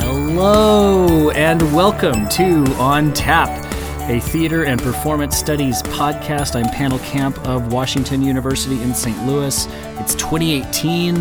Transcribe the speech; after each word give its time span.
Hello, 0.00 1.30
and 1.30 1.62
welcome 1.72 2.28
to 2.30 2.64
On 2.78 3.12
Tap, 3.12 3.48
a 4.10 4.18
theater 4.18 4.64
and 4.64 4.82
performance 4.82 5.36
studies 5.36 5.80
podcast. 5.84 6.56
I'm 6.56 6.64
Pannill 6.64 7.00
Camp 7.04 7.38
of 7.46 7.72
Washington 7.72 8.20
University 8.22 8.82
in 8.82 8.92
St. 8.92 9.24
Louis. 9.24 9.68
It's 10.00 10.16
2018. 10.16 11.20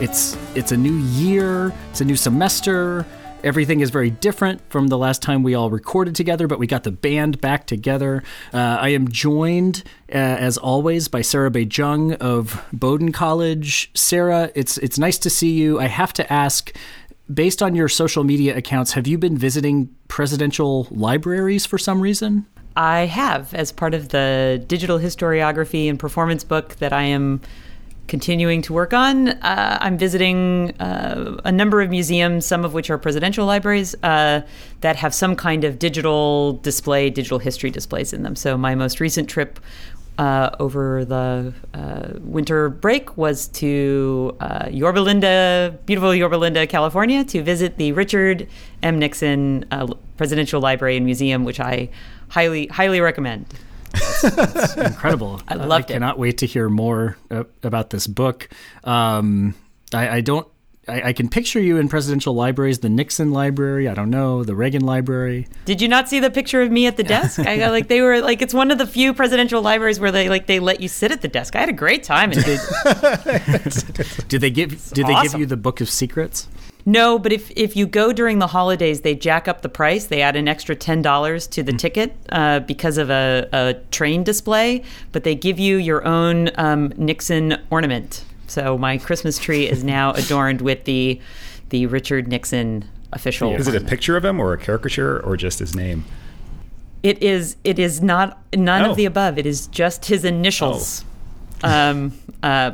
It's 0.00 0.36
it's 0.54 0.70
a 0.70 0.76
new 0.76 0.94
year. 0.94 1.74
It's 1.90 2.00
a 2.02 2.04
new 2.04 2.14
semester. 2.14 3.04
Everything 3.46 3.78
is 3.78 3.90
very 3.90 4.10
different 4.10 4.60
from 4.70 4.88
the 4.88 4.98
last 4.98 5.22
time 5.22 5.44
we 5.44 5.54
all 5.54 5.70
recorded 5.70 6.16
together, 6.16 6.48
but 6.48 6.58
we 6.58 6.66
got 6.66 6.82
the 6.82 6.90
band 6.90 7.40
back 7.40 7.64
together. 7.64 8.24
Uh, 8.52 8.58
I 8.80 8.88
am 8.88 9.06
joined, 9.06 9.84
uh, 10.08 10.16
as 10.16 10.58
always, 10.58 11.06
by 11.06 11.22
Sarah 11.22 11.48
Bay-Cheng 11.52 12.14
of 12.14 12.60
Bowdoin 12.72 13.12
College. 13.12 13.92
Sarah, 13.94 14.50
it's 14.56 14.78
it's 14.78 14.98
nice 14.98 15.16
to 15.18 15.30
see 15.30 15.52
you. 15.52 15.78
I 15.78 15.86
have 15.86 16.12
to 16.14 16.32
ask, 16.32 16.74
based 17.32 17.62
on 17.62 17.76
your 17.76 17.88
social 17.88 18.24
media 18.24 18.56
accounts, 18.56 18.94
have 18.94 19.06
you 19.06 19.16
been 19.16 19.38
visiting 19.38 19.94
presidential 20.08 20.88
libraries 20.90 21.64
for 21.66 21.78
some 21.78 22.00
reason? 22.00 22.46
I 22.74 23.06
have, 23.06 23.54
as 23.54 23.70
part 23.70 23.94
of 23.94 24.08
the 24.08 24.60
digital 24.66 24.98
historiography 24.98 25.88
and 25.88 26.00
performance 26.00 26.42
book 26.42 26.74
that 26.76 26.92
I 26.92 27.02
am 27.02 27.42
continuing 28.08 28.62
to 28.62 28.72
work 28.72 28.92
on. 28.92 29.28
Uh, 29.28 29.78
I'm 29.80 29.98
visiting 29.98 30.72
uh, 30.80 31.40
a 31.44 31.52
number 31.52 31.80
of 31.80 31.90
museums, 31.90 32.46
some 32.46 32.64
of 32.64 32.74
which 32.74 32.90
are 32.90 32.98
presidential 32.98 33.46
libraries, 33.46 33.94
uh, 34.02 34.42
that 34.80 34.96
have 34.96 35.14
some 35.14 35.36
kind 35.36 35.64
of 35.64 35.78
digital 35.78 36.54
display, 36.54 37.10
digital 37.10 37.38
history 37.38 37.70
displays 37.70 38.12
in 38.12 38.22
them. 38.22 38.36
So 38.36 38.56
my 38.56 38.74
most 38.74 39.00
recent 39.00 39.28
trip 39.28 39.58
uh, 40.18 40.50
over 40.58 41.04
the 41.04 41.52
uh, 41.74 42.08
winter 42.20 42.70
break 42.70 43.16
was 43.16 43.48
to 43.48 44.34
uh, 44.40 44.68
Yorba 44.70 45.00
Linda, 45.00 45.78
beautiful 45.84 46.14
Yorba 46.14 46.36
Linda, 46.36 46.66
California, 46.66 47.24
to 47.24 47.42
visit 47.42 47.76
the 47.76 47.92
Richard 47.92 48.48
M. 48.82 48.98
Nixon 48.98 49.66
Presidential 50.16 50.60
Library 50.60 50.96
and 50.96 51.04
Museum, 51.04 51.44
which 51.44 51.60
I 51.60 51.90
highly, 52.28 52.66
highly 52.68 53.00
recommend. 53.00 53.46
It's 53.96 54.76
incredible. 54.76 55.40
I 55.48 55.54
loved 55.54 55.72
I 55.72 55.78
it. 55.78 55.86
cannot 55.94 56.18
wait 56.18 56.38
to 56.38 56.46
hear 56.46 56.68
more 56.68 57.16
uh, 57.30 57.44
about 57.62 57.90
this 57.90 58.06
book. 58.06 58.48
Um, 58.84 59.54
I, 59.92 60.16
I 60.16 60.20
don't. 60.20 60.46
I, 60.88 61.08
I 61.08 61.12
can 61.14 61.28
picture 61.28 61.58
you 61.58 61.78
in 61.78 61.88
presidential 61.88 62.32
libraries, 62.32 62.78
the 62.78 62.88
Nixon 62.88 63.32
Library. 63.32 63.88
I 63.88 63.94
don't 63.94 64.10
know 64.10 64.44
the 64.44 64.54
Reagan 64.54 64.84
Library. 64.86 65.48
Did 65.64 65.82
you 65.82 65.88
not 65.88 66.08
see 66.08 66.20
the 66.20 66.30
picture 66.30 66.62
of 66.62 66.70
me 66.70 66.86
at 66.86 66.96
the 66.96 67.02
desk? 67.02 67.40
I 67.40 67.58
got 67.58 67.72
like 67.72 67.88
they 67.88 68.00
were 68.02 68.20
like 68.20 68.40
it's 68.40 68.54
one 68.54 68.70
of 68.70 68.78
the 68.78 68.86
few 68.86 69.12
presidential 69.12 69.60
libraries 69.62 69.98
where 69.98 70.12
they 70.12 70.28
like 70.28 70.46
they 70.46 70.60
let 70.60 70.80
you 70.80 70.86
sit 70.88 71.10
at 71.10 71.22
the 71.22 71.28
desk. 71.28 71.56
I 71.56 71.60
had 71.60 71.68
a 71.68 71.72
great 71.72 72.04
time. 72.04 72.30
In 72.32 72.38
it. 72.40 74.24
Did 74.28 74.40
they 74.40 74.50
give? 74.50 74.90
Did 74.90 75.06
they 75.06 75.22
give 75.22 75.34
you 75.34 75.46
the 75.46 75.56
Book 75.56 75.80
of 75.80 75.88
Secrets? 75.90 76.48
No, 76.88 77.18
but 77.18 77.32
if 77.32 77.50
if 77.56 77.76
you 77.76 77.84
go 77.86 78.12
during 78.12 78.38
the 78.38 78.46
holidays, 78.46 79.00
they 79.00 79.16
jack 79.16 79.48
up 79.48 79.62
the 79.62 79.68
price. 79.68 80.06
They 80.06 80.22
add 80.22 80.36
an 80.36 80.46
extra 80.46 80.76
ten 80.76 81.02
dollars 81.02 81.48
to 81.48 81.64
the 81.64 81.72
ticket 81.72 82.14
uh, 82.30 82.60
because 82.60 82.96
of 82.96 83.10
a, 83.10 83.48
a 83.52 83.74
train 83.90 84.22
display. 84.22 84.84
But 85.10 85.24
they 85.24 85.34
give 85.34 85.58
you 85.58 85.78
your 85.78 86.06
own 86.06 86.50
um, 86.54 86.92
Nixon 86.96 87.60
ornament. 87.70 88.24
So 88.46 88.78
my 88.78 88.98
Christmas 88.98 89.36
tree 89.38 89.66
is 89.68 89.82
now 89.82 90.12
adorned 90.14 90.60
with 90.60 90.84
the 90.84 91.20
the 91.70 91.86
Richard 91.86 92.28
Nixon 92.28 92.88
official. 93.12 93.52
Is 93.54 93.66
it 93.66 93.74
a 93.74 93.84
picture 93.84 94.16
of 94.16 94.24
him 94.24 94.38
or 94.38 94.52
a 94.52 94.58
caricature 94.58 95.18
or 95.24 95.36
just 95.36 95.58
his 95.58 95.74
name? 95.74 96.04
It 97.02 97.20
is. 97.20 97.56
It 97.64 97.80
is 97.80 98.00
not 98.00 98.40
none 98.54 98.82
Oh. 98.84 98.90
of 98.92 98.96
the 98.96 99.06
above. 99.06 99.38
It 99.38 99.46
is 99.46 99.66
just 99.66 100.06
his 100.06 100.24
initials, 100.24 101.04
um, 101.64 102.12
uh, 102.44 102.72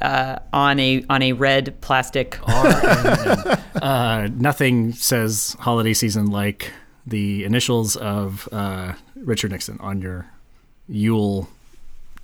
uh, 0.00 0.38
on 0.52 0.78
a 0.80 1.04
on 1.08 1.22
a 1.22 1.32
red 1.32 1.80
plastic. 1.80 2.38
Uh, 3.84 4.28
nothing 4.36 4.92
says 4.92 5.56
holiday 5.60 5.92
season 5.92 6.26
like 6.30 6.72
the 7.06 7.44
initials 7.44 7.96
of 7.96 8.48
uh, 8.50 8.94
Richard 9.16 9.50
Nixon 9.50 9.78
on 9.80 10.00
your 10.00 10.26
Yule 10.88 11.48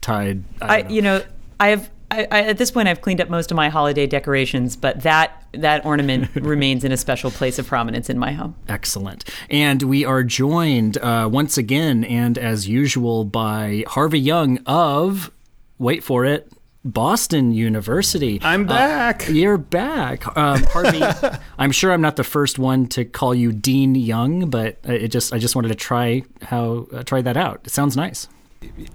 tide. 0.00 0.42
I, 0.62 0.82
I, 0.82 0.88
you 0.88 1.02
know, 1.02 1.22
I 1.58 1.68
have. 1.68 1.90
I, 2.12 2.26
I, 2.30 2.42
at 2.42 2.58
this 2.58 2.70
point, 2.72 2.88
I've 2.88 3.02
cleaned 3.02 3.20
up 3.20 3.28
most 3.28 3.50
of 3.52 3.56
my 3.56 3.68
holiday 3.68 4.06
decorations, 4.06 4.74
but 4.74 5.02
that 5.02 5.46
that 5.52 5.84
ornament 5.84 6.28
remains 6.34 6.82
in 6.82 6.92
a 6.92 6.96
special 6.96 7.30
place 7.30 7.58
of 7.58 7.66
prominence 7.66 8.10
in 8.10 8.18
my 8.18 8.32
home. 8.32 8.56
Excellent. 8.68 9.24
And 9.48 9.82
we 9.82 10.04
are 10.04 10.24
joined 10.24 10.98
uh, 10.98 11.28
once 11.30 11.56
again, 11.56 12.04
and 12.04 12.36
as 12.36 12.68
usual, 12.68 13.24
by 13.24 13.84
Harvey 13.86 14.18
Young 14.18 14.58
of, 14.66 15.30
wait 15.78 16.02
for 16.02 16.24
it, 16.24 16.50
Boston 16.84 17.52
University. 17.52 18.40
I'm 18.42 18.66
back. 18.66 19.28
Uh, 19.28 19.32
you're 19.32 19.58
back. 19.58 20.34
Um, 20.36 20.62
Harvey, 20.64 21.02
I'm 21.58 21.72
sure 21.72 21.92
I'm 21.92 22.00
not 22.00 22.16
the 22.16 22.24
first 22.24 22.58
one 22.58 22.86
to 22.88 23.04
call 23.04 23.34
you 23.34 23.52
Dean 23.52 23.94
Young, 23.94 24.48
but 24.48 24.78
it 24.84 25.08
just 25.08 25.32
I 25.32 25.38
just 25.38 25.54
wanted 25.54 25.68
to 25.68 25.74
try 25.74 26.22
how 26.42 26.86
uh, 26.92 27.02
try 27.02 27.20
that 27.22 27.36
out. 27.36 27.60
It 27.64 27.70
sounds 27.70 27.96
nice. 27.96 28.28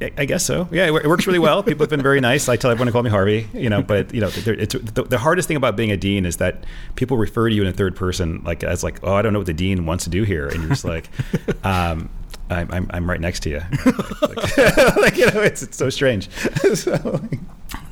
I- 0.02 0.12
I 0.18 0.26
guess 0.26 0.46
so. 0.46 0.68
Yeah, 0.72 0.86
it 0.88 1.08
works 1.08 1.26
really 1.28 1.40
well. 1.40 1.62
People 1.64 1.84
have 1.84 1.90
been 1.90 2.02
very 2.02 2.22
nice. 2.22 2.48
I 2.50 2.56
tell 2.56 2.72
everyone 2.72 2.88
to 2.88 2.92
call 2.92 3.04
me 3.04 3.10
Harvey. 3.10 3.48
You 3.54 3.70
know, 3.70 3.82
but 3.84 4.14
you 4.14 4.22
know, 4.22 4.30
it's 4.34 4.74
the, 4.74 5.04
the 5.08 5.18
hardest 5.20 5.48
thing 5.48 5.58
about 5.58 5.76
being 5.76 5.92
a 5.92 5.98
dean 5.98 6.26
is 6.26 6.38
that 6.38 6.64
people 6.96 7.18
refer 7.18 7.50
to 7.50 7.56
you 7.56 7.62
in 7.62 7.68
a 7.68 7.74
third 7.74 7.96
person, 7.96 8.42
like 8.44 8.64
as 8.64 8.84
like, 8.84 9.00
oh, 9.04 9.14
I 9.14 9.22
don't 9.22 9.34
know 9.34 9.40
what 9.40 9.48
the 9.48 9.54
dean 9.54 9.86
wants 9.86 10.04
to 10.06 10.10
do 10.10 10.24
here, 10.24 10.48
and 10.48 10.60
you're 10.62 10.70
just 10.70 10.86
like, 10.86 11.10
um, 11.66 12.10
I'm, 12.50 12.72
I'm 12.72 12.88
I'm 12.92 13.10
right 13.10 13.20
next 13.22 13.42
to 13.42 13.50
you. 13.50 13.62
like, 14.22 14.58
like, 14.98 15.18
you 15.18 15.26
know, 15.32 15.42
it's 15.42 15.62
it's 15.64 15.78
so 15.78 15.90
strange. 15.90 16.30
so, 16.76 17.20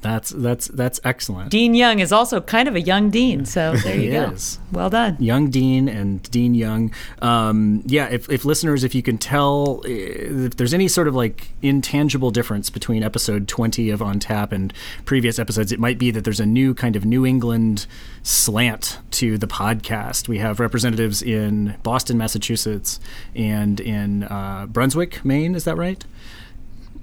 That's 0.02 0.30
that's 0.32 0.68
that's 0.68 1.00
excellent. 1.04 1.50
Dean 1.50 1.74
Young 1.74 2.00
is 2.00 2.12
also 2.12 2.40
kind 2.42 2.68
of 2.68 2.76
a 2.76 2.82
young 2.82 3.10
dean, 3.10 3.46
so 3.46 3.74
there 3.78 3.96
He 3.96 4.06
you 4.08 4.12
go. 4.12 4.24
is. 4.32 4.60
Well 4.72 4.90
done. 4.90 5.16
Young 5.20 5.50
Dean 5.50 5.88
and 5.88 6.22
Dean 6.30 6.54
Young. 6.54 6.94
Um, 7.22 7.82
yeah, 7.86 8.08
if, 8.10 8.30
if 8.30 8.44
listeners, 8.46 8.84
if 8.84 8.94
you 8.94 9.02
can 9.02 9.18
tell, 9.18 9.82
eh, 9.86 9.90
if 9.90 10.58
there's 10.58 10.74
any 10.74 10.88
sort 10.88 11.08
of 11.08 11.16
like 11.16 11.50
intangible 11.62 12.32
difference 12.32 12.70
between 12.70 13.02
episode 13.04 13.48
20 13.48 13.90
of 13.90 14.02
On 14.02 14.20
Tap 14.20 14.52
and 14.52 14.74
previous 15.06 15.40
episodes, 15.40 15.72
it 15.72 15.80
might 15.80 15.98
be 15.98 16.12
that 16.12 16.24
there's 16.24 16.40
a 16.42 16.46
new 16.46 16.74
kind 16.74 16.96
of 16.96 17.06
New 17.06 17.26
England 17.26 17.88
slant 18.24 19.00
to 19.12 19.38
the 19.38 19.48
podcast. 19.48 20.28
We 20.28 20.38
have 20.40 20.60
representatives 20.60 21.22
in 21.22 21.76
Boston, 21.84 22.18
Massachusetts, 22.18 23.00
and 23.36 23.80
in 23.80 24.24
uh, 24.24 24.68
Brunswick, 24.68 25.24
Maine. 25.26 25.56
Is 25.56 25.64
that 25.64 25.78
right? 25.78 26.04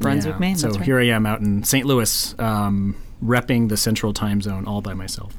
Brunswick, 0.01 0.35
Yeah. 0.35 0.39
Maine. 0.41 0.57
So 0.57 0.71
right. 0.71 0.83
here 0.83 0.99
I 0.99 1.07
am 1.07 1.27
out 1.27 1.41
in 1.41 1.63
St. 1.65 1.87
Louis, 1.87 2.35
um, 2.39 2.97
repping 3.25 3.69
the 3.69 3.77
Central 3.77 4.13
Time 4.13 4.41
Zone 4.43 4.67
all 4.67 4.81
by 4.81 4.95
myself. 4.95 5.35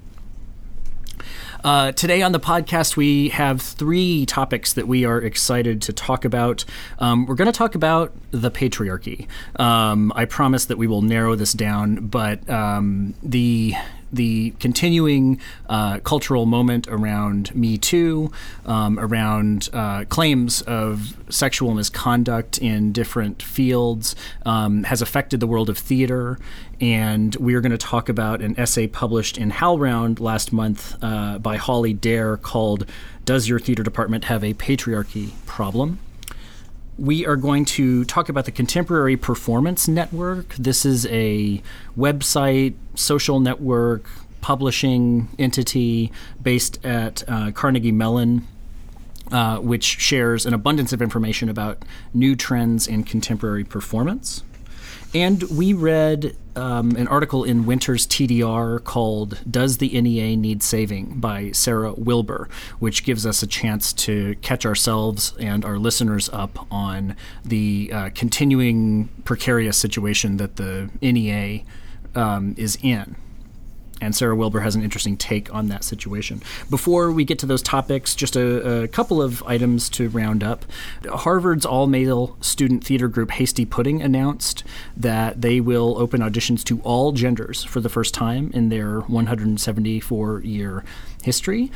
Uh, 1.63 1.91
today 1.91 2.23
on 2.23 2.31
the 2.31 2.39
podcast, 2.39 2.95
we 2.97 3.29
have 3.29 3.61
three 3.61 4.25
topics 4.25 4.73
that 4.73 4.87
we 4.87 5.05
are 5.05 5.19
excited 5.19 5.79
to 5.83 5.93
talk 5.93 6.25
about. 6.25 6.65
Um, 6.97 7.27
we're 7.27 7.35
going 7.35 7.51
to 7.51 7.57
talk 7.57 7.75
about 7.75 8.13
the 8.31 8.49
patriarchy. 8.49 9.27
Um, 9.59 10.11
I 10.15 10.25
promise 10.25 10.65
that 10.65 10.79
we 10.79 10.87
will 10.87 11.03
narrow 11.03 11.35
this 11.35 11.53
down, 11.53 12.07
but 12.07 12.49
um, 12.49 13.13
the 13.21 13.75
the 14.11 14.51
continuing 14.59 15.39
uh, 15.69 15.99
cultural 15.99 16.45
moment 16.45 16.87
around 16.87 17.53
Me 17.55 17.77
Too, 17.77 18.31
um, 18.65 18.99
around 18.99 19.69
uh, 19.73 20.05
claims 20.09 20.61
of 20.63 21.15
sexual 21.29 21.73
misconduct 21.73 22.57
in 22.57 22.91
different 22.91 23.41
fields, 23.41 24.15
um, 24.45 24.83
has 24.83 25.01
affected 25.01 25.39
the 25.39 25.47
world 25.47 25.69
of 25.69 25.77
theater. 25.77 26.37
And 26.79 27.35
we 27.35 27.53
are 27.53 27.61
going 27.61 27.71
to 27.71 27.77
talk 27.77 28.09
about 28.09 28.41
an 28.41 28.59
essay 28.59 28.87
published 28.87 29.37
in 29.37 29.51
HowlRound 29.51 30.19
last 30.19 30.51
month 30.51 30.95
uh, 31.01 31.37
by 31.39 31.57
Holly 31.57 31.93
Derr 31.93 32.37
called 32.37 32.85
Does 33.25 33.47
Your 33.47 33.59
Theater 33.59 33.83
Department 33.83 34.25
Have 34.25 34.43
a 34.43 34.53
Patriarchy 34.53 35.31
Problem? 35.45 35.99
We 36.97 37.25
are 37.25 37.35
going 37.35 37.65
to 37.65 38.05
talk 38.05 38.29
about 38.29 38.45
the 38.45 38.51
Contemporary 38.51 39.17
Performance 39.17 39.87
Network. 39.87 40.55
This 40.55 40.85
is 40.85 41.05
a 41.07 41.61
website, 41.97 42.75
social 42.95 43.39
network, 43.39 44.05
publishing 44.41 45.29
entity 45.39 46.11
based 46.41 46.83
at 46.85 47.23
uh, 47.27 47.51
Carnegie 47.51 47.91
Mellon. 47.91 48.47
Uh, 49.31 49.59
which 49.59 49.85
shares 49.85 50.45
an 50.45 50.53
abundance 50.53 50.91
of 50.91 51.01
information 51.01 51.47
about 51.47 51.85
new 52.13 52.35
trends 52.35 52.85
in 52.85 53.01
contemporary 53.01 53.63
performance. 53.63 54.43
And 55.13 55.43
we 55.43 55.73
read 55.73 56.37
um, 56.55 56.95
an 56.95 57.07
article 57.07 57.43
in 57.43 57.65
Winter's 57.65 58.07
TDR 58.07 58.81
called 58.83 59.39
Does 59.49 59.77
the 59.77 59.99
NEA 60.01 60.37
Need 60.37 60.63
Saving 60.63 61.19
by 61.19 61.51
Sarah 61.51 61.93
Wilbur, 61.93 62.47
which 62.79 63.03
gives 63.03 63.25
us 63.25 63.43
a 63.43 63.47
chance 63.47 63.91
to 63.93 64.35
catch 64.35 64.65
ourselves 64.65 65.33
and 65.39 65.65
our 65.65 65.77
listeners 65.77 66.29
up 66.29 66.65
on 66.71 67.15
the 67.43 67.91
uh, 67.93 68.09
continuing 68.15 69.09
precarious 69.25 69.77
situation 69.77 70.37
that 70.37 70.55
the 70.55 70.89
NEA 71.01 71.63
um, 72.15 72.55
is 72.57 72.77
in. 72.81 73.15
And 74.01 74.15
Sarah 74.15 74.35
Wilbur 74.35 74.59
has 74.59 74.75
an 74.75 74.83
interesting 74.83 75.15
take 75.15 75.53
on 75.53 75.67
that 75.67 75.83
situation. 75.83 76.41
Before 76.69 77.11
we 77.11 77.23
get 77.23 77.39
to 77.39 77.45
those 77.45 77.61
topics, 77.61 78.15
just 78.15 78.35
a, 78.35 78.83
a 78.83 78.87
couple 78.87 79.21
of 79.21 79.43
items 79.43 79.89
to 79.91 80.09
round 80.09 80.43
up. 80.43 80.65
Harvard's 81.07 81.65
all 81.65 81.87
male 81.87 82.35
student 82.41 82.83
theater 82.83 83.07
group 83.07 83.31
Hasty 83.31 83.65
Pudding 83.65 84.01
announced 84.01 84.63
that 84.97 85.41
they 85.41 85.61
will 85.61 85.97
open 85.97 86.21
auditions 86.21 86.63
to 86.65 86.81
all 86.81 87.11
genders 87.11 87.63
for 87.63 87.79
the 87.79 87.89
first 87.89 88.13
time 88.13 88.51
in 88.53 88.69
their 88.69 89.01
174 89.01 90.41
year 90.41 90.83
history. 91.21 91.71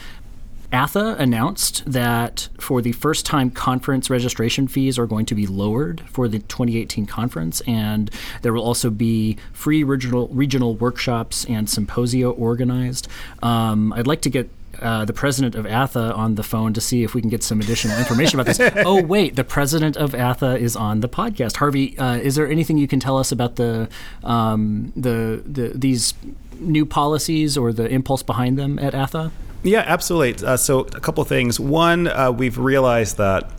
ATHE 0.71 1.15
announced 1.17 1.83
that 1.85 2.49
for 2.59 2.81
the 2.81 2.91
first 2.91 3.25
time, 3.25 3.51
conference 3.51 4.09
registration 4.09 4.67
fees 4.67 4.97
are 4.97 5.05
going 5.05 5.25
to 5.27 5.35
be 5.35 5.47
lowered 5.47 6.01
for 6.09 6.27
the 6.27 6.39
2018 6.39 7.05
conference, 7.05 7.61
and 7.61 8.09
there 8.41 8.53
will 8.53 8.63
also 8.63 8.89
be 8.89 9.37
free 9.53 9.83
regional 9.83 10.27
regional 10.29 10.75
workshops 10.75 11.45
and 11.45 11.69
symposia 11.69 12.29
organized. 12.29 13.07
Um, 13.41 13.93
I'd 13.93 14.07
like 14.07 14.21
to 14.21 14.29
get 14.29 14.49
uh, 14.81 15.05
the 15.05 15.13
president 15.13 15.55
of 15.55 15.65
ATHE 15.65 16.13
on 16.13 16.35
the 16.35 16.43
phone 16.43 16.73
to 16.73 16.81
see 16.81 17.03
if 17.03 17.13
we 17.13 17.21
can 17.21 17.29
get 17.29 17.43
some 17.43 17.61
additional 17.61 17.97
information 17.97 18.39
about 18.39 18.53
this. 18.53 18.73
oh, 18.85 19.01
wait, 19.01 19.35
the 19.35 19.43
president 19.43 19.95
of 19.97 20.13
ATHE 20.13 20.57
is 20.57 20.75
on 20.75 20.99
the 20.99 21.09
podcast. 21.09 21.57
Harvey, 21.57 21.97
uh, 21.97 22.17
is 22.17 22.35
there 22.35 22.47
anything 22.47 22.77
you 22.77 22.87
can 22.87 22.99
tell 22.99 23.17
us 23.17 23.31
about 23.31 23.55
the 23.55 23.87
um, 24.23 24.91
the, 24.95 25.41
the 25.45 25.71
these 25.75 26.13
new 26.59 26.85
policies 26.85 27.57
or 27.57 27.73
the 27.73 27.87
impulse 27.87 28.23
behind 28.23 28.57
them 28.57 28.79
at 28.79 28.93
ATHE? 28.93 29.31
Yeah, 29.65 29.83
absolutely. 29.85 30.45
Uh, 30.45 30.57
so, 30.57 30.81
a 30.81 30.99
couple 30.99 31.23
of 31.23 31.27
things. 31.27 31.59
One, 31.59 32.07
uh, 32.07 32.31
we've 32.31 32.59
realized 32.59 33.17
that 33.17 33.49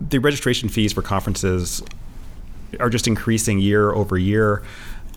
the 0.00 0.18
registration 0.18 0.68
fees 0.68 0.92
for 0.92 1.02
conferences 1.02 1.82
are 2.80 2.90
just 2.90 3.06
increasing 3.06 3.60
year 3.60 3.92
over 3.92 4.18
year. 4.18 4.62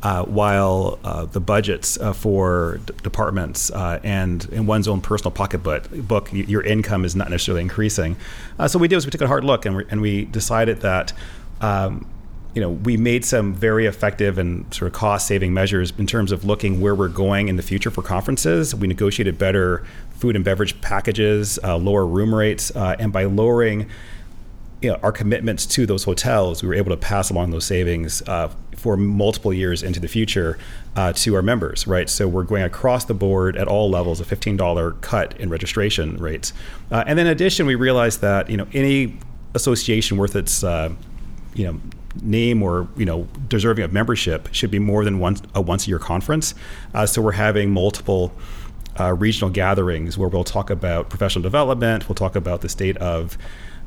Uh, 0.01 0.23
while 0.23 0.97
uh, 1.03 1.25
the 1.25 1.41
budgets 1.41 1.99
uh, 1.99 2.13
for 2.13 2.79
d- 2.85 2.93
departments 3.03 3.69
uh, 3.71 3.99
and 4.01 4.45
in 4.45 4.65
one's 4.65 4.87
own 4.87 5.01
personal 5.01 5.29
pocketbook, 5.29 5.89
book, 5.91 6.31
your 6.31 6.61
income 6.61 7.03
is 7.03 7.17
not 7.17 7.29
necessarily 7.29 7.61
increasing. 7.61 8.15
So 8.65 8.79
what 8.79 8.83
we 8.83 8.87
did 8.87 8.95
was 8.95 9.05
we 9.05 9.11
took 9.11 9.19
a 9.19 9.27
hard 9.27 9.43
look 9.43 9.65
and, 9.65 9.85
and 9.89 9.99
we 9.99 10.23
decided 10.23 10.79
that 10.83 11.11
um, 11.59 12.07
you 12.56 12.62
know, 12.62 12.72
we 12.72 12.98
made 12.98 13.24
some 13.24 13.54
very 13.54 13.86
effective 13.86 14.38
and 14.38 14.72
sort 14.74 14.88
of 14.88 14.94
cost 14.94 15.28
saving 15.28 15.54
measures 15.54 15.94
in 15.98 16.07
terms 16.07 16.31
of 16.31 16.46
looking 16.46 16.81
where 16.81 16.96
we're 16.96 17.07
going 17.07 17.48
in 17.48 17.57
the 17.57 17.62
future 17.62 17.92
for 17.92 18.01
conferences. 18.01 18.74
We 18.74 18.88
negotiated 18.88 19.38
better 19.38 19.86
food 20.12 20.36
and 20.36 20.44
beverage 20.44 20.80
packages, 20.81 21.60
uh, 21.63 21.78
lower 21.78 22.06
room 22.06 22.34
rates, 22.34 22.75
uh, 22.75 22.96
and 23.00 23.13
by 23.13 23.25
lowering 23.25 23.88
you 24.81 24.90
know, 24.90 25.00
our 25.04 25.12
commitments 25.12 25.66
to 25.66 25.86
those 25.86 26.06
hotels, 26.06 26.63
we 26.63 26.69
were 26.69 26.75
able 26.75 26.92
to 26.92 26.98
pass 26.98 27.30
along 27.30 27.51
those 27.51 27.66
savings 27.66 28.22
uh, 28.28 28.50
for 28.75 28.96
multiple 28.96 29.54
years 29.54 29.84
into 29.84 30.00
the 30.00 30.07
future 30.07 30.57
uh, 30.96 31.12
to 31.12 31.36
our 31.36 31.42
members, 31.42 31.86
right? 31.86 32.10
So 32.10 32.28
we're 32.28 32.44
going 32.44 32.63
across 32.63 33.06
the 33.06 33.13
board 33.13 33.57
at 33.57 33.68
all 33.68 33.90
levels, 33.90 34.22
a 34.22 34.25
$15 34.25 35.01
cut 35.01 35.38
in 35.40 35.50
registration 35.50 36.18
rates. 36.18 36.54
Uh, 36.92 37.04
and 37.06 37.19
then 37.19 37.28
in 37.28 37.31
addition, 37.34 37.66
we 37.66 37.75
realized 37.75 38.22
that, 38.22 38.50
you 38.50 38.56
know, 38.56 38.68
any 38.74 39.18
association 39.54 40.18
worth 40.18 40.36
its, 40.36 40.63
uh, 40.63 40.94
you 41.56 41.66
know, 41.66 41.80
name 42.21 42.61
or 42.63 42.88
you 42.97 43.06
know 43.06 43.27
deserving 43.47 43.83
of 43.83 43.94
membership 43.94 44.50
should 44.51 44.71
be 44.71 44.79
more 44.79 45.03
than 45.03 45.19
once 45.19 45.41
a 45.56 45.61
once 45.61 45.85
a 45.85 45.89
year 45.89 46.00
conference. 46.00 46.56
Uh, 46.94 47.06
so 47.06 47.21
we're 47.21 47.31
having 47.33 47.71
multiple 47.71 48.33
uh, 49.00 49.13
regional 49.13 49.50
gatherings 49.50 50.17
where 50.17 50.29
we'll 50.29 50.44
talk 50.44 50.69
about 50.69 51.09
professional 51.09 51.44
development. 51.44 52.09
We'll 52.09 52.15
talk 52.15 52.35
about 52.35 52.61
the 52.61 52.69
state 52.69 52.97
of 52.97 53.38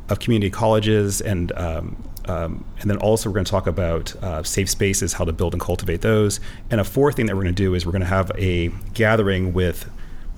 of 0.09 0.19
community 0.19 0.51
colleges 0.51 1.21
and 1.21 1.53
um, 1.53 1.97
um, 2.27 2.65
and 2.81 2.91
then 2.91 2.99
also 2.99 3.29
we're 3.29 3.35
going 3.35 3.45
to 3.45 3.51
talk 3.51 3.67
about 3.67 4.15
uh, 4.23 4.43
safe 4.43 4.71
spaces, 4.71 5.15
how 5.15 5.25
to 5.25 5.33
build 5.33 5.55
and 5.55 5.61
cultivate 5.61 6.03
those. 6.03 6.39
And 6.71 6.81
a 6.81 6.85
fourth 6.85 7.17
thing 7.17 7.27
that 7.27 7.35
we're 7.37 7.43
going 7.43 7.55
to 7.55 7.63
do 7.63 7.75
is 7.75 7.85
we're 7.85 7.93
going 7.93 8.03
to 8.03 8.09
have 8.09 8.31
a 8.39 8.69
gathering 8.95 9.53
with 9.53 9.91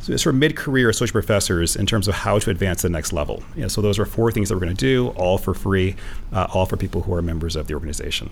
sort 0.04 0.26
of 0.26 0.34
mid-career 0.36 0.88
associate 0.88 1.12
professors 1.12 1.76
in 1.76 1.86
terms 1.86 2.08
of 2.08 2.14
how 2.14 2.38
to 2.38 2.50
advance 2.50 2.82
to 2.82 2.88
the 2.88 2.92
next 2.92 3.12
level. 3.12 3.42
You 3.54 3.62
know, 3.62 3.68
so 3.68 3.80
those 3.80 3.98
are 3.98 4.04
four 4.04 4.30
things 4.30 4.48
that 4.48 4.54
we're 4.54 4.60
going 4.60 4.76
to 4.76 4.86
do, 4.86 5.08
all 5.10 5.38
for 5.38 5.54
free, 5.54 5.96
uh, 6.32 6.46
all 6.52 6.66
for 6.66 6.76
people 6.76 7.02
who 7.02 7.14
are 7.14 7.22
members 7.22 7.56
of 7.56 7.66
the 7.66 7.74
organization. 7.74 8.30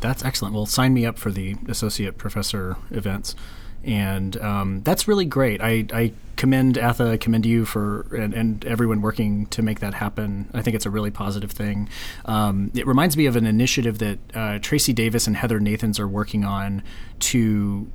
That's 0.00 0.24
excellent. 0.24 0.54
Well, 0.54 0.66
sign 0.66 0.94
me 0.94 1.04
up 1.04 1.18
for 1.18 1.30
the 1.30 1.56
associate 1.68 2.18
professor 2.18 2.76
events, 2.90 3.34
and 3.82 4.36
um, 4.38 4.82
that's 4.82 5.08
really 5.08 5.24
great. 5.24 5.60
I, 5.60 5.86
I 5.92 6.12
commend 6.36 6.78
ATHE, 6.78 7.12
I 7.12 7.16
commend 7.16 7.46
you 7.46 7.64
for 7.64 8.06
and, 8.14 8.32
and, 8.32 8.64
everyone 8.64 9.02
working 9.02 9.46
to 9.46 9.60
make 9.60 9.80
that 9.80 9.94
happen. 9.94 10.48
I 10.54 10.62
think 10.62 10.76
it's 10.76 10.86
a 10.86 10.90
really 10.90 11.10
positive 11.10 11.50
thing. 11.50 11.88
Um, 12.26 12.70
it 12.74 12.86
reminds 12.86 13.16
me 13.16 13.26
of 13.26 13.34
an 13.34 13.44
initiative 13.44 13.98
that 13.98 14.18
uh, 14.34 14.58
Tracy 14.60 14.92
Davis 14.92 15.26
and 15.26 15.36
Heather 15.36 15.58
Nathans 15.58 15.98
are 15.98 16.06
working 16.06 16.44
on 16.44 16.82
to 17.20 17.90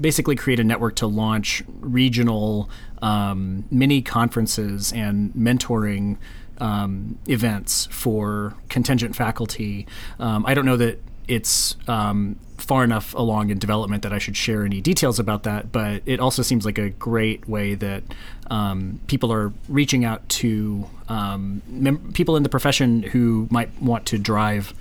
basically 0.00 0.36
create 0.36 0.60
a 0.60 0.64
network 0.64 0.96
to 0.96 1.06
launch 1.06 1.62
regional 1.80 2.68
um, 3.02 3.64
mini 3.70 4.02
conferences 4.02 4.92
and 4.92 5.32
mentoring 5.34 6.16
um, 6.58 7.18
events 7.28 7.86
for 7.90 8.54
contingent 8.68 9.14
faculty. 9.14 9.86
Um, 10.18 10.44
I 10.46 10.54
don't 10.54 10.64
know 10.64 10.76
that 10.76 11.02
it's 11.28 11.76
um, 11.88 12.38
far 12.56 12.84
enough 12.84 13.14
along 13.14 13.50
in 13.50 13.58
development 13.58 14.02
that 14.02 14.12
I 14.12 14.18
should 14.18 14.36
share 14.36 14.64
any 14.64 14.80
details 14.80 15.18
about 15.18 15.42
that, 15.42 15.72
but 15.72 16.02
it 16.06 16.20
also 16.20 16.42
seems 16.42 16.64
like 16.64 16.78
a 16.78 16.90
great 16.90 17.48
way 17.48 17.74
that 17.74 18.02
um, 18.50 19.00
people 19.06 19.32
are 19.32 19.52
reaching 19.68 20.04
out 20.04 20.26
to 20.30 20.88
um, 21.08 21.62
mem- 21.68 22.12
people 22.12 22.36
in 22.36 22.42
the 22.42 22.48
profession 22.48 23.02
who 23.02 23.48
might 23.50 23.70
want 23.82 24.06
to 24.06 24.18
drive 24.18 24.72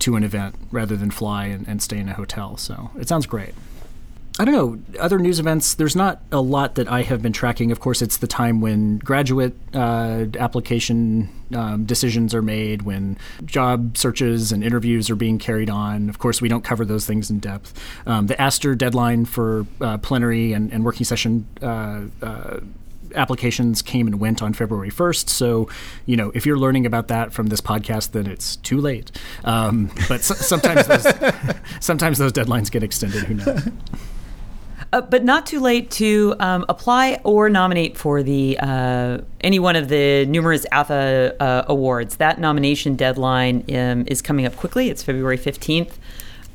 to 0.00 0.16
an 0.16 0.24
event 0.24 0.54
rather 0.70 0.96
than 0.96 1.10
fly 1.10 1.46
and, 1.46 1.66
and 1.66 1.82
stay 1.82 1.98
in 1.98 2.08
a 2.08 2.14
hotel. 2.14 2.56
So 2.56 2.90
it 2.98 3.08
sounds 3.08 3.26
great. 3.26 3.54
I 4.36 4.44
don't 4.44 4.54
know, 4.54 4.98
other 5.00 5.20
news 5.20 5.38
events, 5.38 5.74
there's 5.74 5.94
not 5.94 6.20
a 6.32 6.40
lot 6.40 6.74
that 6.74 6.90
I 6.90 7.02
have 7.02 7.22
been 7.22 7.32
tracking. 7.32 7.70
Of 7.70 7.78
course, 7.78 8.02
it's 8.02 8.16
the 8.16 8.26
time 8.26 8.60
when 8.60 8.98
graduate 8.98 9.54
uh, 9.72 10.24
application 10.40 11.28
um, 11.54 11.84
decisions 11.84 12.34
are 12.34 12.42
made, 12.42 12.82
when 12.82 13.16
job 13.44 13.96
searches 13.96 14.50
and 14.50 14.64
interviews 14.64 15.08
are 15.08 15.14
being 15.14 15.38
carried 15.38 15.70
on. 15.70 16.08
Of 16.08 16.18
course, 16.18 16.42
we 16.42 16.48
don't 16.48 16.64
cover 16.64 16.84
those 16.84 17.06
things 17.06 17.30
in 17.30 17.38
depth. 17.38 17.80
Um, 18.06 18.26
the 18.26 18.34
ASTR 18.34 18.76
deadline 18.76 19.24
for 19.24 19.66
uh, 19.80 19.98
plenary 19.98 20.52
and, 20.52 20.72
and, 20.72 20.84
working 20.84 21.04
session. 21.04 21.46
Uh, 21.62 22.02
uh 22.20 22.60
applications 23.14 23.80
came 23.80 24.08
and 24.08 24.18
went 24.18 24.42
on 24.42 24.52
February 24.52 24.90
1st. 24.90 25.28
So, 25.28 25.68
you 26.04 26.16
know, 26.16 26.32
if 26.34 26.44
you're 26.44 26.58
learning 26.58 26.84
about 26.84 27.06
that 27.08 27.32
from 27.32 27.46
this 27.46 27.60
podcast, 27.60 28.10
then 28.10 28.26
it's 28.26 28.56
too 28.56 28.80
late. 28.80 29.12
Um, 29.44 29.92
but 30.08 30.18
s- 30.18 30.44
sometimes 30.44 30.88
those, 30.88 31.06
sometimes 31.80 32.18
those 32.18 32.32
deadlines 32.32 32.72
get 32.72 32.82
extended. 32.82 33.22
Who 33.22 33.34
knows? 33.34 33.68
Uh, 34.94 35.00
but 35.00 35.24
not 35.24 35.44
too 35.44 35.58
late 35.58 35.90
to 35.90 36.36
um, 36.38 36.64
apply 36.68 37.18
or 37.24 37.50
nominate 37.50 37.98
for 37.98 38.22
the 38.22 38.56
uh, 38.60 39.18
any 39.40 39.58
one 39.58 39.74
of 39.74 39.88
the 39.88 40.24
numerous 40.26 40.64
ATHE 40.70 41.34
uh, 41.40 41.64
awards. 41.66 42.18
That 42.18 42.38
nomination 42.38 42.94
deadline 42.94 43.64
um, 43.74 44.04
is 44.06 44.22
coming 44.22 44.46
up 44.46 44.54
quickly. 44.54 44.90
It's 44.90 45.02
February 45.02 45.36
fifteenth. 45.36 45.98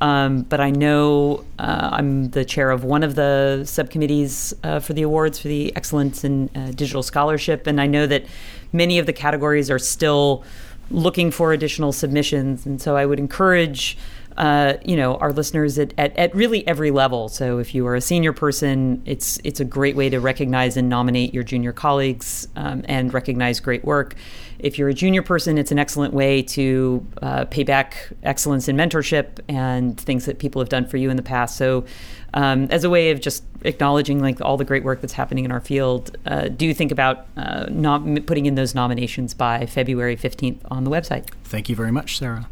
Um, 0.00 0.44
but 0.44 0.58
I 0.58 0.70
know 0.70 1.44
uh, 1.58 1.90
I'm 1.92 2.30
the 2.30 2.42
chair 2.46 2.70
of 2.70 2.82
one 2.82 3.02
of 3.02 3.14
the 3.14 3.64
subcommittees 3.66 4.54
uh, 4.64 4.80
for 4.80 4.94
the 4.94 5.02
awards 5.02 5.38
for 5.38 5.48
the 5.48 5.76
excellence 5.76 6.24
in 6.24 6.48
uh, 6.54 6.68
digital 6.68 7.02
scholarship, 7.02 7.66
and 7.66 7.78
I 7.78 7.86
know 7.86 8.06
that 8.06 8.24
many 8.72 8.98
of 8.98 9.04
the 9.04 9.12
categories 9.12 9.70
are 9.70 9.78
still 9.78 10.42
looking 10.90 11.30
for 11.30 11.52
additional 11.52 11.92
submissions, 11.92 12.64
and 12.64 12.80
so 12.80 12.96
I 12.96 13.04
would 13.04 13.18
encourage 13.18 13.98
uh, 14.40 14.78
you 14.86 14.96
know, 14.96 15.16
our 15.16 15.34
listeners 15.34 15.78
at, 15.78 15.92
at, 15.98 16.16
at, 16.16 16.34
really 16.34 16.66
every 16.66 16.90
level. 16.90 17.28
So 17.28 17.58
if 17.58 17.74
you 17.74 17.86
are 17.86 17.94
a 17.94 18.00
senior 18.00 18.32
person, 18.32 19.02
it's 19.04 19.38
it's 19.44 19.60
a 19.60 19.66
great 19.66 19.96
way 19.96 20.08
to 20.08 20.18
recognize 20.18 20.78
and 20.78 20.88
nominate 20.88 21.34
your 21.34 21.42
junior 21.42 21.74
colleagues 21.74 22.48
um, 22.56 22.82
and 22.88 23.12
recognize 23.12 23.60
great 23.60 23.84
work. 23.84 24.14
If 24.58 24.78
you're 24.78 24.88
a 24.88 24.94
junior 24.94 25.20
person, 25.20 25.58
it's 25.58 25.72
an 25.72 25.78
excellent 25.78 26.14
way 26.14 26.40
to 26.42 27.06
uh, 27.20 27.44
pay 27.46 27.64
back 27.64 28.08
excellence 28.22 28.66
in 28.66 28.78
mentorship 28.78 29.40
and 29.46 30.00
things 30.00 30.24
that 30.24 30.38
people 30.38 30.62
have 30.62 30.70
done 30.70 30.86
for 30.86 30.96
you 30.96 31.10
in 31.10 31.18
the 31.18 31.22
past. 31.22 31.58
So, 31.58 31.84
um, 32.32 32.64
as 32.70 32.82
a 32.82 32.88
way 32.88 33.10
of 33.10 33.20
just 33.20 33.44
acknowledging 33.64 34.20
like 34.20 34.40
all 34.40 34.56
the 34.56 34.64
great 34.64 34.84
work 34.84 35.02
that's 35.02 35.12
happening 35.12 35.44
in 35.44 35.52
our 35.52 35.60
field, 35.60 36.16
uh, 36.24 36.48
do 36.48 36.72
think 36.72 36.92
about 36.92 37.26
uh, 37.36 37.66
not 37.68 38.24
putting 38.24 38.46
in 38.46 38.54
those 38.54 38.74
nominations 38.74 39.34
by 39.34 39.66
February 39.66 40.16
15th 40.16 40.60
on 40.70 40.84
the 40.84 40.90
website. 40.90 41.28
Thank 41.44 41.68
you 41.68 41.76
very 41.76 41.92
much, 41.92 42.16
Sarah. 42.16 42.48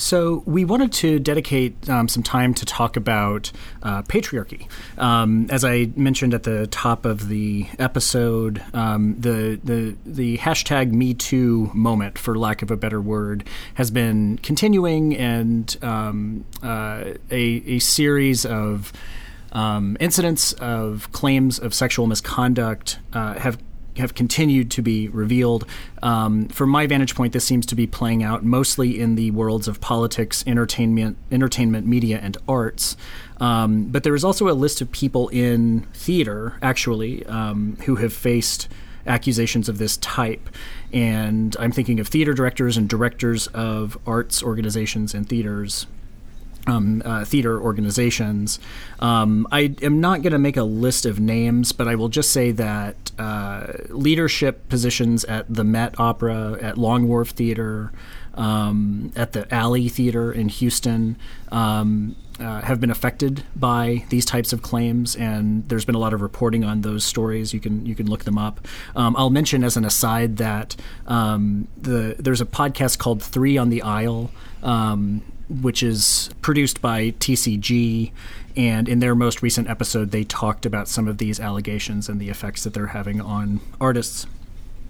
So, 0.00 0.42
we 0.46 0.64
wanted 0.64 0.92
to 0.94 1.18
dedicate 1.18 1.90
um, 1.90 2.08
some 2.08 2.22
time 2.22 2.54
to 2.54 2.64
talk 2.64 2.96
about 2.96 3.52
uh, 3.82 4.00
patriarchy. 4.02 4.66
Um, 4.96 5.46
as 5.50 5.62
I 5.62 5.90
mentioned 5.94 6.32
at 6.32 6.44
the 6.44 6.66
top 6.68 7.04
of 7.04 7.28
the 7.28 7.66
episode, 7.78 8.62
um, 8.72 9.20
the, 9.20 9.60
the, 9.62 9.96
the 10.06 10.38
hashtag 10.38 10.90
MeToo 10.92 11.74
moment, 11.74 12.18
for 12.18 12.38
lack 12.38 12.62
of 12.62 12.70
a 12.70 12.78
better 12.78 12.98
word, 12.98 13.44
has 13.74 13.90
been 13.90 14.38
continuing, 14.38 15.14
and 15.14 15.76
um, 15.82 16.46
uh, 16.62 17.04
a, 17.30 17.44
a 17.66 17.78
series 17.78 18.46
of 18.46 18.94
um, 19.52 19.98
incidents 20.00 20.54
of 20.54 21.12
claims 21.12 21.58
of 21.58 21.74
sexual 21.74 22.06
misconduct 22.06 22.98
uh, 23.12 23.34
have 23.34 23.58
have 23.96 24.14
continued 24.14 24.70
to 24.72 24.82
be 24.82 25.08
revealed. 25.08 25.66
Um, 26.02 26.48
from 26.48 26.70
my 26.70 26.86
vantage 26.86 27.14
point, 27.14 27.32
this 27.32 27.44
seems 27.44 27.66
to 27.66 27.74
be 27.74 27.86
playing 27.86 28.22
out 28.22 28.44
mostly 28.44 29.00
in 29.00 29.14
the 29.14 29.30
worlds 29.30 29.68
of 29.68 29.80
politics, 29.80 30.44
entertainment, 30.46 31.16
entertainment, 31.30 31.86
media, 31.86 32.18
and 32.22 32.36
arts. 32.48 32.96
Um, 33.38 33.86
but 33.86 34.02
there 34.02 34.14
is 34.14 34.24
also 34.24 34.48
a 34.48 34.52
list 34.54 34.80
of 34.80 34.92
people 34.92 35.28
in 35.28 35.80
theater, 35.94 36.56
actually, 36.62 37.24
um, 37.26 37.76
who 37.86 37.96
have 37.96 38.12
faced 38.12 38.68
accusations 39.06 39.68
of 39.68 39.78
this 39.78 39.96
type. 39.98 40.48
And 40.92 41.56
I'm 41.58 41.72
thinking 41.72 42.00
of 42.00 42.08
theater 42.08 42.34
directors 42.34 42.76
and 42.76 42.88
directors 42.88 43.46
of 43.48 43.98
arts 44.06 44.42
organizations 44.42 45.14
and 45.14 45.28
theaters 45.28 45.86
um, 46.66 47.02
uh, 47.04 47.24
theater 47.24 47.60
organizations. 47.60 48.58
Um, 48.98 49.46
I 49.50 49.74
am 49.82 50.00
not 50.00 50.22
going 50.22 50.32
to 50.32 50.38
make 50.38 50.56
a 50.56 50.64
list 50.64 51.06
of 51.06 51.20
names, 51.20 51.72
but 51.72 51.88
I 51.88 51.94
will 51.94 52.08
just 52.08 52.30
say 52.30 52.52
that 52.52 53.10
uh, 53.18 53.72
leadership 53.88 54.68
positions 54.68 55.24
at 55.24 55.52
the 55.52 55.64
Met 55.64 55.98
Opera, 55.98 56.58
at 56.60 56.78
Long 56.78 57.08
Wharf 57.08 57.30
Theater, 57.30 57.92
um, 58.34 59.12
at 59.16 59.32
the 59.32 59.52
Alley 59.52 59.88
Theater 59.88 60.32
in 60.32 60.48
Houston. 60.48 61.16
Um, 61.50 62.16
uh, 62.40 62.62
have 62.62 62.80
been 62.80 62.90
affected 62.90 63.44
by 63.54 64.04
these 64.08 64.24
types 64.24 64.52
of 64.54 64.62
claims, 64.62 65.14
and 65.14 65.68
there's 65.68 65.84
been 65.84 65.94
a 65.94 65.98
lot 65.98 66.14
of 66.14 66.22
reporting 66.22 66.64
on 66.64 66.80
those 66.80 67.04
stories. 67.04 67.52
You 67.52 67.60
can 67.60 67.84
you 67.84 67.94
can 67.94 68.08
look 68.08 68.24
them 68.24 68.38
up. 68.38 68.66
Um, 68.96 69.14
I'll 69.16 69.28
mention 69.28 69.62
as 69.62 69.76
an 69.76 69.84
aside 69.84 70.38
that 70.38 70.74
um, 71.06 71.68
the 71.76 72.16
there's 72.18 72.40
a 72.40 72.46
podcast 72.46 72.98
called 72.98 73.22
Three 73.22 73.58
on 73.58 73.68
the 73.68 73.82
Aisle, 73.82 74.30
um, 74.62 75.22
which 75.50 75.82
is 75.82 76.30
produced 76.42 76.80
by 76.80 77.10
TCG. 77.12 78.12
And 78.56 78.88
in 78.88 79.00
their 79.00 79.14
most 79.14 79.42
recent 79.42 79.68
episode, 79.68 80.10
they 80.10 80.24
talked 80.24 80.66
about 80.66 80.88
some 80.88 81.08
of 81.08 81.18
these 81.18 81.38
allegations 81.40 82.08
and 82.08 82.20
the 82.20 82.28
effects 82.30 82.64
that 82.64 82.74
they're 82.74 82.88
having 82.88 83.20
on 83.20 83.60
artists 83.80 84.26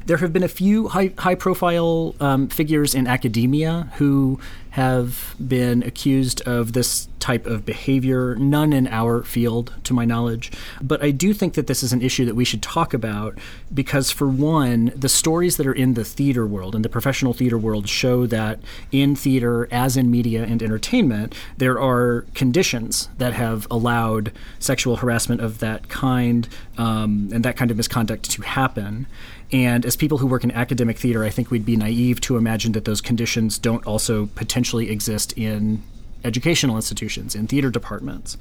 there 0.06 0.18
have 0.18 0.32
been 0.32 0.42
a 0.42 0.48
few 0.48 0.88
high, 0.88 1.12
high 1.18 1.34
profile 1.34 2.14
um, 2.20 2.48
figures 2.48 2.94
in 2.94 3.06
academia 3.06 3.90
who 3.96 4.40
have 4.70 5.34
been 5.44 5.82
accused 5.82 6.40
of 6.42 6.72
this 6.72 7.08
type 7.18 7.44
of 7.44 7.66
behavior, 7.66 8.36
none 8.36 8.72
in 8.72 8.86
our 8.86 9.22
field, 9.22 9.74
to 9.84 9.92
my 9.92 10.04
knowledge. 10.04 10.52
But 10.80 11.02
I 11.02 11.10
do 11.10 11.34
think 11.34 11.54
that 11.54 11.66
this 11.66 11.82
is 11.82 11.92
an 11.92 12.02
issue 12.02 12.24
that 12.24 12.34
we 12.34 12.44
should 12.44 12.62
talk 12.62 12.94
about 12.94 13.36
because, 13.74 14.10
for 14.10 14.28
one, 14.28 14.92
the 14.94 15.08
stories 15.08 15.56
that 15.56 15.66
are 15.66 15.72
in 15.72 15.94
the 15.94 16.04
theater 16.04 16.46
world 16.46 16.74
and 16.74 16.84
the 16.84 16.88
professional 16.88 17.32
theater 17.32 17.58
world 17.58 17.88
show 17.88 18.26
that 18.26 18.60
in 18.92 19.16
theater, 19.16 19.68
as 19.72 19.96
in 19.96 20.10
media 20.10 20.44
and 20.44 20.62
entertainment, 20.62 21.34
there 21.56 21.78
are 21.80 22.24
conditions 22.34 23.08
that 23.18 23.32
have 23.34 23.66
allowed 23.70 24.32
sexual 24.58 24.96
harassment 24.96 25.40
of 25.40 25.58
that 25.58 25.88
kind 25.88 26.48
um, 26.78 27.28
and 27.32 27.44
that 27.44 27.56
kind 27.56 27.70
of 27.70 27.76
misconduct 27.76 28.30
to 28.30 28.42
happen. 28.42 29.06
And 29.52 29.84
as 29.84 29.96
people 29.96 30.18
who 30.18 30.26
work 30.26 30.44
in 30.44 30.50
academic 30.52 30.98
theater, 30.98 31.24
I 31.24 31.30
think 31.30 31.50
we'd 31.50 31.64
be 31.64 31.76
naive 31.76 32.20
to 32.22 32.36
imagine 32.36 32.72
that 32.72 32.84
those 32.84 33.00
conditions 33.00 33.58
don't 33.58 33.84
also 33.86 34.26
potentially 34.34 34.90
exist 34.90 35.32
in 35.36 35.82
educational 36.24 36.76
institutions, 36.76 37.34
in 37.34 37.46
theater 37.46 37.70
departments, 37.70 38.36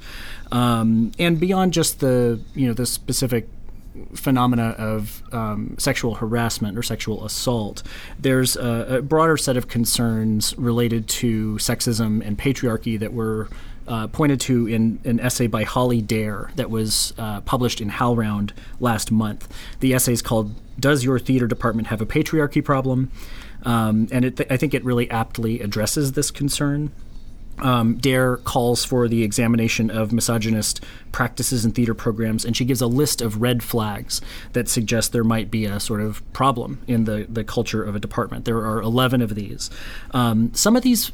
um, 0.52 1.12
and 1.18 1.40
beyond 1.40 1.72
just 1.72 2.00
the 2.00 2.38
you 2.54 2.66
know 2.66 2.74
the 2.74 2.86
specific 2.86 3.48
phenomena 4.14 4.74
of 4.78 5.22
um, 5.32 5.74
sexual 5.78 6.14
harassment 6.14 6.78
or 6.78 6.82
sexual 6.82 7.24
assault, 7.24 7.82
there's 8.18 8.56
a, 8.56 8.98
a, 8.98 9.02
broader 9.02 9.36
set 9.36 9.56
of 9.56 9.66
concerns 9.66 10.56
related 10.56 11.08
to 11.08 11.54
sexism 11.56 12.24
and 12.24 12.38
patriarchy 12.38 12.98
that 12.98 13.12
were 13.12 13.48
uh, 13.88 14.06
pointed 14.06 14.40
to 14.40 14.68
in 14.68 15.00
an 15.04 15.18
essay 15.18 15.48
by 15.48 15.64
Holly 15.64 16.00
Derr 16.00 16.52
that 16.54 16.70
was 16.70 17.12
uh, 17.18 17.40
published 17.40 17.80
in 17.80 17.90
HowlRound 17.90 18.52
last 18.78 19.10
month. 19.10 19.52
The 19.80 19.92
essay 19.92 20.12
is 20.12 20.22
called 20.22 20.54
"Does 20.80 21.04
Your 21.04 21.18
Theater 21.18 21.46
Department 21.46 21.88
Have 21.88 22.00
a 22.00 22.06
Patriarchy 22.06 22.64
Problem?" 22.64 23.10
Um, 23.62 24.08
and 24.10 24.24
it, 24.24 24.40
I 24.50 24.56
think 24.56 24.74
it 24.74 24.84
really 24.84 25.10
aptly 25.10 25.60
addresses 25.60 26.12
this 26.12 26.30
concern. 26.30 26.90
Um, 27.58 27.98
Derr 27.98 28.38
calls 28.38 28.84
for 28.84 29.06
the 29.06 29.22
examination 29.22 29.90
of 29.90 30.12
misogynist 30.12 30.82
practices 31.12 31.64
in 31.64 31.72
theater 31.72 31.94
programs, 31.94 32.44
and 32.44 32.56
she 32.56 32.64
gives 32.64 32.80
a 32.80 32.86
list 32.86 33.20
of 33.20 33.40
red 33.40 33.62
flags 33.62 34.20
that 34.52 34.68
suggest 34.68 35.12
there 35.12 35.24
might 35.24 35.50
be 35.50 35.66
a 35.66 35.78
sort 35.78 36.00
of 36.00 36.22
problem 36.32 36.80
in 36.86 37.04
the, 37.04 37.26
the 37.28 37.44
culture 37.44 37.82
of 37.82 37.94
a 37.94 38.00
department. 38.00 38.44
There 38.44 38.64
are 38.64 38.80
11 38.80 39.20
of 39.20 39.34
these. 39.34 39.70
Um, 40.12 40.52
some 40.54 40.76
of 40.76 40.82
these 40.82 41.12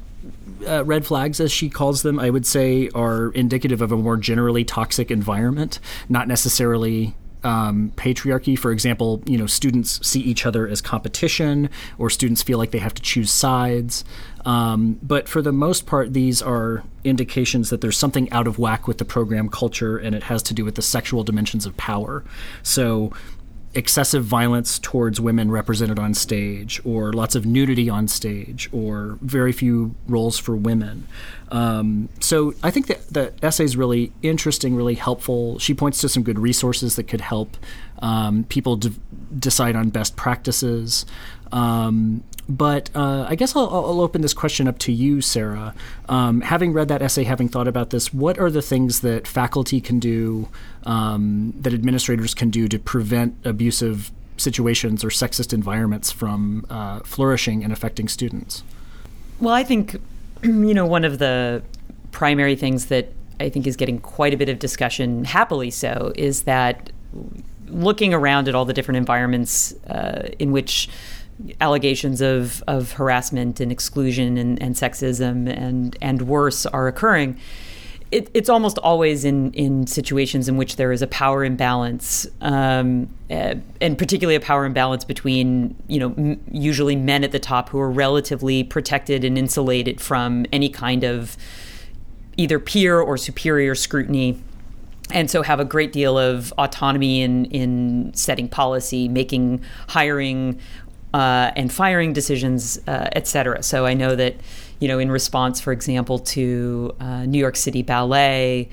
uh, 0.66 0.85
red 0.85 1.06
flags, 1.06 1.40
as 1.40 1.52
she 1.52 1.68
calls 1.68 2.02
them, 2.02 2.18
I 2.18 2.30
would 2.30 2.46
say 2.46 2.88
are 2.94 3.30
indicative 3.30 3.80
of 3.82 3.92
a 3.92 3.96
more 3.96 4.16
generally 4.16 4.64
toxic 4.64 5.11
environment, 5.11 5.80
not 6.08 6.28
necessarily 6.28 7.14
um, 7.44 7.92
patriarchy. 7.96 8.58
For 8.58 8.72
example, 8.72 9.22
you 9.26 9.38
know, 9.38 9.46
students 9.46 10.06
see 10.06 10.20
each 10.20 10.46
other 10.46 10.66
as 10.66 10.80
competition, 10.80 11.70
or 11.98 12.10
students 12.10 12.42
feel 12.42 12.58
like 12.58 12.70
they 12.70 12.78
have 12.78 12.94
to 12.94 13.02
choose 13.02 13.30
sides. 13.30 14.04
Um, 14.44 14.98
but 15.02 15.28
for 15.28 15.42
the 15.42 15.52
most 15.52 15.86
part, 15.86 16.12
these 16.12 16.40
are 16.40 16.84
indications 17.02 17.70
that 17.70 17.80
there's 17.80 17.96
something 17.96 18.30
out 18.32 18.46
of 18.46 18.58
whack 18.58 18.86
with 18.86 18.98
the 18.98 19.04
program 19.04 19.48
culture, 19.48 19.98
and 19.98 20.14
it 20.14 20.24
has 20.24 20.42
to 20.44 20.54
do 20.54 20.64
with 20.64 20.76
the 20.76 20.82
sexual 20.82 21.24
dimensions 21.24 21.66
of 21.66 21.76
power. 21.76 22.24
So 22.62 23.12
excessive 23.76 24.25
violence 24.25 24.78
towards 24.78 25.21
women 25.21 25.50
represented 25.50 25.99
on 25.99 26.14
stage, 26.14 26.80
or 26.85 27.12
lots 27.12 27.35
of 27.35 27.45
nudity 27.45 27.88
on 27.90 28.09
stage, 28.09 28.68
or 28.73 29.18
very 29.21 29.52
few 29.52 29.95
roles 30.09 30.38
for 30.38 30.56
women. 30.56 31.06
Um, 31.52 32.09
so 32.21 32.54
I 32.62 32.71
think 32.71 32.87
that 32.87 33.06
the 33.12 33.33
essay 33.42 33.64
is 33.64 33.76
really 33.76 34.12
interesting, 34.23 34.75
really 34.75 34.95
helpful. 34.95 35.59
She 35.59 35.75
points 35.75 36.00
to 36.00 36.09
some 36.09 36.23
good 36.23 36.38
resources 36.38 36.97
that 36.97 37.04
could 37.04 37.21
help 37.21 37.56
um, 38.00 38.45
people 38.45 38.76
de- 38.76 38.92
decide 39.38 39.76
on 39.76 39.90
best 39.90 40.16
practices. 40.16 41.06
Um, 41.52 42.22
but 42.48 42.90
uh, 42.94 43.26
I 43.28 43.34
guess 43.34 43.56
I'll, 43.56 43.68
I'll, 43.68 44.00
open 44.00 44.22
this 44.22 44.34
question 44.34 44.68
up 44.68 44.78
to 44.80 44.92
you, 44.92 45.20
Sarah. 45.20 45.74
Um, 46.08 46.42
having 46.42 46.72
read 46.72 46.88
that 46.88 47.02
essay, 47.02 47.24
having 47.24 47.48
thought 47.48 47.66
about 47.66 47.90
this, 47.90 48.14
what 48.14 48.38
are 48.38 48.50
the 48.50 48.62
things 48.62 49.00
that 49.00 49.26
faculty 49.26 49.80
can 49.80 49.98
do, 49.98 50.48
um, 50.84 51.54
that 51.60 51.74
administrators 51.74 52.34
can 52.34 52.50
do 52.50 52.68
to 52.68 52.78
prevent 52.78 53.36
abusive 53.44 54.12
situations 54.36 55.02
or 55.02 55.08
sexist 55.08 55.52
environments 55.52 56.12
from 56.12 56.64
uh, 56.70 57.00
flourishing 57.00 57.64
and 57.64 57.72
affecting 57.72 58.06
students? 58.06 58.62
Well, 59.40 59.54
I 59.54 59.64
think, 59.64 59.96
you 60.42 60.74
know, 60.74 60.86
one 60.86 61.04
of 61.04 61.18
the 61.18 61.62
primary 62.12 62.54
things 62.54 62.86
that 62.86 63.12
I 63.40 63.48
think 63.48 63.66
is 63.66 63.76
getting 63.76 63.98
quite 63.98 64.32
a 64.32 64.36
bit 64.36 64.48
of 64.48 64.58
discussion, 64.58 65.24
happily 65.24 65.70
so, 65.70 66.12
is 66.14 66.44
that 66.44 66.90
looking 67.68 68.14
around 68.14 68.48
at 68.48 68.54
all 68.54 68.64
the 68.64 68.72
different 68.72 68.98
environments 68.98 69.72
uh, 69.88 70.28
in 70.38 70.52
which 70.52 70.88
allegations 71.60 72.20
of, 72.20 72.62
of 72.66 72.92
harassment 72.92 73.60
and 73.60 73.70
exclusion 73.70 74.36
and, 74.36 74.60
and 74.62 74.74
sexism 74.74 75.48
and, 75.54 75.96
and 76.00 76.22
worse 76.22 76.66
are 76.66 76.88
occurring, 76.88 77.38
it, 78.12 78.30
it's 78.34 78.48
almost 78.48 78.78
always 78.78 79.24
in, 79.24 79.52
in 79.52 79.86
situations 79.86 80.48
in 80.48 80.56
which 80.56 80.76
there 80.76 80.92
is 80.92 81.02
a 81.02 81.06
power 81.08 81.44
imbalance, 81.44 82.26
um, 82.40 83.08
uh, 83.30 83.54
and 83.80 83.98
particularly 83.98 84.36
a 84.36 84.40
power 84.40 84.64
imbalance 84.64 85.04
between, 85.04 85.74
you 85.88 85.98
know, 85.98 86.14
m- 86.16 86.40
usually 86.50 86.94
men 86.94 87.24
at 87.24 87.32
the 87.32 87.40
top 87.40 87.68
who 87.70 87.80
are 87.80 87.90
relatively 87.90 88.62
protected 88.62 89.24
and 89.24 89.36
insulated 89.36 90.00
from 90.00 90.46
any 90.52 90.68
kind 90.68 91.02
of 91.02 91.36
either 92.36 92.60
peer 92.60 93.00
or 93.00 93.16
superior 93.16 93.74
scrutiny 93.74 94.40
and 95.12 95.30
so 95.30 95.42
have 95.42 95.60
a 95.60 95.64
great 95.64 95.92
deal 95.92 96.18
of 96.18 96.52
autonomy 96.58 97.22
in 97.22 97.44
in 97.46 98.12
setting 98.14 98.48
policy, 98.48 99.08
making 99.08 99.62
hiring 99.88 100.60
uh, 101.14 101.50
and 101.56 101.72
firing 101.72 102.12
decisions, 102.12 102.78
uh, 102.86 103.08
et 103.12 103.26
cetera. 103.26 103.62
So 103.62 103.86
I 103.86 103.94
know 103.94 104.16
that, 104.16 104.34
you 104.80 104.88
know, 104.88 104.98
in 104.98 105.10
response, 105.10 105.60
for 105.60 105.72
example, 105.72 106.18
to 106.18 106.94
uh, 107.00 107.25
New 107.25 107.38
York 107.38 107.56
City 107.56 107.82
Ballet, 107.82 108.68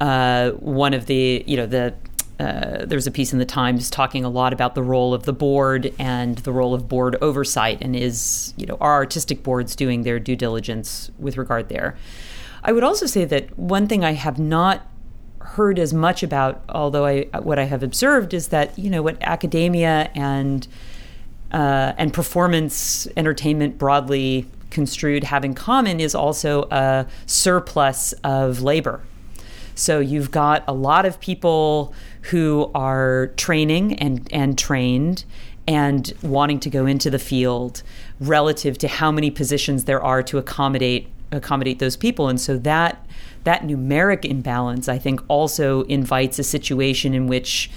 uh, 0.00 0.50
one 0.52 0.94
of 0.94 1.06
the, 1.06 1.44
you 1.46 1.56
know, 1.56 1.66
the 1.66 1.94
uh, 2.40 2.84
there's 2.86 3.06
a 3.06 3.10
piece 3.10 3.32
in 3.32 3.38
the 3.38 3.44
Times 3.44 3.88
talking 3.88 4.24
a 4.24 4.28
lot 4.28 4.52
about 4.52 4.74
the 4.74 4.82
role 4.82 5.14
of 5.14 5.24
the 5.24 5.32
board 5.32 5.94
and 5.98 6.38
the 6.38 6.50
role 6.50 6.74
of 6.74 6.88
board 6.88 7.16
oversight, 7.20 7.78
and 7.80 7.94
is 7.94 8.52
you 8.56 8.66
know 8.66 8.76
are 8.80 8.94
artistic 8.94 9.44
boards 9.44 9.76
doing 9.76 10.02
their 10.02 10.18
due 10.18 10.34
diligence 10.34 11.10
with 11.18 11.36
regard 11.36 11.68
there. 11.68 11.96
I 12.64 12.72
would 12.72 12.82
also 12.82 13.06
say 13.06 13.24
that 13.26 13.56
one 13.56 13.86
thing 13.86 14.04
I 14.04 14.12
have 14.12 14.40
not 14.40 14.86
heard 15.38 15.78
as 15.78 15.92
much 15.92 16.22
about, 16.22 16.64
although 16.68 17.06
I 17.06 17.26
what 17.40 17.58
I 17.60 17.64
have 17.64 17.82
observed 17.82 18.34
is 18.34 18.48
that 18.48 18.76
you 18.76 18.90
know 18.90 19.02
what 19.02 19.18
academia 19.20 20.10
and 20.14 20.66
uh, 21.52 21.92
and 21.98 22.12
performance 22.12 23.06
entertainment 23.16 23.78
broadly 23.78 24.46
construed 24.70 25.24
have 25.24 25.44
in 25.44 25.54
common 25.54 26.00
is 26.00 26.14
also 26.14 26.62
a 26.70 27.06
surplus 27.26 28.12
of 28.24 28.62
labor. 28.62 29.02
So 29.74 30.00
you've 30.00 30.30
got 30.30 30.64
a 30.66 30.72
lot 30.72 31.06
of 31.06 31.20
people 31.20 31.94
who 32.22 32.70
are 32.74 33.28
training 33.36 33.94
and, 33.94 34.28
and 34.32 34.58
trained 34.58 35.24
and 35.66 36.12
wanting 36.22 36.60
to 36.60 36.70
go 36.70 36.86
into 36.86 37.10
the 37.10 37.18
field 37.18 37.82
relative 38.20 38.78
to 38.78 38.88
how 38.88 39.12
many 39.12 39.30
positions 39.30 39.84
there 39.84 40.02
are 40.02 40.22
to 40.24 40.38
accommodate 40.38 41.08
accommodate 41.30 41.78
those 41.78 41.96
people. 41.96 42.28
And 42.28 42.38
so 42.38 42.58
that 42.58 43.06
that 43.44 43.62
numeric 43.62 44.24
imbalance, 44.24 44.88
I 44.88 44.98
think, 44.98 45.20
also 45.28 45.82
invites 45.84 46.38
a 46.38 46.44
situation 46.44 47.14
in 47.14 47.26
which 47.26 47.70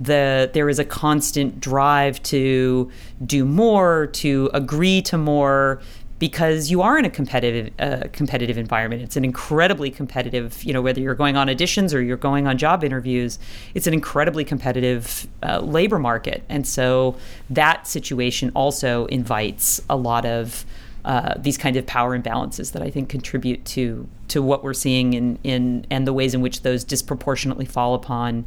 the 0.00 0.50
there 0.54 0.68
is 0.68 0.78
a 0.78 0.84
constant 0.84 1.60
drive 1.60 2.22
to 2.24 2.90
do 3.24 3.44
more, 3.44 4.06
to 4.06 4.50
agree 4.54 5.02
to 5.02 5.18
more, 5.18 5.80
because 6.18 6.70
you 6.70 6.82
are 6.82 6.98
in 6.98 7.04
a 7.04 7.10
competitive 7.10 7.72
uh, 7.78 8.04
competitive 8.12 8.56
environment. 8.56 9.02
It's 9.02 9.16
an 9.16 9.24
incredibly 9.24 9.90
competitive, 9.90 10.64
you 10.64 10.72
know, 10.72 10.82
whether 10.82 11.00
you're 11.00 11.14
going 11.14 11.36
on 11.36 11.48
auditions 11.48 11.94
or 11.94 12.00
you're 12.00 12.16
going 12.16 12.46
on 12.46 12.58
job 12.58 12.82
interviews, 12.82 13.38
it's 13.74 13.86
an 13.86 13.94
incredibly 13.94 14.44
competitive 14.44 15.26
uh, 15.42 15.60
labor 15.60 15.98
market, 15.98 16.44
and 16.48 16.66
so 16.66 17.16
that 17.50 17.86
situation 17.86 18.50
also 18.54 19.06
invites 19.06 19.80
a 19.90 19.96
lot 19.96 20.24
of 20.24 20.64
uh, 21.04 21.34
these 21.38 21.56
kind 21.56 21.76
of 21.76 21.86
power 21.86 22.18
imbalances 22.18 22.72
that 22.72 22.82
I 22.82 22.90
think 22.90 23.08
contribute 23.08 23.64
to 23.66 24.06
to 24.28 24.42
what 24.42 24.62
we're 24.62 24.74
seeing 24.74 25.14
in 25.14 25.38
in 25.42 25.86
and 25.90 26.06
the 26.06 26.12
ways 26.12 26.34
in 26.34 26.40
which 26.42 26.62
those 26.62 26.84
disproportionately 26.84 27.64
fall 27.64 27.94
upon 27.94 28.44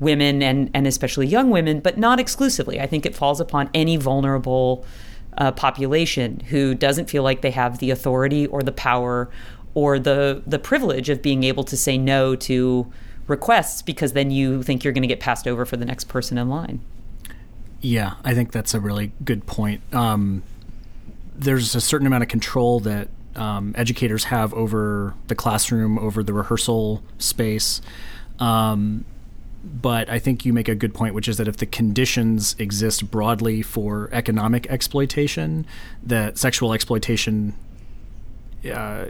women 0.00 0.42
and 0.42 0.70
and 0.74 0.86
especially 0.86 1.26
young 1.26 1.50
women, 1.50 1.80
but 1.80 1.98
not 1.98 2.18
exclusively. 2.18 2.80
I 2.80 2.86
think 2.86 3.06
it 3.06 3.14
falls 3.14 3.40
upon 3.40 3.70
any 3.72 3.96
vulnerable 3.96 4.84
uh, 5.38 5.52
population 5.52 6.40
who 6.48 6.74
doesn't 6.74 7.08
feel 7.08 7.22
like 7.22 7.42
they 7.42 7.52
have 7.52 7.78
the 7.78 7.90
authority 7.90 8.46
or 8.46 8.62
the 8.62 8.72
power 8.72 9.30
or 9.74 9.98
the 9.98 10.42
the 10.46 10.58
privilege 10.58 11.08
of 11.08 11.22
being 11.22 11.44
able 11.44 11.64
to 11.64 11.76
say 11.76 11.96
no 11.96 12.34
to 12.34 12.90
requests 13.28 13.82
because 13.82 14.12
then 14.12 14.30
you 14.30 14.62
think 14.62 14.82
you're 14.82 14.92
going 14.92 15.02
to 15.02 15.08
get 15.08 15.20
passed 15.20 15.46
over 15.46 15.64
for 15.64 15.76
the 15.76 15.84
next 15.84 16.04
person 16.04 16.36
in 16.36 16.48
line. 16.48 16.80
Yeah, 17.80 18.14
I 18.24 18.34
think 18.34 18.52
that's 18.52 18.74
a 18.74 18.80
really 18.80 19.12
good 19.24 19.46
point. 19.46 19.82
Um, 19.94 20.42
there's 21.34 21.74
a 21.74 21.80
certain 21.80 22.06
amount 22.06 22.22
of 22.22 22.28
control 22.28 22.80
that 22.80 23.08
um, 23.36 23.74
educators 23.78 24.24
have 24.24 24.52
over 24.52 25.14
the 25.28 25.34
classroom, 25.34 25.98
over 25.98 26.22
the 26.22 26.34
rehearsal 26.34 27.02
space. 27.18 27.80
Um, 28.38 29.04
but 29.62 30.08
I 30.08 30.18
think 30.18 30.44
you 30.44 30.52
make 30.52 30.68
a 30.68 30.74
good 30.74 30.94
point, 30.94 31.14
which 31.14 31.28
is 31.28 31.36
that 31.36 31.46
if 31.48 31.58
the 31.58 31.66
conditions 31.66 32.56
exist 32.58 33.10
broadly 33.10 33.62
for 33.62 34.08
economic 34.12 34.66
exploitation, 34.68 35.66
that 36.02 36.38
sexual 36.38 36.72
exploitation 36.72 37.54
uh, 38.72 39.06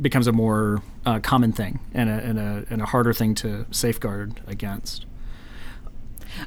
becomes 0.00 0.26
a 0.26 0.32
more 0.32 0.82
uh, 1.06 1.20
common 1.20 1.52
thing 1.52 1.78
and 1.92 2.08
a, 2.08 2.12
and, 2.12 2.38
a, 2.38 2.64
and 2.70 2.82
a 2.82 2.86
harder 2.86 3.12
thing 3.12 3.34
to 3.36 3.66
safeguard 3.70 4.40
against. 4.46 5.06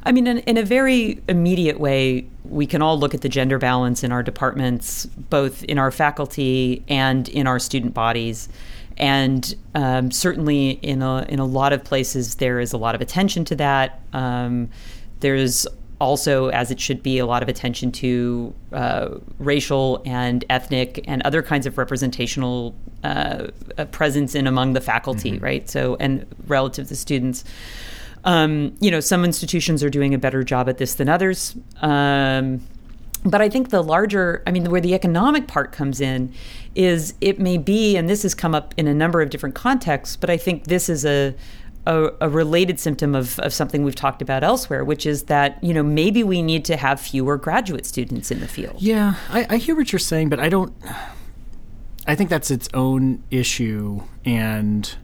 I 0.04 0.12
mean, 0.12 0.28
in, 0.28 0.40
in, 0.40 0.58
a 0.58 0.64
very 0.64 1.22
immediate 1.30 1.80
way, 1.80 2.28
we 2.44 2.66
can 2.66 2.82
all 2.82 3.00
look 3.00 3.14
at 3.14 3.22
the 3.22 3.30
gender 3.30 3.58
balance 3.58 4.04
in 4.04 4.12
our 4.12 4.22
departments, 4.22 5.06
both 5.06 5.64
in 5.64 5.78
our 5.78 5.92
faculty 5.92 6.84
and 6.90 7.30
in 7.30 7.48
our 7.48 7.58
student 7.58 7.94
bodies 7.94 8.50
and 8.98 9.56
um, 9.75 10.12
certainly 10.12 10.72
in 10.72 11.01
a 11.01 11.25
in 11.30 11.39
a 11.39 11.46
lot 11.46 11.74
of 11.74 11.84
places 11.84 12.36
there 12.36 12.60
is 12.60 12.74
a 12.74 12.77
lot 12.77 12.96
of 12.96 13.01
attention 13.01 13.46
to 13.46 13.56
that. 13.56 14.01
Um, 14.13 14.70
there's 15.20 15.66
also, 16.00 16.50
as 16.50 16.70
it 16.70 16.80
should 16.80 17.01
be, 17.01 17.18
a 17.18 17.25
lot 17.25 17.42
of 17.42 17.50
attention 17.50 17.92
to 17.92 18.54
uh, 18.72 19.10
racial 19.39 20.01
and 20.06 20.46
ethnic 20.50 21.04
and 21.08 21.22
other 21.24 21.42
kinds 21.42 21.66
of 21.66 21.77
representational 21.77 22.75
uh, 23.04 23.48
uh 23.77 23.86
presence 23.86 24.36
in 24.36 24.48
among 24.48 24.74
the 24.74 24.82
faculty, 24.82 25.34
mm-hmm. 25.34 25.44
right? 25.44 25.70
So, 25.70 25.98
and 26.00 26.25
relative 26.46 26.88
to 26.89 26.96
students. 26.96 27.44
Um, 28.24 28.75
you 28.80 28.92
know, 28.92 29.00
some 29.00 29.24
institutions 29.24 29.84
are 29.84 29.89
doing 29.89 30.13
a 30.13 30.18
better 30.18 30.44
job 30.44 30.68
at 30.70 30.77
this 30.77 30.96
than 30.96 31.08
others. 31.08 31.56
Um, 31.82 32.62
but 33.24 33.42
I 33.42 33.50
think 33.50 33.70
the 33.70 33.82
larger, 33.82 34.44
I 34.46 34.51
mean, 34.51 34.70
where 34.70 34.82
the 34.82 34.94
economic 34.94 35.48
part 35.48 35.72
comes 35.72 36.01
in 36.01 36.34
is 36.77 37.15
it 37.22 37.39
may 37.39 37.57
be, 37.57 37.98
and 37.98 38.07
this 38.07 38.22
has 38.22 38.36
come 38.36 38.53
up 38.53 38.74
in 38.77 38.88
a 38.88 38.93
number 38.93 39.22
of 39.22 39.31
different 39.31 39.55
contexts, 39.55 40.15
but 40.15 40.29
I 40.29 40.38
think 40.38 40.65
this 40.65 40.88
is 40.89 41.03
a, 41.05 41.34
a, 41.88 42.12
a, 42.22 42.29
related 42.29 42.79
symptom 42.79 43.15
of, 43.15 43.39
of 43.39 43.51
something 43.51 43.84
we've 43.84 43.96
talked 43.96 44.22
about 44.22 44.43
elsewhere, 44.43 44.86
which 44.86 45.07
is 45.07 45.24
that, 45.24 45.62
you 45.63 45.74
know, 45.74 45.81
maybe 45.81 46.24
we 46.24 46.43
need 46.43 46.63
to 46.65 46.77
have 46.77 47.01
fewer 47.01 47.36
graduate 47.36 47.88
students 47.88 48.29
in 48.29 48.41
the 48.41 48.48
field. 48.48 48.75
Yeah, 48.77 49.15
I, 49.29 49.48
I 49.50 49.57
hear 49.57 49.75
what 49.75 49.91
you're 49.91 50.00
saying, 50.00 50.29
but 50.29 50.39
I 50.39 50.50
don't, 50.50 50.72
I 52.05 52.13
think 52.13 52.29
that's 52.29 52.51
its 52.51 52.69
own 52.75 53.24
issue. 53.31 54.03
And 54.24 54.96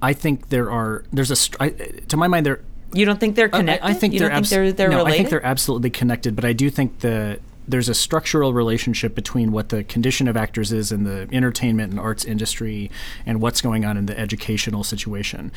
I 0.00 0.14
think 0.14 0.48
there 0.48 0.70
are, 0.70 1.04
there's 1.12 1.30
a, 1.30 1.62
I, 1.62 1.68
to 1.68 2.16
my 2.16 2.28
mind, 2.28 2.46
there, 2.46 2.64
you 2.94 3.04
don't 3.04 3.20
think 3.20 3.36
they're 3.36 3.50
connected? 3.50 3.84
I, 3.84 3.90
I 3.90 3.92
think 3.92 4.16
they're, 4.16 4.32
abs- 4.32 4.48
think 4.48 4.56
they're, 4.56 4.72
they're 4.72 4.88
no, 4.88 4.98
related? 4.98 5.14
I 5.14 5.16
think 5.18 5.28
they're 5.28 5.46
absolutely 5.46 5.90
connected, 5.90 6.34
but 6.34 6.46
I 6.46 6.54
do 6.54 6.70
think 6.70 7.00
that 7.00 7.40
there's 7.68 7.88
a 7.88 7.94
structural 7.94 8.52
relationship 8.54 9.14
between 9.14 9.52
what 9.52 9.68
the 9.68 9.84
condition 9.84 10.26
of 10.26 10.36
actors 10.36 10.72
is 10.72 10.90
in 10.90 11.04
the 11.04 11.28
entertainment 11.30 11.92
and 11.92 12.00
arts 12.00 12.24
industry 12.24 12.90
and 13.26 13.40
what's 13.40 13.60
going 13.60 13.84
on 13.84 13.96
in 13.96 14.06
the 14.06 14.18
educational 14.18 14.82
situation. 14.82 15.52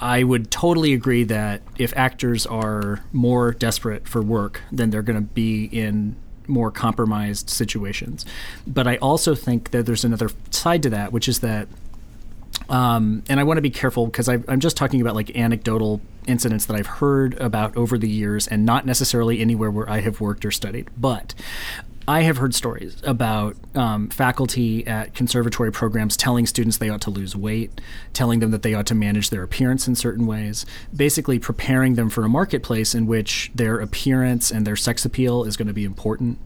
I 0.00 0.22
would 0.22 0.50
totally 0.50 0.92
agree 0.92 1.24
that 1.24 1.62
if 1.78 1.94
actors 1.96 2.46
are 2.46 3.04
more 3.12 3.52
desperate 3.52 4.06
for 4.06 4.22
work, 4.22 4.62
then 4.70 4.90
they're 4.90 5.02
going 5.02 5.18
to 5.18 5.34
be 5.34 5.64
in 5.64 6.16
more 6.46 6.70
compromised 6.70 7.48
situations. 7.48 8.24
But 8.66 8.86
I 8.86 8.96
also 8.96 9.34
think 9.34 9.70
that 9.70 9.86
there's 9.86 10.04
another 10.04 10.30
side 10.50 10.82
to 10.84 10.90
that, 10.90 11.12
which 11.12 11.28
is 11.28 11.40
that 11.40 11.68
um, 12.68 13.22
and 13.28 13.40
I 13.40 13.42
want 13.44 13.58
to 13.58 13.62
be 13.62 13.70
careful 13.70 14.06
because 14.06 14.28
I'm 14.28 14.60
just 14.60 14.76
talking 14.76 15.00
about 15.00 15.14
like 15.14 15.36
anecdotal 15.36 16.00
incidents 16.26 16.66
that 16.66 16.76
I've 16.76 16.86
heard 16.86 17.34
about 17.40 17.76
over 17.76 17.98
the 17.98 18.08
years 18.08 18.46
and 18.46 18.64
not 18.64 18.86
necessarily 18.86 19.40
anywhere 19.40 19.70
where 19.70 19.88
I 19.90 20.00
have 20.00 20.20
worked 20.20 20.44
or 20.44 20.50
studied. 20.50 20.88
But 20.96 21.34
I 22.06 22.22
have 22.22 22.38
heard 22.38 22.54
stories 22.54 23.00
about 23.04 23.56
um, 23.74 24.08
faculty 24.08 24.86
at 24.86 25.14
conservatory 25.14 25.70
programs 25.70 26.16
telling 26.16 26.46
students 26.46 26.78
they 26.78 26.88
ought 26.88 27.02
to 27.02 27.10
lose 27.10 27.36
weight, 27.36 27.80
telling 28.12 28.40
them 28.40 28.50
that 28.50 28.62
they 28.62 28.74
ought 28.74 28.86
to 28.86 28.94
manage 28.94 29.30
their 29.30 29.42
appearance 29.42 29.86
in 29.86 29.94
certain 29.94 30.26
ways, 30.26 30.66
basically 30.94 31.38
preparing 31.38 31.94
them 31.94 32.10
for 32.10 32.24
a 32.24 32.28
marketplace 32.28 32.94
in 32.94 33.06
which 33.06 33.50
their 33.54 33.78
appearance 33.78 34.50
and 34.50 34.66
their 34.66 34.76
sex 34.76 35.04
appeal 35.04 35.44
is 35.44 35.56
going 35.56 35.68
to 35.68 35.74
be 35.74 35.84
important. 35.84 36.38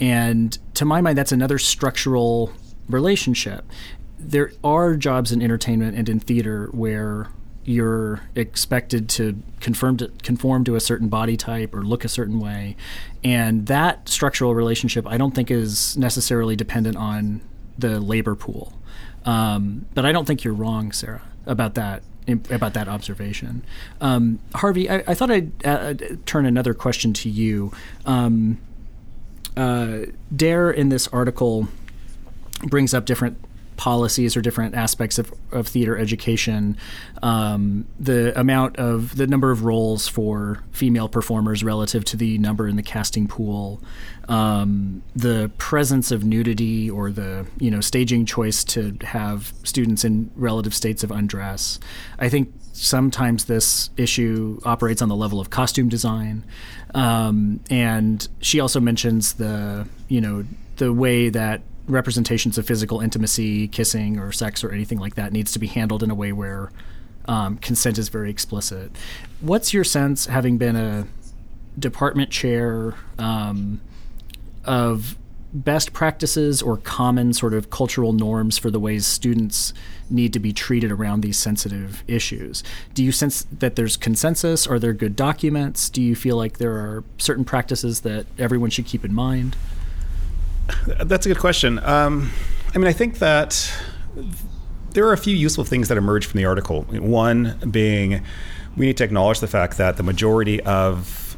And 0.00 0.58
to 0.74 0.84
my 0.84 1.00
mind, 1.00 1.16
that's 1.16 1.32
another 1.32 1.58
structural 1.58 2.52
relationship 2.88 3.64
there 4.30 4.52
are 4.64 4.96
jobs 4.96 5.32
in 5.32 5.42
entertainment 5.42 5.96
and 5.96 6.08
in 6.08 6.20
theater 6.20 6.68
where 6.72 7.28
you're 7.64 8.20
expected 8.36 9.08
to 9.08 9.42
conform 9.60 9.96
to 9.96 10.08
conform 10.22 10.64
to 10.64 10.76
a 10.76 10.80
certain 10.80 11.08
body 11.08 11.36
type 11.36 11.74
or 11.74 11.82
look 11.82 12.04
a 12.04 12.08
certain 12.08 12.38
way, 12.38 12.76
and 13.24 13.66
that 13.66 14.08
structural 14.08 14.54
relationship 14.54 15.06
I 15.06 15.18
don't 15.18 15.34
think 15.34 15.50
is 15.50 15.96
necessarily 15.96 16.54
dependent 16.56 16.96
on 16.96 17.40
the 17.76 18.00
labor 18.00 18.34
pool. 18.34 18.72
Um, 19.24 19.86
but 19.94 20.06
I 20.06 20.12
don't 20.12 20.24
think 20.24 20.44
you're 20.44 20.54
wrong, 20.54 20.92
Sarah, 20.92 21.22
about 21.44 21.74
that 21.74 22.02
about 22.50 22.74
that 22.74 22.88
observation. 22.88 23.64
Um, 24.00 24.40
Harvey, 24.54 24.90
I, 24.90 25.04
I, 25.06 25.14
thought 25.14 25.30
I'd 25.30 25.66
uh, 25.66 25.94
turn 26.24 26.44
another 26.44 26.74
question 26.74 27.12
to 27.14 27.28
you. 27.28 27.72
Um, 28.04 28.58
uh, 29.56 30.06
Derr 30.34 30.70
in 30.70 30.88
this 30.88 31.06
article 31.08 31.68
brings 32.64 32.92
up 32.94 33.06
different 33.06 33.38
policies 33.76 34.36
or 34.36 34.40
different 34.40 34.74
aspects 34.74 35.18
of, 35.18 35.32
of 35.52 35.68
theater 35.68 35.96
education, 35.96 36.76
um, 37.22 37.86
the 37.98 38.38
amount 38.38 38.76
of 38.76 39.16
the 39.16 39.26
number 39.26 39.50
of 39.50 39.64
roles 39.64 40.08
for 40.08 40.62
female 40.72 41.08
performers 41.08 41.62
relative 41.62 42.04
to 42.06 42.16
the 42.16 42.38
number 42.38 42.66
in 42.66 42.76
the 42.76 42.82
casting 42.82 43.28
pool, 43.28 43.80
um, 44.28 45.02
the 45.14 45.50
presence 45.58 46.10
of 46.10 46.24
nudity 46.24 46.90
or 46.90 47.10
the 47.10 47.46
you 47.58 47.70
know 47.70 47.80
staging 47.80 48.26
choice 48.26 48.64
to 48.64 48.96
have 49.02 49.52
students 49.62 50.04
in 50.04 50.30
relative 50.36 50.74
states 50.74 51.04
of 51.04 51.10
undress. 51.10 51.78
I 52.18 52.28
think 52.28 52.52
sometimes 52.72 53.44
this 53.46 53.90
issue 53.96 54.60
operates 54.64 55.00
on 55.00 55.08
the 55.08 55.16
level 55.16 55.40
of 55.40 55.50
costume 55.50 55.88
design, 55.88 56.44
um, 56.94 57.60
and 57.70 58.26
she 58.40 58.60
also 58.60 58.80
mentions 58.80 59.34
the 59.34 59.86
you 60.08 60.20
know 60.20 60.44
the 60.76 60.92
way 60.92 61.28
that 61.28 61.62
representations 61.86 62.58
of 62.58 62.66
physical 62.66 63.00
intimacy, 63.00 63.68
kissing, 63.68 64.18
or 64.18 64.32
sex, 64.32 64.64
or 64.64 64.70
anything 64.70 64.98
like 64.98 65.14
that 65.14 65.32
needs 65.32 65.52
to 65.52 65.58
be 65.58 65.66
handled 65.66 66.02
in 66.02 66.10
a 66.10 66.14
way 66.14 66.32
where 66.32 66.70
um, 67.26 67.58
consent 67.58 67.98
is 67.98 68.08
very 68.08 68.30
explicit. 68.30 68.90
What's 69.40 69.72
your 69.74 69.84
sense, 69.84 70.26
having 70.26 70.58
been 70.58 70.76
a 70.76 71.06
department 71.78 72.30
chair, 72.30 72.94
um, 73.18 73.80
of 74.64 75.16
best 75.52 75.92
practices 75.92 76.60
or 76.60 76.76
common 76.76 77.32
sort 77.32 77.54
of 77.54 77.70
cultural 77.70 78.12
norms 78.12 78.58
for 78.58 78.70
the 78.70 78.80
ways 78.80 79.06
students 79.06 79.72
need 80.10 80.32
to 80.32 80.38
be 80.38 80.52
treated 80.52 80.92
around 80.92 81.22
these 81.22 81.38
sensitive 81.38 82.04
issues. 82.06 82.62
Do 82.94 83.02
you 83.02 83.12
sense 83.12 83.46
that 83.50 83.76
there's 83.76 83.96
consensus? 83.96 84.66
Are 84.66 84.78
there 84.78 84.92
good 84.92 85.16
documents? 85.16 85.88
Do 85.88 86.02
you 86.02 86.14
feel 86.14 86.36
like 86.36 86.58
there 86.58 86.74
are 86.74 87.04
certain 87.18 87.44
practices 87.44 88.00
that 88.00 88.26
everyone 88.38 88.70
should 88.70 88.86
keep 88.86 89.04
in 89.04 89.14
mind? 89.14 89.56
That's 90.86 91.26
a 91.26 91.28
good 91.28 91.38
question. 91.38 91.78
Um, 91.80 92.30
I 92.74 92.78
mean, 92.78 92.88
I 92.88 92.92
think 92.92 93.18
that 93.18 93.72
there 94.90 95.06
are 95.06 95.12
a 95.12 95.18
few 95.18 95.36
useful 95.36 95.64
things 95.64 95.88
that 95.88 95.98
emerge 95.98 96.26
from 96.26 96.38
the 96.38 96.44
article. 96.44 96.82
One 96.82 97.58
being 97.70 98.22
we 98.76 98.86
need 98.86 98.96
to 98.98 99.04
acknowledge 99.04 99.40
the 99.40 99.48
fact 99.48 99.78
that 99.78 99.96
the 99.96 100.02
majority 100.02 100.60
of 100.62 101.36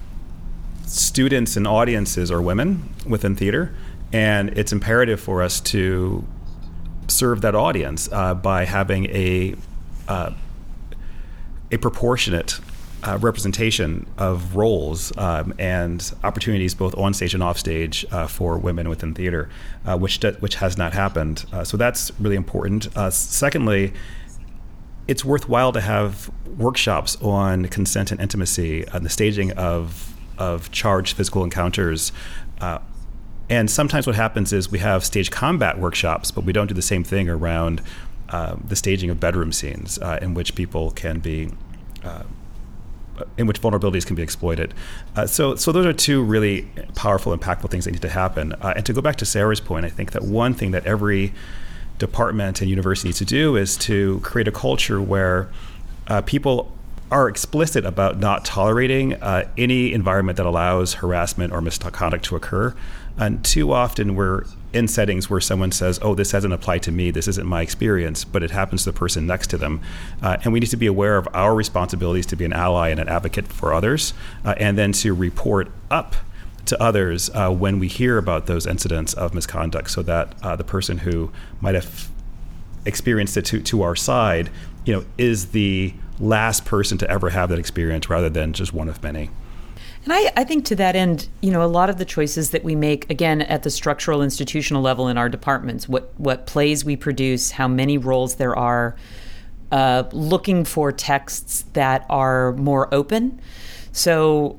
students 0.86 1.56
and 1.56 1.66
audiences 1.66 2.30
are 2.30 2.42
women 2.42 2.92
within 3.06 3.36
theater, 3.36 3.74
and 4.12 4.50
it's 4.58 4.72
imperative 4.72 5.20
for 5.20 5.42
us 5.42 5.60
to 5.60 6.24
serve 7.06 7.40
that 7.42 7.54
audience 7.54 8.08
uh, 8.12 8.34
by 8.34 8.64
having 8.64 9.06
a 9.06 9.54
uh, 10.08 10.32
a 11.70 11.76
proportionate 11.76 12.60
uh, 13.02 13.18
representation 13.20 14.06
of 14.18 14.56
roles 14.56 15.16
um, 15.18 15.54
and 15.58 16.12
opportunities 16.24 16.74
both 16.74 16.96
on 16.96 17.14
stage 17.14 17.34
and 17.34 17.42
off 17.42 17.58
stage 17.58 18.04
uh, 18.10 18.26
for 18.26 18.58
women 18.58 18.88
within 18.88 19.14
theater, 19.14 19.48
uh, 19.86 19.96
which 19.96 20.20
which 20.40 20.56
has 20.56 20.76
not 20.76 20.92
happened. 20.92 21.44
Uh, 21.52 21.64
so 21.64 21.76
that's 21.76 22.10
really 22.20 22.36
important. 22.36 22.94
Uh, 22.96 23.10
secondly, 23.10 23.92
it's 25.06 25.24
worthwhile 25.24 25.72
to 25.72 25.80
have 25.80 26.30
workshops 26.56 27.16
on 27.22 27.66
consent 27.68 28.10
and 28.10 28.20
intimacy 28.20 28.84
and 28.92 29.04
the 29.04 29.10
staging 29.10 29.52
of 29.52 30.14
of 30.36 30.70
charged 30.72 31.16
physical 31.16 31.44
encounters. 31.44 32.12
Uh, 32.60 32.78
and 33.50 33.70
sometimes 33.70 34.06
what 34.06 34.16
happens 34.16 34.52
is 34.52 34.70
we 34.70 34.78
have 34.80 35.04
stage 35.04 35.30
combat 35.30 35.78
workshops, 35.78 36.30
but 36.30 36.44
we 36.44 36.52
don't 36.52 36.66
do 36.66 36.74
the 36.74 36.82
same 36.82 37.02
thing 37.02 37.28
around 37.28 37.80
the 38.30 38.76
staging 38.76 39.08
of 39.08 39.18
bedroom 39.18 39.52
scenes 39.52 39.98
in 40.20 40.34
which 40.34 40.54
people 40.54 40.90
can 40.90 41.18
be 41.18 41.48
in 43.36 43.46
which 43.46 43.60
vulnerabilities 43.60 44.06
can 44.06 44.16
be 44.16 44.22
exploited. 44.22 44.74
Uh, 45.16 45.26
so, 45.26 45.54
so 45.56 45.72
those 45.72 45.86
are 45.86 45.92
two 45.92 46.22
really 46.22 46.62
powerful, 46.94 47.36
impactful 47.36 47.70
things 47.70 47.84
that 47.84 47.92
need 47.92 48.02
to 48.02 48.08
happen. 48.08 48.52
Uh, 48.54 48.74
and 48.76 48.86
to 48.86 48.92
go 48.92 49.00
back 49.00 49.16
to 49.16 49.24
Sarah's 49.24 49.60
point, 49.60 49.84
I 49.84 49.90
think 49.90 50.12
that 50.12 50.22
one 50.22 50.54
thing 50.54 50.70
that 50.72 50.86
every 50.86 51.32
department 51.98 52.60
and 52.60 52.70
university 52.70 53.08
needs 53.08 53.18
to 53.18 53.24
do 53.24 53.56
is 53.56 53.76
to 53.78 54.20
create 54.20 54.48
a 54.48 54.52
culture 54.52 55.00
where 55.02 55.48
uh, 56.06 56.22
people 56.22 56.72
are 57.10 57.28
explicit 57.28 57.84
about 57.84 58.18
not 58.18 58.44
tolerating 58.44 59.14
uh, 59.14 59.48
any 59.56 59.92
environment 59.92 60.36
that 60.36 60.46
allows 60.46 60.94
harassment 60.94 61.52
or 61.52 61.60
misconduct 61.60 62.24
to 62.26 62.36
occur. 62.36 62.74
And 63.16 63.44
too 63.44 63.72
often 63.72 64.14
we're 64.14 64.44
in 64.72 64.86
settings 64.86 65.30
where 65.30 65.40
someone 65.40 65.72
says, 65.72 65.98
"Oh, 66.02 66.14
this 66.14 66.32
doesn't 66.32 66.52
apply 66.52 66.78
to 66.78 66.92
me. 66.92 67.10
This 67.10 67.28
isn't 67.28 67.46
my 67.46 67.62
experience," 67.62 68.24
but 68.24 68.42
it 68.42 68.50
happens 68.50 68.84
to 68.84 68.92
the 68.92 68.98
person 68.98 69.26
next 69.26 69.48
to 69.50 69.58
them, 69.58 69.80
uh, 70.22 70.36
and 70.42 70.52
we 70.52 70.60
need 70.60 70.70
to 70.70 70.76
be 70.76 70.86
aware 70.86 71.16
of 71.16 71.26
our 71.32 71.54
responsibilities 71.54 72.26
to 72.26 72.36
be 72.36 72.44
an 72.44 72.52
ally 72.52 72.90
and 72.90 73.00
an 73.00 73.08
advocate 73.08 73.48
for 73.48 73.72
others, 73.72 74.12
uh, 74.44 74.54
and 74.58 74.76
then 74.76 74.92
to 74.92 75.14
report 75.14 75.70
up 75.90 76.16
to 76.66 76.82
others 76.82 77.30
uh, 77.34 77.50
when 77.50 77.78
we 77.78 77.88
hear 77.88 78.18
about 78.18 78.46
those 78.46 78.66
incidents 78.66 79.14
of 79.14 79.34
misconduct, 79.34 79.90
so 79.90 80.02
that 80.02 80.34
uh, 80.42 80.54
the 80.54 80.64
person 80.64 80.98
who 80.98 81.30
might 81.60 81.74
have 81.74 82.08
experienced 82.84 83.36
it 83.36 83.44
to, 83.46 83.60
to 83.60 83.82
our 83.82 83.96
side, 83.96 84.50
you 84.84 84.92
know, 84.92 85.04
is 85.16 85.46
the 85.46 85.94
last 86.20 86.64
person 86.64 86.98
to 86.98 87.10
ever 87.10 87.30
have 87.30 87.48
that 87.48 87.58
experience, 87.58 88.10
rather 88.10 88.28
than 88.28 88.52
just 88.52 88.72
one 88.72 88.88
of 88.88 89.02
many. 89.02 89.30
And 90.08 90.14
I, 90.14 90.32
I, 90.40 90.44
think 90.44 90.64
to 90.64 90.76
that 90.76 90.96
end, 90.96 91.28
you 91.42 91.50
know, 91.50 91.62
a 91.62 91.68
lot 91.68 91.90
of 91.90 91.98
the 91.98 92.06
choices 92.06 92.48
that 92.52 92.64
we 92.64 92.74
make, 92.74 93.10
again, 93.10 93.42
at 93.42 93.62
the 93.62 93.68
structural 93.68 94.22
institutional 94.22 94.80
level 94.80 95.06
in 95.06 95.18
our 95.18 95.28
departments, 95.28 95.86
what, 95.86 96.14
what 96.16 96.46
plays 96.46 96.82
we 96.82 96.96
produce, 96.96 97.50
how 97.50 97.68
many 97.68 97.98
roles 97.98 98.36
there 98.36 98.56
are, 98.56 98.96
uh, 99.70 100.04
looking 100.12 100.64
for 100.64 100.92
texts 100.92 101.66
that 101.74 102.06
are 102.08 102.54
more 102.54 102.88
open. 102.94 103.38
So 103.92 104.58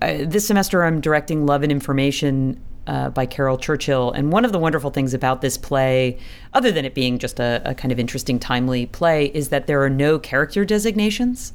uh, 0.00 0.18
this 0.20 0.46
semester, 0.46 0.84
I'm 0.84 1.00
directing 1.00 1.44
Love 1.44 1.64
and 1.64 1.72
Information 1.72 2.60
uh, 2.86 3.10
by 3.10 3.26
Caryl 3.26 3.58
Churchill. 3.58 4.12
And 4.12 4.30
one 4.30 4.44
of 4.44 4.52
the 4.52 4.60
wonderful 4.60 4.90
things 4.90 5.12
about 5.12 5.40
this 5.40 5.58
play, 5.58 6.20
other 6.52 6.70
than 6.70 6.84
it 6.84 6.94
being 6.94 7.18
just 7.18 7.40
a, 7.40 7.60
a 7.64 7.74
kind 7.74 7.90
of 7.90 7.98
interesting, 7.98 8.38
timely 8.38 8.86
play, 8.86 9.26
is 9.26 9.48
that 9.48 9.66
there 9.66 9.82
are 9.82 9.90
no 9.90 10.20
character 10.20 10.64
designations. 10.64 11.52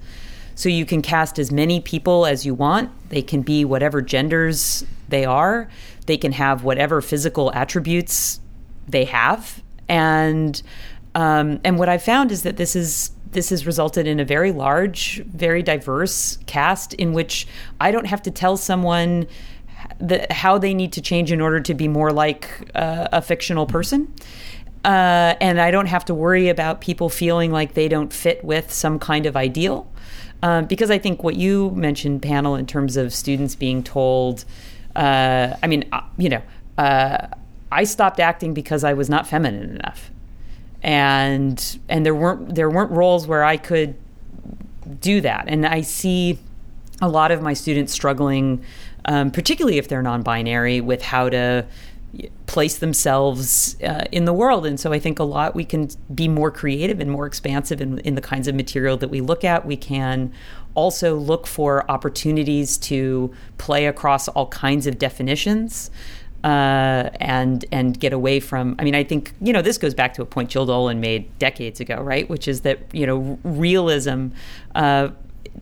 So 0.59 0.67
you 0.67 0.85
can 0.85 1.01
cast 1.01 1.39
as 1.39 1.53
many 1.53 1.79
people 1.79 2.25
as 2.25 2.45
you 2.45 2.53
want. 2.53 2.91
They 3.07 3.21
can 3.21 3.43
be 3.43 3.63
whatever 3.63 4.01
genders 4.01 4.83
they 5.07 5.23
are. 5.23 5.69
They 6.05 6.17
can 6.17 6.33
have 6.33 6.65
whatever 6.65 7.01
physical 7.01 7.49
attributes 7.53 8.41
they 8.85 9.05
have. 9.05 9.63
And 9.87 10.61
um, 11.15 11.61
and 11.63 11.79
what 11.79 11.87
I 11.87 11.97
found 11.97 12.29
is 12.29 12.43
that 12.43 12.57
this 12.57 12.75
is 12.75 13.11
this 13.31 13.51
has 13.51 13.65
resulted 13.65 14.05
in 14.05 14.19
a 14.19 14.25
very 14.25 14.51
large, 14.51 15.23
very 15.27 15.63
diverse 15.63 16.37
cast 16.45 16.93
in 16.95 17.13
which 17.13 17.47
I 17.79 17.91
don't 17.91 18.07
have 18.07 18.21
to 18.23 18.31
tell 18.31 18.57
someone 18.57 19.27
the, 19.99 20.27
how 20.29 20.57
they 20.57 20.73
need 20.73 20.91
to 20.91 21.01
change 21.01 21.31
in 21.31 21.39
order 21.39 21.61
to 21.61 21.73
be 21.73 21.87
more 21.87 22.11
like 22.11 22.69
uh, 22.75 23.07
a 23.13 23.21
fictional 23.21 23.65
person. 23.65 24.13
Uh, 24.83 25.35
and 25.39 25.61
I 25.61 25.71
don't 25.71 25.85
have 25.85 26.03
to 26.05 26.13
worry 26.13 26.49
about 26.49 26.81
people 26.81 27.07
feeling 27.07 27.49
like 27.49 27.75
they 27.75 27.87
don't 27.87 28.11
fit 28.11 28.43
with 28.43 28.73
some 28.73 28.99
kind 28.99 29.25
of 29.25 29.37
ideal. 29.37 29.89
Um, 30.41 30.65
because 30.65 30.89
I 30.89 30.97
think 30.97 31.23
what 31.23 31.35
you 31.35 31.71
mentioned, 31.71 32.21
Pannill, 32.21 32.57
in 32.57 32.65
terms 32.65 32.95
of 32.95 33.13
students 33.13 33.55
being 33.55 33.83
told, 33.83 34.45
uh, 34.95 35.55
I 35.61 35.67
mean, 35.67 35.85
uh, 35.91 36.01
you 36.17 36.29
know, 36.29 36.41
uh, 36.77 37.27
I 37.71 37.83
stopped 37.83 38.19
acting 38.19 38.53
because 38.53 38.83
I 38.83 38.93
was 38.93 39.09
not 39.09 39.27
feminine 39.27 39.75
enough, 39.75 40.11
and 40.81 41.79
and 41.89 42.05
there 42.05 42.15
weren't 42.15 42.55
there 42.55 42.69
weren't 42.69 42.91
roles 42.91 43.27
where 43.27 43.43
I 43.43 43.57
could 43.57 43.95
do 45.01 45.21
that, 45.21 45.45
and 45.47 45.65
I 45.65 45.81
see 45.81 46.39
a 47.01 47.07
lot 47.07 47.31
of 47.31 47.41
my 47.41 47.53
students 47.53 47.93
struggling, 47.93 48.63
um, 49.05 49.31
particularly 49.31 49.77
if 49.77 49.87
they're 49.87 50.01
non-binary, 50.01 50.81
with 50.81 51.01
how 51.01 51.29
to 51.29 51.65
place 52.47 52.77
themselves 52.79 53.79
uh, 53.83 54.05
in 54.11 54.25
the 54.25 54.33
world. 54.33 54.65
And 54.65 54.79
so 54.79 54.91
I 54.91 54.99
think 54.99 55.19
a 55.19 55.23
lot 55.23 55.55
we 55.55 55.63
can 55.63 55.89
be 56.13 56.27
more 56.27 56.51
creative 56.51 56.99
and 56.99 57.11
more 57.11 57.25
expansive 57.25 57.81
in, 57.81 57.99
in 57.99 58.15
the 58.15 58.21
kinds 58.21 58.47
of 58.47 58.55
material 58.55 58.97
that 58.97 59.09
we 59.09 59.21
look 59.21 59.43
at. 59.43 59.65
We 59.65 59.77
can 59.77 60.33
also 60.73 61.15
look 61.15 61.45
for 61.45 61.89
opportunities 61.89 62.77
to 62.77 63.33
play 63.57 63.85
across 63.85 64.27
all 64.27 64.47
kinds 64.47 64.87
of 64.87 64.97
definitions. 64.97 65.91
Uh, 66.41 67.09
and 67.19 67.65
and 67.73 67.99
get 67.99 68.13
away 68.13 68.39
from. 68.39 68.73
I 68.79 68.85
mean, 68.85 68.95
I 68.95 69.03
think 69.03 69.33
you 69.41 69.51
know 69.51 69.61
this 69.61 69.77
goes 69.77 69.93
back 69.93 70.13
to 70.13 70.21
a 70.21 70.25
point 70.25 70.49
Jill 70.49 70.65
Dolan 70.65 71.01
made 71.01 71.37
decades 71.37 71.81
ago, 71.81 71.97
right? 71.97 72.29
Which 72.29 72.47
is 72.47 72.61
that 72.61 72.79
you 72.93 73.05
know 73.05 73.37
realism 73.43 74.29
uh, 74.73 75.09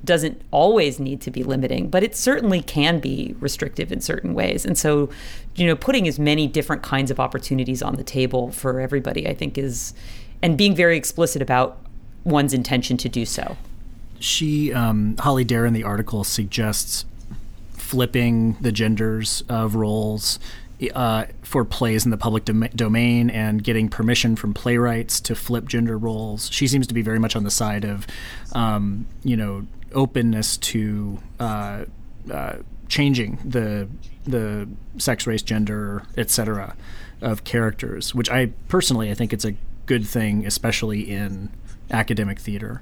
doesn't 0.08 0.41
always 0.50 1.00
need 1.00 1.22
to 1.22 1.30
be 1.30 1.43
limiting, 1.43 1.89
but 1.89 2.02
it 2.02 2.15
certainly 2.15 2.62
can 2.62 3.00
be 3.00 3.36
restrictive 3.39 3.91
in 3.91 4.02
certain 4.02 4.34
ways. 4.34 4.65
And 4.65 4.76
so, 4.76 5.10
you 5.56 5.67
know, 5.67 5.76
putting 5.76 6.08
as 6.08 6.17
many 6.17 6.48
different 6.48 6.82
kinds 6.82 7.12
of 7.12 7.20
opportunities 7.20 7.84
on 7.84 7.96
the 7.96 8.04
table 8.04 8.52
for 8.52 8.80
everybody, 8.80 9.28
I 9.28 9.36
think 9.36 9.58
is, 9.58 9.93
and 10.41 10.58
being 10.58 10.76
very 10.76 10.98
explicit 10.98 11.41
about 11.43 11.78
one's 12.24 12.54
intention 12.54 12.98
to 12.98 13.10
do 13.10 13.26
so. 13.26 13.58
She, 14.20 14.74
um, 14.74 15.15
Holly 15.20 15.43
Derr 15.43 15.67
in 15.67 15.74
the 15.74 15.84
article 15.84 16.24
suggests 16.24 17.06
flipping 17.74 18.54
the 18.60 18.72
genders 18.72 19.43
of 19.48 19.76
roles 19.76 20.39
uh, 20.93 21.26
for 21.41 21.65
plays 21.65 22.06
in 22.06 22.12
the 22.12 22.17
public 22.17 22.46
dom- 22.46 22.70
domain 22.76 23.30
and 23.30 23.63
getting 23.63 23.89
permission 23.89 24.36
from 24.36 24.54
playwrights 24.54 25.20
to 25.22 25.36
flip 25.36 25.67
gender 25.67 25.98
roles. 25.98 26.52
She 26.52 26.67
seems 26.67 26.88
to 26.88 26.93
be 26.93 27.02
very 27.02 27.20
much 27.20 27.36
on 27.36 27.43
the 27.43 27.52
side 27.52 27.84
of, 27.84 28.06
um, 28.54 29.06
you 29.24 29.38
know, 29.38 29.65
openness 29.98 30.56
to 30.58 31.20
uh, 31.40 31.86
uh, 32.32 32.58
changing 32.88 33.40
the 33.44 33.90
the 34.26 34.70
sex, 34.98 35.28
race, 35.28 35.42
gender, 35.42 36.04
etc. 36.16 36.76
of 37.22 37.44
characters, 37.44 38.14
which 38.16 38.30
I 38.30 38.52
personally 38.68 39.12
I 39.12 39.14
think 39.14 39.34
it's 39.34 39.46
a 39.46 39.56
good 39.86 40.08
thing, 40.08 40.46
especially 40.46 41.10
in 41.10 41.50
academic 41.92 42.40
theater. 42.40 42.82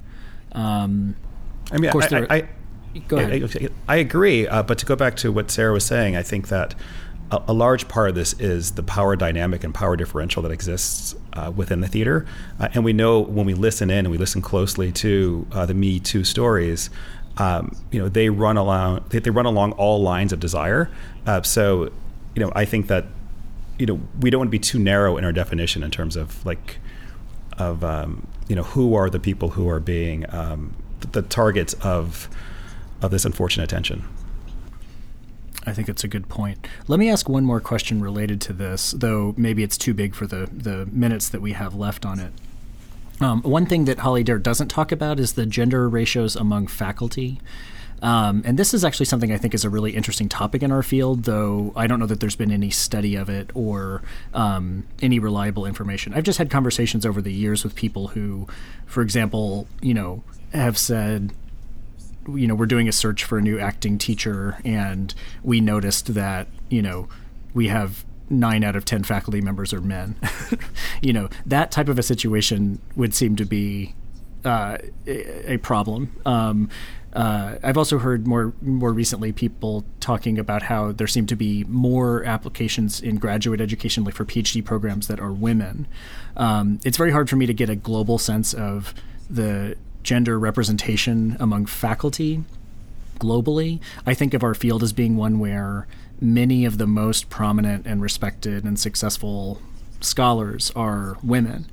Um, 0.52 1.16
I 1.72 1.78
mean, 1.78 1.92
I, 1.94 2.26
I, 2.30 2.36
I, 2.36 2.48
go 3.08 3.18
ahead. 3.18 3.72
I, 3.88 3.94
I 3.94 3.98
agree, 3.98 4.48
uh, 4.48 4.64
but 4.64 4.78
to 4.80 4.86
go 4.86 4.96
back 4.96 5.16
to 5.18 5.32
what 5.32 5.50
Sarah 5.50 5.74
was 5.74 5.86
saying, 5.86 6.16
I 6.16 6.24
think 6.24 6.50
that 6.50 6.76
a, 7.32 7.42
a, 7.48 7.54
large 7.54 7.88
part 7.88 8.10
of 8.10 8.16
this 8.16 8.34
is 8.34 8.74
the 8.74 8.84
power 8.84 9.16
dynamic 9.16 9.64
and 9.64 9.74
power 9.74 9.96
differential 9.96 10.42
that 10.44 10.52
exists 10.52 11.16
uh, 11.34 11.52
within 11.56 11.82
the 11.82 11.88
theater. 11.88 12.26
Uh, 12.60 12.70
and 12.74 12.84
we 12.84 12.94
know 12.94 13.20
when 13.20 13.46
we 13.46 13.54
listen 13.54 13.90
in 13.90 14.00
and 14.00 14.12
we 14.12 14.18
listen 14.18 14.42
closely 14.42 14.92
to 14.92 15.48
uh, 15.52 15.66
the 15.66 15.74
Me 15.74 16.00
Too 16.00 16.24
stories, 16.24 16.90
um, 17.38 17.76
you 17.92 18.00
know, 18.00 18.08
they 18.08 18.30
run 18.30 18.58
along 18.58 19.06
they, 19.10 19.20
they, 19.20 19.30
run 19.30 19.46
along 19.46 19.74
all 19.74 20.02
lines 20.02 20.32
of 20.32 20.40
desire. 20.40 20.90
Uh, 21.26 21.42
so, 21.42 21.92
you 22.36 22.42
know, 22.42 22.52
I 22.56 22.66
think 22.66 22.88
that 22.88 23.06
you 23.78 23.86
know 23.86 24.00
we 24.20 24.30
don't 24.30 24.40
want 24.40 24.48
to 24.48 24.52
be 24.52 24.60
too 24.60 24.80
narrow 24.80 25.18
in 25.18 25.26
our 25.26 25.34
definition 25.34 25.84
in 25.84 25.92
terms 25.92 26.16
of 26.16 26.46
like 26.46 26.78
of 27.58 27.84
um, 27.84 28.28
you 28.48 28.56
know 28.56 28.64
who 28.64 28.96
are 28.96 29.10
the 29.10 29.20
people 29.20 29.50
who 29.50 29.68
are 29.68 29.80
being 29.80 30.26
um, 30.34 30.74
the 31.12 31.22
targets 31.22 31.74
of 31.82 32.30
of 33.02 33.12
this 33.12 33.26
unfortunate 33.26 33.64
attention. 33.64 34.04
I 35.66 35.74
think 35.74 35.90
it's 35.90 36.04
a 36.04 36.08
good 36.08 36.30
point. 36.30 36.68
Let 36.88 37.00
me 37.00 37.10
ask 37.10 37.28
one 37.28 37.44
more 37.44 37.60
question 37.60 38.02
related 38.02 38.40
to 38.42 38.54
this, 38.54 38.92
though 38.92 39.34
maybe 39.38 39.64
it's 39.64 39.78
too 39.78 39.94
big 39.94 40.14
for 40.14 40.28
the, 40.28 40.48
the 40.52 40.86
minutes 40.88 41.30
that 41.30 41.42
we 41.42 41.54
have 41.54 41.74
left 41.74 42.06
on 42.06 42.20
it. 42.20 42.34
Um, 43.22 43.42
one 43.44 43.66
thing 43.66 43.86
that 43.86 44.00
Holly 44.00 44.24
Derr 44.24 44.40
doesn't 44.40 44.68
talk 44.68 44.92
about 44.92 45.20
is 45.20 45.34
the 45.34 45.46
gender 45.46 45.88
ratios 45.88 46.36
among 46.36 46.68
faculty. 46.68 47.40
Um, 48.02 48.44
and 48.46 48.60
this 48.60 48.74
is 48.74 48.84
actually 48.84 49.06
something 49.06 49.32
I 49.32 49.38
think 49.38 49.54
is 49.54 49.64
a 49.64 49.70
really 49.70 49.96
interesting 49.96 50.28
topic 50.28 50.62
in 50.62 50.72
our 50.72 50.84
field, 50.84 51.24
though 51.24 51.72
I 51.76 51.88
don't 51.88 52.00
know 52.00 52.06
that 52.08 52.20
there's 52.20 52.36
been 52.36 52.52
any 52.52 52.70
study 52.70 53.16
of 53.16 53.30
it 53.30 53.52
or 53.54 54.02
um, 54.34 54.86
any 55.02 55.18
reliable 55.18 55.66
information. 55.66 56.14
I've 56.14 56.26
just 56.26 56.38
had 56.38 56.50
conversations 56.50 57.06
over 57.06 57.22
the 57.22 57.32
years 57.32 57.64
with 57.64 57.74
people 57.74 58.10
who, 58.10 58.48
for 58.86 59.02
example, 59.02 59.68
you 59.82 59.94
know, 59.94 60.24
have 60.54 60.78
said, 60.78 61.34
you 62.34 62.48
know, 62.48 62.56
we're 62.56 62.66
doing 62.66 62.88
a 62.88 62.92
search 62.92 63.24
for 63.24 63.38
a 63.38 63.42
new 63.42 63.60
acting 63.60 63.98
teacher, 63.98 64.58
and 64.64 65.14
we 65.44 65.62
noticed 65.62 66.14
that, 66.14 66.48
you 66.70 66.82
know, 66.82 67.08
we 67.54 67.68
have 67.68 68.06
nine 68.30 68.64
out 68.64 68.76
of 68.76 68.86
ten 68.86 69.04
faculty 69.04 69.42
members 69.42 69.74
are 69.74 69.82
men. 69.82 70.16
you 71.02 71.14
know, 71.14 71.30
that 71.46 71.72
type 71.72 71.88
of 71.88 72.00
a 72.00 72.04
situation 72.04 72.82
would 72.96 73.14
seem 73.14 73.36
to 73.36 73.46
be 73.46 73.94
uh, 74.44 74.78
a, 75.08 75.54
a 75.54 75.58
problem. 75.58 76.16
Um, 76.26 76.70
uh, 77.14 77.56
I've 77.64 77.78
also 77.78 77.98
heard 77.98 78.28
more 78.28 78.54
more 78.62 78.92
recently 78.92 79.32
people 79.32 79.86
talking 80.02 80.38
about 80.38 80.64
how 80.64 80.92
there 80.92 81.08
seem 81.08 81.26
to 81.28 81.36
be 81.36 81.64
more 81.66 82.26
applications 82.26 83.00
in 83.00 83.18
graduate 83.18 83.62
education, 83.62 84.04
like 84.04 84.16
for 84.16 84.26
PhD 84.26 84.64
programs, 84.64 85.08
that 85.08 85.20
are 85.22 85.32
women. 85.32 85.88
Um, 86.36 86.80
it's 86.84 86.98
very 86.98 87.12
hard 87.12 87.30
for 87.30 87.38
me 87.38 87.46
to 87.46 87.54
get 87.54 87.70
a 87.70 87.76
global 87.76 88.18
sense 88.18 88.54
of 88.54 88.94
the 89.30 89.78
gender 90.06 90.40
representation 90.40 91.36
among 91.40 91.66
faculty 91.66 92.44
globally. 93.20 93.80
I 94.06 94.14
think 94.14 94.34
of 94.34 94.44
our 94.44 94.54
field 94.54 94.84
as 94.84 94.94
being 94.94 95.18
one 95.18 95.40
where 95.40 95.88
many 96.22 96.64
of 96.64 96.78
the 96.78 96.88
most 96.88 97.30
prominent 97.30 97.86
and 97.86 98.02
respected 98.02 98.64
and 98.64 98.80
successful 98.80 99.62
scholars 100.00 100.72
are 100.76 101.18
women. 101.24 101.66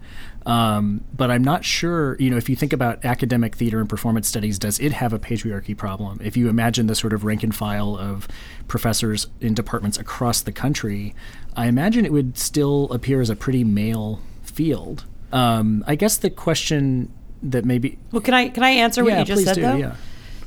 Um, 0.45 1.05
but 1.15 1.31
I'm 1.31 1.45
not 1.45 1.65
sure, 1.65 2.17
you 2.19 2.31
know, 2.31 2.37
if 2.37 2.49
you 2.49 2.57
think 2.57 2.73
about 2.73 3.05
academic 3.05 3.55
theater 3.55 3.79
and 3.79 3.89
performance 3.89 4.27
studies, 4.27 4.59
does 4.59 4.81
it 4.81 4.93
have 4.93 5.13
a 5.13 5.19
patriarchy 5.19 5.77
problem? 5.77 6.19
If 6.25 6.37
you 6.37 6.49
imagine 6.49 6.89
the 6.89 6.97
sort 6.97 7.13
of 7.13 7.23
rank 7.25 7.45
and 7.45 7.55
file 7.55 7.97
of 7.97 8.27
professors 8.67 9.29
in 9.41 9.55
departments 9.55 9.99
across 9.99 10.41
the 10.41 10.51
country, 10.51 11.15
I 11.55 11.67
imagine 11.67 12.05
it 12.05 12.13
would 12.13 12.39
still 12.39 12.91
appear 12.91 13.21
as 13.21 13.31
a 13.31 13.37
pretty 13.37 13.63
male 13.63 14.21
field. 14.43 15.05
Um, 15.33 15.85
I 15.87 15.95
guess 15.95 16.17
the 16.17 16.31
question 16.31 17.13
that 17.43 17.65
maybe 17.65 17.99
well, 18.13 18.23
can 18.23 18.35
I 18.35 18.49
can 18.49 18.63
I 18.63 18.71
answer 18.71 19.03
what 19.05 19.13
yeah, 19.13 19.19
you 19.21 19.25
just 19.25 19.45
said 19.45 19.55
do, 19.55 19.63
though? 19.63 19.77
Yeah. 19.77 19.97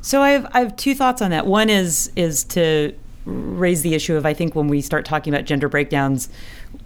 So 0.02 0.22
I 0.22 0.32
have 0.32 0.48
I 0.54 0.60
have 0.60 0.76
two 0.76 0.96
thoughts 0.96 1.22
on 1.22 1.32
that. 1.32 1.46
One 1.48 1.70
is 1.70 2.12
is 2.16 2.44
to 2.46 2.96
raise 3.26 3.82
the 3.82 3.96
issue 3.96 4.16
of 4.16 4.26
I 4.26 4.34
think 4.34 4.56
when 4.56 4.68
we 4.68 4.82
start 4.82 5.06
talking 5.06 5.34
about 5.34 5.46
gender 5.46 5.68
breakdowns, 5.68 6.30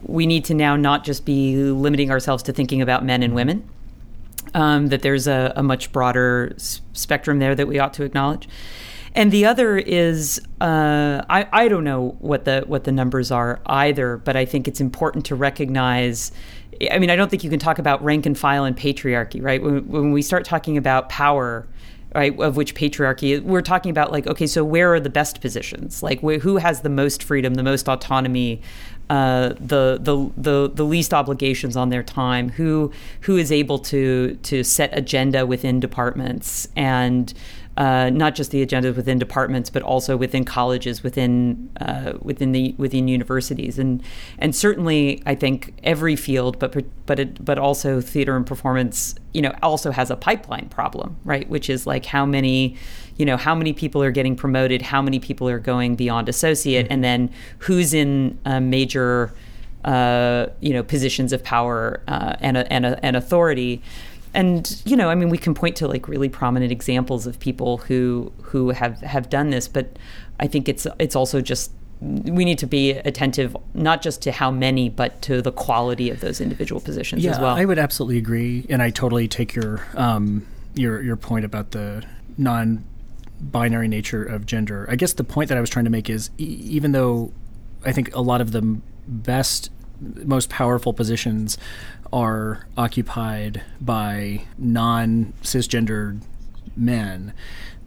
we 0.03 0.25
need 0.25 0.45
to 0.45 0.53
now 0.53 0.75
not 0.75 1.03
just 1.03 1.25
be 1.25 1.55
limiting 1.55 2.11
ourselves 2.11 2.43
to 2.43 2.53
thinking 2.53 2.81
about 2.81 3.03
men 3.03 3.23
and 3.23 3.35
women. 3.35 3.67
Um, 4.55 4.87
that 4.87 5.03
there's 5.03 5.27
a, 5.27 5.53
a 5.55 5.61
much 5.61 5.91
broader 5.91 6.53
s- 6.55 6.81
spectrum 6.93 7.37
there 7.37 7.53
that 7.53 7.67
we 7.67 7.77
ought 7.77 7.93
to 7.95 8.03
acknowledge. 8.03 8.49
And 9.13 9.31
the 9.31 9.45
other 9.45 9.77
is 9.77 10.41
uh, 10.61 11.23
I, 11.29 11.47
I 11.51 11.67
don't 11.67 11.83
know 11.83 12.15
what 12.19 12.45
the 12.45 12.63
what 12.65 12.83
the 12.83 12.91
numbers 12.91 13.31
are 13.31 13.59
either, 13.65 14.17
but 14.17 14.35
I 14.35 14.45
think 14.45 14.67
it's 14.67 14.81
important 14.81 15.25
to 15.25 15.35
recognize. 15.35 16.31
I 16.91 16.99
mean, 16.99 17.09
I 17.09 17.15
don't 17.15 17.29
think 17.29 17.43
you 17.43 17.49
can 17.49 17.59
talk 17.59 17.79
about 17.79 18.03
rank 18.03 18.25
and 18.25 18.37
file 18.37 18.63
and 18.63 18.75
patriarchy, 18.75 19.43
right? 19.43 19.61
When, 19.61 19.87
when 19.87 20.11
we 20.11 20.21
start 20.21 20.45
talking 20.45 20.77
about 20.77 21.09
power, 21.09 21.67
right, 22.15 22.37
of 22.39 22.55
which 22.55 22.73
patriarchy, 22.73 23.41
we're 23.41 23.61
talking 23.61 23.89
about 23.89 24.11
like, 24.11 24.27
okay, 24.27 24.47
so 24.47 24.63
where 24.63 24.93
are 24.93 24.99
the 24.99 25.09
best 25.09 25.41
positions? 25.41 26.01
Like, 26.01 26.21
wh- 26.21 26.41
who 26.41 26.57
has 26.57 26.81
the 26.81 26.89
most 26.89 27.23
freedom, 27.23 27.55
the 27.55 27.63
most 27.63 27.89
autonomy, 27.89 28.61
uh, 29.09 29.49
the, 29.59 29.97
the 29.99 30.31
the 30.37 30.69
the 30.73 30.85
least 30.85 31.13
obligations 31.13 31.75
on 31.75 31.89
their 31.89 32.03
time? 32.03 32.49
Who 32.49 32.91
who 33.21 33.37
is 33.37 33.51
able 33.51 33.79
to 33.79 34.35
to 34.43 34.63
set 34.63 34.95
agenda 34.97 35.45
within 35.45 35.79
departments 35.79 36.67
and 36.75 37.33
uh, 37.79 38.09
not 38.09 38.35
just 38.35 38.51
the 38.51 38.63
agendas 38.65 38.93
within 38.97 39.17
departments, 39.17 39.69
but 39.69 39.81
also 39.81 40.17
within 40.17 40.43
colleges, 40.43 41.01
within 41.01 41.69
uh, 41.79 42.11
within 42.21 42.51
the 42.51 42.75
within 42.77 43.07
universities, 43.07 43.79
and 43.79 44.03
and 44.37 44.53
certainly 44.53 45.23
I 45.25 45.33
think 45.33 45.73
every 45.81 46.17
field, 46.17 46.59
but 46.59 46.75
but 47.05 47.19
it, 47.19 47.43
but 47.43 47.57
also 47.57 48.01
theater 48.01 48.35
and 48.35 48.45
performance, 48.45 49.15
you 49.33 49.41
know, 49.41 49.55
also 49.63 49.91
has 49.91 50.11
a 50.11 50.17
pipeline 50.17 50.67
problem, 50.67 51.15
right? 51.23 51.47
Which 51.47 51.69
is 51.69 51.87
like 51.87 52.05
how 52.05 52.25
many, 52.25 52.75
you 53.15 53.25
know, 53.25 53.37
how 53.37 53.55
many 53.55 53.71
people 53.71 54.03
are 54.03 54.11
getting 54.11 54.35
promoted, 54.35 54.81
how 54.81 55.01
many 55.01 55.19
people 55.19 55.47
are 55.47 55.59
going 55.59 55.95
beyond 55.95 56.27
associate, 56.27 56.85
and 56.89 57.01
then 57.01 57.31
who's 57.59 57.93
in 57.93 58.37
a 58.43 58.59
major, 58.59 59.33
uh, 59.85 60.47
you 60.59 60.73
know, 60.73 60.83
positions 60.83 61.31
of 61.31 61.45
power 61.45 62.03
uh, 62.09 62.35
and 62.41 62.57
and 62.57 62.85
and 63.01 63.15
authority 63.15 63.81
and 64.33 64.81
you 64.85 64.95
know, 64.95 65.09
I 65.09 65.15
mean, 65.15 65.29
we 65.29 65.37
can 65.37 65.53
point 65.53 65.75
to 65.77 65.87
like 65.87 66.07
really 66.07 66.29
prominent 66.29 66.71
examples 66.71 67.25
of 67.25 67.39
people 67.39 67.77
who 67.77 68.31
who 68.41 68.69
have 68.69 69.01
have 69.01 69.29
done 69.29 69.49
this, 69.49 69.67
but 69.67 69.97
I 70.39 70.47
think 70.47 70.69
it's 70.69 70.85
it's 70.99 71.15
also 71.15 71.41
just 71.41 71.71
we 72.01 72.45
need 72.45 72.57
to 72.59 72.67
be 72.67 72.91
attentive 72.91 73.57
not 73.73 74.01
just 74.01 74.21
to 74.21 74.31
how 74.31 74.51
many, 74.51 74.87
but 74.87 75.21
to 75.23 75.41
the 75.41 75.51
quality 75.51 76.09
of 76.09 76.21
those 76.21 76.39
individual 76.39 76.79
positions 76.79 77.23
yeah, 77.23 77.31
as 77.31 77.39
well. 77.39 77.55
I 77.55 77.65
would 77.65 77.79
absolutely 77.79 78.17
agree, 78.17 78.65
and 78.69 78.81
I 78.81 78.89
totally 78.89 79.27
take 79.27 79.55
your 79.55 79.85
um, 79.95 80.47
your 80.75 81.01
your 81.01 81.15
point 81.15 81.45
about 81.45 81.71
the 81.71 82.05
non 82.37 82.85
binary 83.41 83.87
nature 83.87 84.23
of 84.23 84.45
gender. 84.45 84.85
I 84.89 84.95
guess 84.95 85.13
the 85.13 85.23
point 85.23 85.49
that 85.49 85.57
I 85.57 85.61
was 85.61 85.69
trying 85.69 85.85
to 85.85 85.91
make 85.91 86.09
is 86.09 86.29
e- 86.37 86.43
even 86.43 86.91
though 86.91 87.31
I 87.85 87.91
think 87.91 88.13
a 88.15 88.21
lot 88.21 88.41
of 88.41 88.51
the 88.51 88.61
best 89.07 89.71
most 90.01 90.49
powerful 90.49 90.93
positions 90.93 91.57
are 92.11 92.65
occupied 92.77 93.63
by 93.79 94.43
non 94.57 95.33
cisgendered 95.41 96.21
men, 96.75 97.33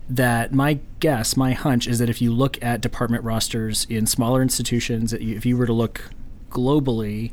that 0.09 0.53
my 0.53 0.79
guess, 1.01 1.37
my 1.37 1.53
hunch 1.53 1.87
is 1.87 1.99
that 1.99 2.11
if 2.11 2.21
you 2.21 2.33
look 2.33 2.63
at 2.63 2.81
department 2.81 3.25
rosters 3.25 3.87
in 3.89 4.07
smaller 4.07 4.43
institutions, 4.43 5.13
if 5.13 5.47
you 5.47 5.57
were 5.57 5.67
to 5.67 5.73
look 5.73 6.11
globally 6.51 7.33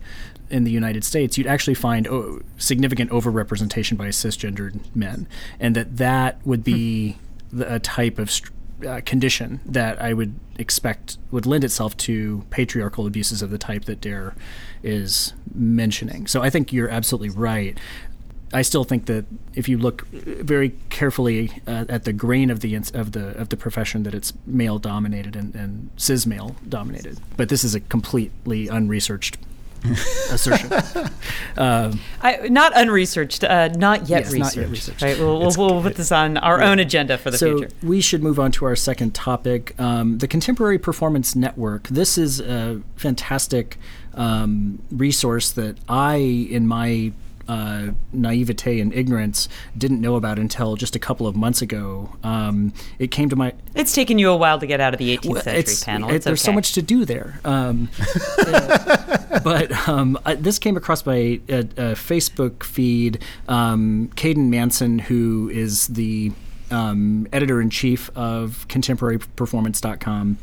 in 0.49 0.63
the 0.63 0.71
United 0.71 1.03
States, 1.03 1.37
you'd 1.37 1.47
actually 1.47 1.73
find 1.73 2.07
oh, 2.07 2.41
significant 2.57 3.11
overrepresentation 3.11 3.97
by 3.97 4.07
cisgendered 4.07 4.79
men, 4.95 5.27
and 5.59 5.75
that 5.75 5.97
that 5.97 6.45
would 6.45 6.63
be 6.63 7.17
hmm. 7.51 7.59
the, 7.59 7.75
a 7.75 7.79
type 7.79 8.17
of 8.17 8.31
uh, 8.85 9.01
condition 9.05 9.59
that 9.65 10.01
I 10.01 10.13
would 10.13 10.35
expect 10.57 11.17
would 11.31 11.45
lend 11.45 11.63
itself 11.63 11.95
to 11.97 12.43
patriarchal 12.49 13.05
abuses 13.05 13.41
of 13.41 13.49
the 13.49 13.57
type 13.57 13.85
that 13.85 14.01
Derr 14.01 14.35
is 14.83 15.33
mentioning. 15.53 16.27
So 16.27 16.41
I 16.41 16.49
think 16.49 16.73
you're 16.73 16.89
absolutely 16.89 17.29
right. 17.29 17.77
I 18.51 18.63
still 18.63 18.83
think 18.83 19.05
that 19.05 19.25
if 19.53 19.69
you 19.69 19.77
look 19.77 20.07
very 20.07 20.73
carefully 20.89 21.61
uh, 21.67 21.85
at 21.87 22.05
the 22.05 22.13
grain 22.13 22.49
of 22.49 22.61
the 22.61 22.75
of 22.75 23.11
the 23.11 23.37
of 23.37 23.49
the 23.49 23.57
profession, 23.57 24.03
that 24.03 24.15
it's 24.15 24.33
male 24.45 24.79
dominated 24.79 25.35
and, 25.35 25.53
and 25.53 25.89
cis 25.97 26.25
male 26.25 26.55
dominated. 26.67 27.19
But 27.37 27.49
this 27.49 27.63
is 27.63 27.75
a 27.75 27.79
completely 27.79 28.67
unresearched 28.67 29.37
assertion. 30.31 30.71
Um, 31.57 31.99
I, 32.21 32.47
not 32.47 32.71
unresearched, 32.73 33.43
uh, 33.43 33.67
not, 33.69 34.07
yet 34.07 34.23
yes, 34.23 34.31
researched, 34.31 34.55
not 34.55 34.61
yet 34.61 34.69
researched. 34.69 35.01
Right, 35.01 35.19
we'll, 35.19 35.39
we'll, 35.39 35.51
we'll 35.57 35.81
put 35.81 35.95
this 35.95 36.09
on 36.11 36.37
our 36.37 36.61
own 36.61 36.79
agenda 36.79 37.17
for 37.17 37.31
the 37.31 37.37
so 37.37 37.57
future. 37.57 37.75
we 37.83 37.99
should 37.99 38.23
move 38.23 38.39
on 38.39 38.53
to 38.53 38.65
our 38.65 38.77
second 38.77 39.13
topic, 39.13 39.77
um, 39.77 40.19
the 40.19 40.27
Contemporary 40.27 40.79
Performance 40.79 41.35
Network. 41.35 41.89
This 41.89 42.17
is 42.17 42.39
a 42.39 42.81
fantastic 42.95 43.77
um, 44.13 44.81
resource 44.89 45.51
that 45.51 45.77
I, 45.89 46.15
in 46.15 46.65
my 46.65 47.11
uh, 47.49 47.91
naivete 48.13 48.79
and 48.79 48.93
ignorance 48.93 49.49
didn't 49.75 49.99
know 49.99 50.15
about 50.15 50.37
until 50.37 50.75
just 50.75 50.95
a 50.95 50.99
couple 50.99 51.25
of 51.25 51.35
months 51.35 51.63
ago. 51.63 52.15
Um, 52.23 52.73
it 52.99 53.09
came 53.09 53.27
to 53.29 53.35
my. 53.35 53.53
It's 53.73 53.93
taken 53.93 54.19
you 54.19 54.29
a 54.29 54.37
while 54.37 54.59
to 54.59 54.67
get 54.67 54.79
out 54.79 54.93
of 54.93 54.99
the 54.99 55.17
18th 55.17 55.25
well, 55.25 55.41
century 55.41 55.73
Pannill. 55.73 56.11
It, 56.13 56.21
there's 56.21 56.41
okay. 56.41 56.51
so 56.51 56.53
much 56.53 56.73
to 56.73 56.83
do 56.83 57.05
there. 57.05 57.39
Um, 57.43 57.89
uh, 58.45 59.39
but 59.43 59.71
um, 59.89 60.19
I, 60.25 60.35
this 60.35 60.59
came 60.59 60.77
across 60.77 61.05
my 61.07 61.41
a, 61.49 61.59
a 61.59 61.95
Facebook 61.95 62.63
feed. 62.63 63.23
Um, 63.47 64.11
Caden 64.15 64.49
Manson, 64.49 64.99
who 64.99 65.49
is 65.51 65.87
the 65.87 66.31
um, 66.69 67.27
editor 67.33 67.59
in 67.61 67.71
chief 67.71 68.11
of 68.15 68.67
ContemporaryPerformance.com, 68.67 70.37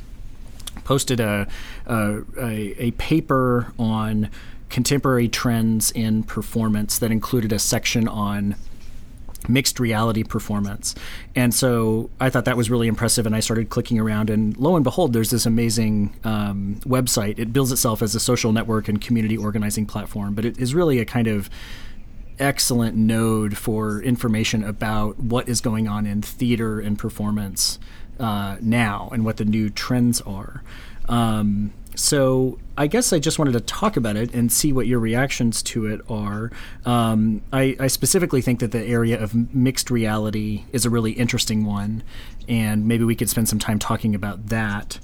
posted 0.83 1.21
a, 1.21 1.47
a, 1.87 2.83
a 2.83 2.90
paper 2.92 3.73
on 3.79 4.29
contemporary 4.69 5.29
trends 5.29 5.91
in 5.93 6.23
performance 6.23 6.99
that 6.99 7.11
included 7.11 7.53
a 7.53 7.59
section 7.59 8.09
on 8.09 8.57
mixed 9.49 9.79
reality 9.79 10.25
performance. 10.25 10.95
And 11.35 11.55
so 11.55 12.11
I 12.19 12.31
thought 12.31 12.47
that 12.47 12.57
was 12.57 12.71
really 12.71 12.89
impressive. 12.89 13.27
And 13.27 13.37
I 13.37 13.41
started 13.41 13.71
clicking 13.71 13.99
around, 13.99 14.31
and 14.31 14.57
lo 14.57 14.75
and 14.75 14.85
behold, 14.85 15.13
there's 15.13 15.31
this 15.31 15.47
amazing 15.47 16.17
um, 16.25 16.81
website. 16.85 17.39
It 17.39 17.53
builds 17.53 17.73
itself 17.73 18.03
as 18.03 18.15
a 18.15 18.21
social 18.21 18.53
network 18.53 18.89
and 18.89 19.01
community 19.01 19.37
organizing 19.37 19.87
platform, 19.87 20.35
but 20.35 20.45
it 20.45 20.59
is 20.59 20.75
really 20.75 20.99
a 20.99 21.05
kind 21.05 21.29
of 21.29 21.49
excellent 22.39 22.97
node 22.97 23.57
for 23.57 24.03
information 24.03 24.63
about 24.63 25.19
what 25.19 25.49
is 25.49 25.61
going 25.61 25.89
on 25.89 26.07
in 26.07 26.21
theater 26.21 26.81
and 26.81 26.99
performance 26.99 27.79
uh, 28.21 28.57
now 28.61 29.09
and 29.13 29.25
what 29.25 29.37
the 29.37 29.45
new 29.45 29.71
trends 29.71 30.21
are. 30.23 30.63
Um, 31.09 31.73
so 31.97 32.59
I 32.77 32.87
guess 32.87 33.13
I 33.13 33.19
just 33.19 33.39
wanted 33.39 33.53
to 33.53 33.61
talk 33.61 33.97
about 33.97 34.17
it 34.17 34.33
and 34.35 34.53
see 34.53 34.73
what 34.73 34.87
your 34.87 34.99
reactions 34.99 35.63
to 35.65 35.87
it 35.87 36.03
are. 36.09 36.51
Um, 36.85 37.43
I, 37.53 37.75
I, 37.81 37.87
specifically 37.87 38.43
think 38.43 38.61
that 38.61 38.71
the 38.71 38.85
area 38.85 39.21
of 39.21 39.55
mixed 39.55 39.91
reality 39.91 40.65
is 40.73 40.85
a 40.85 40.91
really 40.91 41.13
interesting 41.13 41.65
one, 41.65 42.03
and 42.49 42.87
maybe 42.87 43.05
we 43.05 43.17
could 43.17 43.31
spend 43.31 43.49
some 43.49 43.59
time 43.59 43.79
talking 43.79 44.15
about 44.15 44.49
that. 44.49 45.01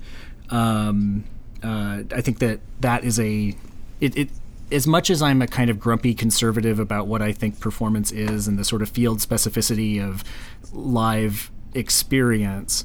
Um, 0.51 1.25
uh, 1.63 2.03
I 2.15 2.21
think 2.21 2.41
that 2.41 2.61
that 2.81 3.05
is 3.05 3.19
a 3.19 3.57
it, 4.01 4.17
it 4.17 4.29
as 4.71 4.87
much 4.87 5.11
as 5.11 5.23
I'm 5.23 5.41
a 5.43 5.47
kind 5.47 5.71
of 5.71 5.81
grumpy 5.81 6.15
conservative 6.15 6.79
about 6.79 7.07
what 7.07 7.23
I 7.23 7.33
think 7.33 7.59
performance 7.59 8.13
is 8.13 8.49
and 8.49 8.59
the 8.59 8.65
sort 8.65 8.83
of 8.83 8.89
field 8.89 9.19
specificity 9.19 10.03
of 10.03 10.25
live 10.73 11.51
experience, 11.75 12.85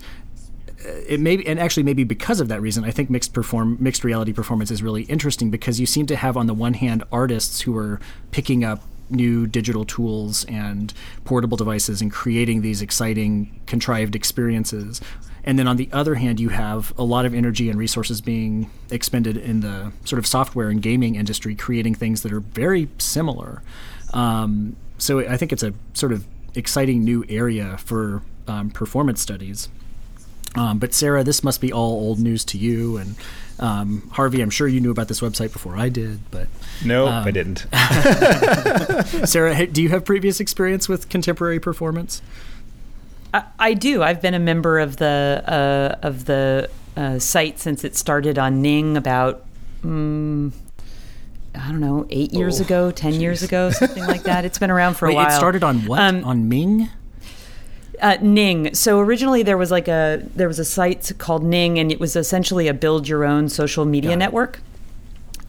it 0.85 1.19
may 1.19 1.41
and 1.43 1.59
actually 1.59 1.83
maybe 1.83 2.03
because 2.03 2.39
of 2.39 2.47
that 2.49 2.61
reason, 2.61 2.83
I 2.83 2.91
think 2.91 3.09
mixed 3.09 3.33
perform 3.33 3.77
mixed 3.79 4.03
reality 4.03 4.33
performance 4.33 4.71
is 4.71 4.83
really 4.83 5.03
interesting 5.03 5.49
because 5.49 5.79
you 5.79 5.85
seem 5.85 6.05
to 6.07 6.15
have 6.15 6.37
on 6.37 6.47
the 6.47 6.53
one 6.53 6.75
hand 6.75 7.03
artists 7.11 7.61
who 7.61 7.75
are 7.77 7.99
picking 8.31 8.63
up 8.63 8.83
new 9.09 9.47
digital 9.47 9.85
tools 9.85 10.45
and 10.45 10.93
portable 11.23 11.57
devices 11.57 12.01
and 12.01 12.11
creating 12.11 12.61
these 12.61 12.81
exciting, 12.81 13.59
contrived 13.65 14.15
experiences. 14.15 15.01
And 15.43 15.57
then 15.57 15.67
on 15.67 15.77
the 15.77 15.89
other 15.93 16.15
hand, 16.15 16.41
you 16.41 16.49
have 16.49 16.93
a 16.97 17.03
lot 17.03 17.25
of 17.25 17.33
energy 17.33 17.69
and 17.69 17.79
resources 17.79 18.19
being 18.19 18.69
expended 18.91 19.37
in 19.37 19.61
the 19.61 19.93
sort 20.03 20.19
of 20.19 20.27
software 20.27 20.69
and 20.69 20.81
gaming 20.81 21.15
industry, 21.15 21.55
creating 21.55 21.95
things 21.95 22.21
that 22.23 22.33
are 22.33 22.41
very 22.41 22.89
similar. 22.97 23.61
Um, 24.13 24.75
so 24.97 25.19
I 25.19 25.37
think 25.37 25.53
it's 25.53 25.63
a 25.63 25.73
sort 25.93 26.11
of 26.11 26.25
exciting 26.53 27.03
new 27.05 27.23
area 27.29 27.77
for 27.77 28.23
um, 28.47 28.71
performance 28.71 29.21
studies. 29.21 29.69
Um, 30.57 30.79
but 30.79 30.93
Sarah, 30.93 31.23
this 31.23 31.43
must 31.43 31.61
be 31.61 31.71
all 31.71 31.91
old 31.91 32.19
news 32.19 32.43
to 32.45 32.57
you. 32.57 32.97
And 32.97 33.15
um, 33.59 34.09
Harvey, 34.13 34.41
I'm 34.41 34.49
sure 34.49 34.67
you 34.67 34.81
knew 34.81 34.91
about 34.91 35.07
this 35.07 35.21
website 35.21 35.53
before 35.53 35.77
I 35.77 35.89
did. 35.89 36.19
But 36.31 36.47
no, 36.83 37.07
um, 37.07 37.27
I 37.27 37.31
didn't. 37.31 37.67
Sarah, 39.27 39.67
do 39.67 39.81
you 39.81 39.89
have 39.89 40.03
previous 40.03 40.39
experience 40.39 40.89
with 40.89 41.09
contemporary 41.09 41.59
performance? 41.59 42.21
I, 43.33 43.43
I 43.59 43.73
do. 43.73 44.03
I've 44.03 44.21
been 44.21 44.33
a 44.33 44.39
member 44.39 44.79
of 44.79 44.97
the 44.97 45.43
uh, 45.45 46.05
of 46.05 46.25
the 46.25 46.69
uh, 46.95 47.19
site 47.19 47.59
since 47.59 47.83
it 47.83 47.95
started 47.95 48.39
on 48.39 48.61
Ning 48.61 48.97
about. 48.97 49.43
Um, 49.83 50.53
I 51.55 51.69
don't 51.69 51.79
know, 51.79 52.05
eight 52.11 52.33
years 52.33 52.61
oh, 52.61 52.65
ago, 52.65 52.91
ten 52.91 53.13
geez. 53.13 53.21
years 53.21 53.43
ago, 53.43 53.71
something 53.71 54.05
like 54.05 54.23
that. 54.23 54.45
It's 54.45 54.59
been 54.59 54.69
around 54.69 54.95
for 54.95 55.07
Wait, 55.07 55.13
a 55.13 55.15
while. 55.15 55.27
It 55.27 55.31
started 55.31 55.63
on 55.63 55.85
what? 55.85 55.99
Um, 55.99 56.23
on 56.23 56.47
Ming? 56.47 56.89
Uh, 58.01 58.17
Ning. 58.21 58.73
So 58.73 58.99
originally 58.99 59.43
there 59.43 59.57
was 59.57 59.71
like 59.71 59.87
a 59.87 60.21
there 60.35 60.47
was 60.47 60.59
a 60.59 60.65
site 60.65 61.11
called 61.17 61.43
Ning, 61.43 61.79
and 61.79 61.91
it 61.91 61.99
was 61.99 62.15
essentially 62.15 62.67
a 62.67 62.73
build 62.73 63.07
your 63.07 63.25
own 63.25 63.49
social 63.49 63.85
media 63.85 64.15
network. 64.15 64.59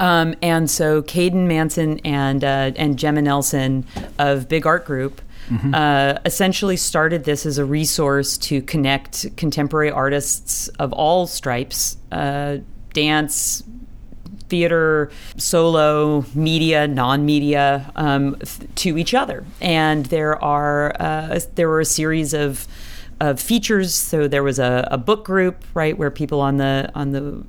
Um, 0.00 0.34
and 0.42 0.70
so 0.70 1.02
Caden 1.02 1.46
Manson 1.46 1.98
and 2.00 2.44
uh, 2.44 2.72
and 2.76 2.96
Jemma 2.96 3.22
Nelson 3.22 3.84
of 4.18 4.48
Big 4.48 4.66
Art 4.66 4.84
Group 4.84 5.20
mm-hmm. 5.48 5.74
uh, 5.74 6.18
essentially 6.24 6.76
started 6.76 7.24
this 7.24 7.44
as 7.46 7.58
a 7.58 7.64
resource 7.64 8.38
to 8.38 8.62
connect 8.62 9.37
contemporary 9.37 9.90
artists 9.90 10.68
of 10.78 10.92
all 10.92 11.26
stripes, 11.26 11.96
uh, 12.12 12.58
dance, 12.92 13.62
theater, 14.48 15.11
solo, 15.37 16.24
media, 16.34 16.87
non-media 16.88 17.90
um, 17.96 18.37
to 18.76 18.98
each 18.98 19.14
other. 19.14 19.44
And 19.61 20.06
there 20.06 20.42
are 20.42 20.94
uh, 21.00 21.40
there 21.54 21.68
were 21.68 21.80
a 21.80 21.84
series 21.84 22.34
of 22.34 22.66
of 23.20 23.40
features. 23.40 23.94
So 23.94 24.28
there 24.28 24.42
was 24.42 24.58
a, 24.58 24.87
a 24.90 24.98
book 24.98 25.24
group, 25.24 25.64
right, 25.74 25.96
where 25.96 26.11
people 26.11 26.40
on 26.40 26.56
the 26.56 26.90
on 26.94 27.12
the 27.12 27.44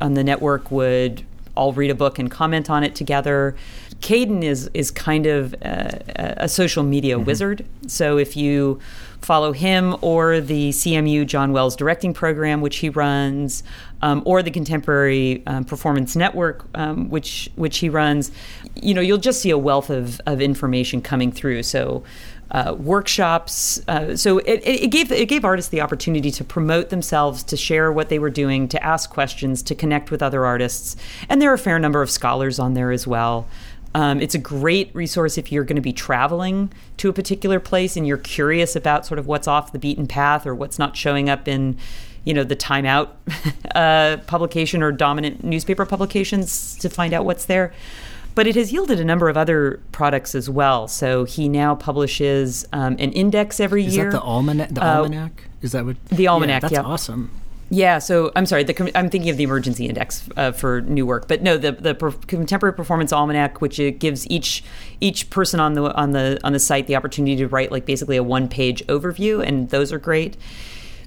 on 0.00 0.14
the 0.14 0.24
network 0.24 0.70
would 0.70 1.24
all 1.56 1.72
read 1.72 1.90
a 1.90 1.94
book 1.94 2.18
and 2.18 2.30
comment 2.30 2.70
on 2.70 2.84
it 2.84 2.94
together. 2.94 3.56
Caden 4.00 4.44
is 4.44 4.70
is 4.74 4.90
kind 4.90 5.26
of 5.26 5.54
a, 5.54 6.34
a 6.38 6.48
social 6.48 6.84
media 6.84 7.16
mm-hmm. 7.16 7.24
wizard. 7.24 7.66
So 7.88 8.16
if 8.16 8.36
you 8.36 8.78
follow 9.20 9.52
him 9.52 9.96
or 10.00 10.40
the 10.40 10.70
CMU 10.70 11.26
John 11.26 11.52
Wells 11.52 11.74
directing 11.74 12.14
program, 12.14 12.60
which 12.60 12.76
he 12.76 12.88
runs, 12.88 13.64
um, 14.02 14.22
or 14.24 14.42
the 14.42 14.50
Contemporary 14.50 15.42
um, 15.46 15.64
Performance 15.64 16.16
Network, 16.16 16.66
um, 16.74 17.10
which 17.10 17.50
which 17.56 17.78
he 17.78 17.88
runs, 17.88 18.30
you 18.74 18.94
know, 18.94 19.00
you'll 19.00 19.18
just 19.18 19.40
see 19.40 19.50
a 19.50 19.58
wealth 19.58 19.90
of, 19.90 20.20
of 20.26 20.40
information 20.40 21.02
coming 21.02 21.32
through. 21.32 21.62
So. 21.62 22.02
Uh, 22.50 22.74
workshops. 22.78 23.78
Uh, 23.88 24.16
so 24.16 24.38
it, 24.38 24.62
it, 24.64 24.90
gave 24.90 25.12
it 25.12 25.28
gave 25.28 25.44
artists 25.44 25.70
the 25.70 25.82
opportunity 25.82 26.30
to 26.30 26.42
promote 26.42 26.88
themselves, 26.88 27.42
to 27.42 27.58
share 27.58 27.92
what 27.92 28.08
they 28.08 28.18
were 28.18 28.30
doing, 28.30 28.66
to 28.68 28.82
ask 28.82 29.10
questions, 29.10 29.62
to 29.62 29.74
connect 29.74 30.10
with 30.10 30.22
other 30.22 30.46
artists, 30.46 30.96
and 31.28 31.42
there 31.42 31.50
are 31.50 31.54
a 31.54 31.58
fair 31.58 31.78
number 31.78 32.00
of 32.00 32.10
scholars 32.10 32.58
on 32.58 32.72
there 32.72 32.90
as 32.90 33.06
well. 33.06 33.46
Um, 33.94 34.20
it's 34.20 34.34
a 34.34 34.38
great 34.38 34.94
resource 34.94 35.38
if 35.38 35.50
you're 35.50 35.64
going 35.64 35.76
to 35.76 35.82
be 35.82 35.92
traveling 35.92 36.72
to 36.98 37.08
a 37.08 37.12
particular 37.12 37.58
place 37.58 37.96
and 37.96 38.06
you're 38.06 38.18
curious 38.18 38.76
about 38.76 39.06
sort 39.06 39.18
of 39.18 39.26
what's 39.26 39.48
off 39.48 39.72
the 39.72 39.78
beaten 39.78 40.06
path 40.06 40.46
or 40.46 40.54
what's 40.54 40.78
not 40.78 40.96
showing 40.96 41.28
up 41.28 41.48
in, 41.48 41.76
you 42.24 42.34
know, 42.34 42.44
the 42.44 42.56
Time 42.56 42.86
Out 42.86 43.16
uh, 43.74 44.18
publication 44.26 44.82
or 44.82 44.92
dominant 44.92 45.44
newspaper 45.44 45.86
publications 45.86 46.76
to 46.78 46.88
find 46.88 47.12
out 47.12 47.24
what's 47.24 47.46
there. 47.46 47.72
But 48.34 48.46
it 48.46 48.54
has 48.54 48.72
yielded 48.72 49.00
a 49.00 49.04
number 49.04 49.28
of 49.28 49.36
other 49.36 49.80
products 49.90 50.34
as 50.34 50.48
well. 50.48 50.86
So 50.86 51.24
he 51.24 51.48
now 51.48 51.74
publishes 51.74 52.64
um, 52.72 52.94
an 52.98 53.12
index 53.12 53.58
every 53.58 53.84
Is 53.84 53.96
year. 53.96 54.08
Is 54.08 54.14
that 54.14 54.20
the 54.20 54.24
almanac? 54.24 54.68
The 54.68 54.84
uh, 54.84 54.98
almanac? 54.98 55.44
Is 55.60 55.72
that 55.72 55.84
what? 55.84 55.96
The 56.06 56.28
almanac. 56.28 56.62
Yeah, 56.62 56.68
that's 56.68 56.72
yeah. 56.74 56.82
awesome. 56.82 57.30
Yeah, 57.70 57.98
so 57.98 58.32
I'm 58.34 58.46
sorry. 58.46 58.64
The, 58.64 58.90
I'm 58.96 59.10
thinking 59.10 59.28
of 59.28 59.36
the 59.36 59.44
emergency 59.44 59.86
index 59.86 60.26
uh, 60.36 60.52
for 60.52 60.80
new 60.82 61.04
work, 61.04 61.28
but 61.28 61.42
no, 61.42 61.58
the 61.58 61.72
the 61.72 61.94
per- 61.94 62.12
contemporary 62.12 62.74
performance 62.74 63.12
almanac, 63.12 63.60
which 63.60 63.78
it 63.78 63.98
gives 63.98 64.26
each 64.30 64.64
each 65.00 65.28
person 65.28 65.60
on 65.60 65.74
the 65.74 65.94
on 65.94 66.12
the 66.12 66.40
on 66.44 66.54
the 66.54 66.58
site 66.58 66.86
the 66.86 66.96
opportunity 66.96 67.36
to 67.36 67.46
write 67.46 67.70
like 67.70 67.84
basically 67.84 68.16
a 68.16 68.22
one 68.22 68.48
page 68.48 68.86
overview, 68.86 69.46
and 69.46 69.68
those 69.68 69.92
are 69.92 69.98
great. 69.98 70.38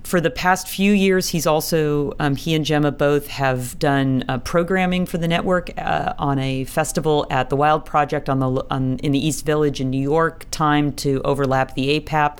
For 0.04 0.20
the 0.20 0.32
past 0.32 0.68
few 0.68 0.94
years, 0.94 1.30
he's 1.30 1.46
also 1.46 2.14
um, 2.20 2.36
he 2.36 2.56
and 2.56 2.66
Jemma 2.66 2.98
both 2.98 3.28
have 3.28 3.78
done 3.78 4.26
uh, 4.28 4.40
programming 4.40 5.06
for 5.06 5.18
the 5.18 5.28
network 5.28 5.70
uh, 5.78 6.14
on 6.18 6.40
a 6.40 6.66
festival 6.66 7.28
at 7.30 7.50
the 7.50 7.56
Wild 7.56 7.86
Project 7.86 8.28
on 8.28 8.40
the 8.40 8.66
on, 8.72 8.98
in 9.00 9.12
the 9.12 9.26
East 9.26 9.46
Village 9.46 9.80
in 9.80 9.90
New 9.90 10.02
York, 10.02 10.48
timed 10.50 10.98
to 10.98 11.22
overlap 11.24 11.76
the 11.76 12.00
APAP 12.00 12.40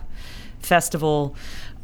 festival. 0.60 1.36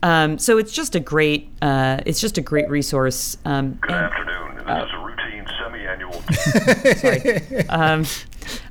Um, 0.03 0.37
so 0.39 0.57
it's 0.57 0.71
just 0.71 0.95
a 0.95 0.99
great 0.99 1.49
uh, 1.61 2.01
it's 2.05 2.19
just 2.19 2.37
a 2.37 2.41
great 2.41 2.69
resource. 2.69 3.37
Um, 3.45 3.73
Good 3.81 3.91
and, 3.91 4.05
afternoon. 4.05 4.57
This 4.57 4.65
uh, 4.67 4.85
is 4.85 4.91
a 4.93 5.05
routine 5.05 5.47
semi-annual. 5.59 6.21
sorry, 6.95 7.69
um, 7.69 8.05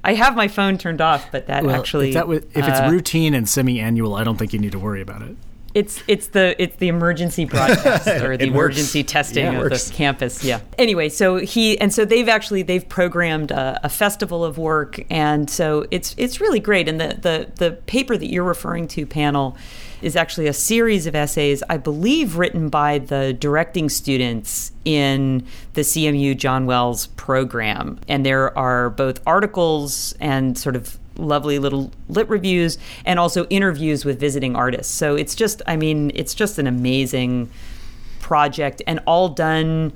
I 0.05 0.15
have 0.15 0.37
my 0.37 0.49
phone 0.49 0.77
turned 0.77 1.01
off, 1.01 1.31
but 1.31 1.47
that 1.47 1.65
well, 1.65 1.75
actually 1.77 2.09
if, 2.09 2.15
that 2.15 2.29
was, 2.29 2.39
if 2.55 2.67
it's 2.69 2.81
uh, 2.81 2.89
routine 2.91 3.33
and 3.33 3.49
semi-annual, 3.49 4.15
I 4.15 4.25
don't 4.25 4.37
think 4.37 4.53
you 4.53 4.59
need 4.59 4.73
to 4.73 4.79
worry 4.79 5.01
about 5.01 5.23
it. 5.23 5.37
It's 5.77 6.03
it's 6.09 6.29
the 6.29 6.57
it's 6.61 6.77
the 6.77 6.89
emergency 6.89 7.45
broadcast 7.45 8.09
or 8.23 8.39
the 8.39 8.47
emergency 8.47 9.05
testing 9.05 9.45
yeah, 9.45 9.61
of 9.61 9.69
the 9.69 9.93
campus. 9.93 10.43
Yeah. 10.43 10.61
Anyway, 10.79 11.11
so 11.11 11.37
he 11.37 11.79
and 11.79 11.93
so 11.93 12.07
they've 12.07 12.31
actually 12.31 12.63
they've 12.63 12.89
programmed 12.89 13.51
a, 13.51 13.79
a, 13.85 13.91
festival 13.91 14.43
of 14.43 14.57
work, 14.57 14.99
and 15.11 15.51
so 15.51 15.87
it's 15.91 16.15
it's 16.17 16.41
really 16.41 16.61
great. 16.61 16.89
And 16.89 16.99
the 16.99 17.19
the 17.21 17.53
the 17.57 17.73
paper 17.73 18.17
that 18.17 18.29
you're 18.29 18.43
referring 18.43 18.89
to, 18.89 19.05
Pannill 19.07 19.55
is 20.01 20.17
actually 20.17 20.47
a 20.47 20.55
series 20.55 21.07
of 21.07 21.15
essays, 21.15 21.63
I 21.69 21.77
believe, 21.77 22.39
written 22.39 22.71
by 22.71 22.99
the 22.99 23.35
directing 23.35 23.91
students 23.91 24.73
in 24.87 25.47
the 25.75 25.83
CMU 25.83 26.39
John 26.39 26.65
Wells 26.65 27.09
program. 27.09 28.01
And 28.09 28.25
there 28.25 28.57
are 28.57 28.89
both 28.89 29.21
articles 29.27 30.15
and 30.21 30.57
sort 30.57 30.75
of 30.75 30.99
lovely 31.19 31.59
little 31.59 31.93
lit 32.09 32.29
reviews 32.29 32.79
and 33.05 33.19
also 33.19 33.47
interviews 33.47 34.05
with 34.05 34.19
visiting 34.21 34.57
artists. 34.57 34.93
So 34.93 35.15
it's 35.17 35.35
just, 35.35 35.63
I 35.67 35.77
mean, 35.77 36.13
it's 36.15 36.35
just 36.35 36.59
an 36.59 36.67
amazing 36.67 37.51
project 38.21 38.83
and 38.87 39.01
all 39.07 39.29
done. 39.29 39.93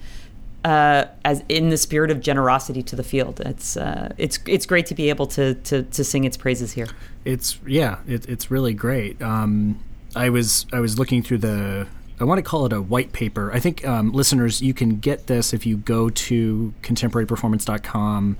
Uh, 0.62 1.06
as 1.24 1.42
in 1.48 1.70
the 1.70 1.76
spirit 1.78 2.10
of 2.10 2.20
generosity 2.20 2.82
to 2.82 2.94
the 2.94 3.02
field, 3.02 3.40
it's 3.40 3.78
uh, 3.78 4.12
it's 4.18 4.38
it's 4.46 4.66
great 4.66 4.84
to 4.84 4.94
be 4.94 5.08
able 5.08 5.26
to, 5.26 5.54
to 5.54 5.84
to 5.84 6.04
sing 6.04 6.24
its 6.24 6.36
praises 6.36 6.72
here. 6.72 6.86
It's 7.24 7.58
yeah, 7.66 8.00
it, 8.06 8.28
it's 8.28 8.50
really 8.50 8.74
great. 8.74 9.22
Um, 9.22 9.82
I 10.14 10.28
was 10.28 10.66
I 10.70 10.80
was 10.80 10.98
looking 10.98 11.22
through 11.22 11.38
the 11.38 11.86
I 12.20 12.24
want 12.24 12.38
to 12.38 12.42
call 12.42 12.66
it 12.66 12.72
a 12.74 12.82
white 12.82 13.12
paper. 13.12 13.50
I 13.50 13.60
think 13.60 13.86
um, 13.88 14.12
listeners, 14.12 14.60
you 14.60 14.74
can 14.74 14.98
get 14.98 15.26
this 15.26 15.54
if 15.54 15.64
you 15.64 15.78
go 15.78 16.10
to 16.10 16.74
contemporaryperformance.com, 16.82 18.36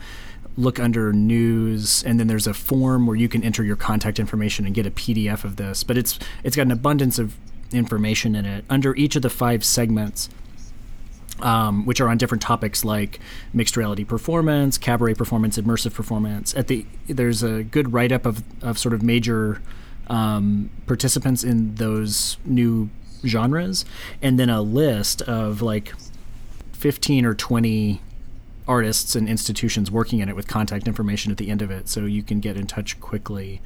look 0.57 0.79
under 0.79 1.13
news, 1.13 2.03
and 2.05 2.19
then 2.19 2.27
there's 2.27 2.47
a 2.47 2.55
form 2.55 3.07
where 3.07 3.17
you 3.17 3.29
can 3.29 3.43
enter 3.43 3.63
your 3.63 3.77
contact 3.77 4.19
information 4.19 4.67
and 4.67 4.75
get 4.75 4.87
a 4.87 4.91
PDF 4.91 5.45
of 5.45 5.57
this. 5.57 5.85
But 5.85 5.97
it's 5.97 6.19
it's 6.45 6.57
got 6.57 6.63
an 6.63 6.73
abundance 6.73 7.19
of 7.19 7.37
information 7.73 8.35
in 8.35 8.45
it. 8.45 8.65
Under 8.69 8.95
each 8.97 9.17
of 9.17 9.23
the 9.23 9.31
five 9.31 9.65
segments, 9.65 10.29
um, 11.41 11.87
which 11.87 12.01
are 12.01 12.09
on 12.09 12.19
different 12.19 12.43
topics 12.43 12.85
like 12.85 13.21
mixed 13.53 13.77
reality 13.77 14.05
performance, 14.05 14.79
cabaret 14.79 15.15
performance, 15.15 15.59
immersive 15.59 15.95
performance. 15.95 16.55
At 16.55 16.69
the 16.69 16.87
there's 17.07 17.43
a 17.43 17.63
good 17.63 17.93
write 17.93 18.13
up 18.13 18.27
of 18.27 18.43
of 18.63 18.79
sort 18.79 18.95
of 18.95 19.03
major 19.03 19.61
um, 20.09 20.71
participants 20.87 21.45
in 21.45 21.77
those 21.77 22.37
new 22.45 22.91
genres, 23.25 23.85
and 24.21 24.39
then 24.39 24.51
a 24.51 24.63
list 24.63 25.23
of 25.23 25.63
like 25.63 25.93
15 26.73 27.25
or 27.25 27.35
20 27.35 28.01
artists 28.71 29.17
and 29.17 29.29
institutions 29.29 29.91
working 29.91 30.21
in 30.21 30.29
it 30.29 30.37
with 30.37 30.47
contact 30.47 30.87
information 30.87 31.33
at 31.33 31.39
the 31.39 31.51
end 31.51 31.61
of 31.61 31.73
it 31.73 31.89
so 31.89 32.05
you 32.05 32.23
can 32.23 32.39
get 32.39 32.57
in 32.57 32.69
touch 32.69 32.99
quickly. 33.01 33.61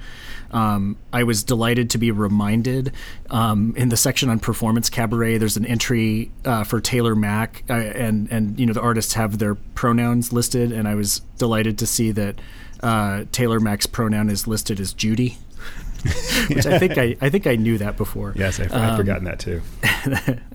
Um, 0.50 0.96
I 1.12 1.24
was 1.24 1.44
delighted 1.44 1.90
to 1.90 1.98
be 1.98 2.10
reminded 2.10 2.90
um, 3.28 3.74
in 3.76 3.90
the 3.90 3.98
section 3.98 4.30
on 4.30 4.40
performance 4.40 4.88
cabaret, 4.88 5.36
there's 5.36 5.58
an 5.58 5.66
entry 5.66 6.32
uh, 6.46 6.64
for 6.64 6.80
Taylor 6.80 7.14
Mac, 7.14 7.64
uh, 7.68 7.74
and, 7.74 8.32
and 8.32 8.58
you 8.58 8.64
know 8.64 8.72
the 8.72 8.80
artists 8.80 9.12
have 9.12 9.38
their 9.38 9.54
pronouns 9.54 10.32
listed, 10.32 10.72
and 10.72 10.88
I 10.88 10.94
was 10.94 11.20
delighted 11.36 11.78
to 11.78 11.86
see 11.86 12.10
that 12.12 12.40
uh, 12.82 13.24
Taylor 13.30 13.60
Mac's 13.60 13.86
pronoun 13.86 14.30
is 14.30 14.46
listed 14.46 14.80
as 14.80 14.94
Judy. 14.94 15.36
which 16.48 16.66
I 16.66 16.78
think 16.78 16.98
I, 16.98 17.16
I 17.20 17.28
think 17.28 17.46
I 17.46 17.56
knew 17.56 17.78
that 17.78 17.96
before. 17.98 18.32
Yes, 18.36 18.58
I've, 18.58 18.72
um, 18.72 18.96
forgotten 18.96 19.24
that 19.24 19.38
too. 19.38 19.60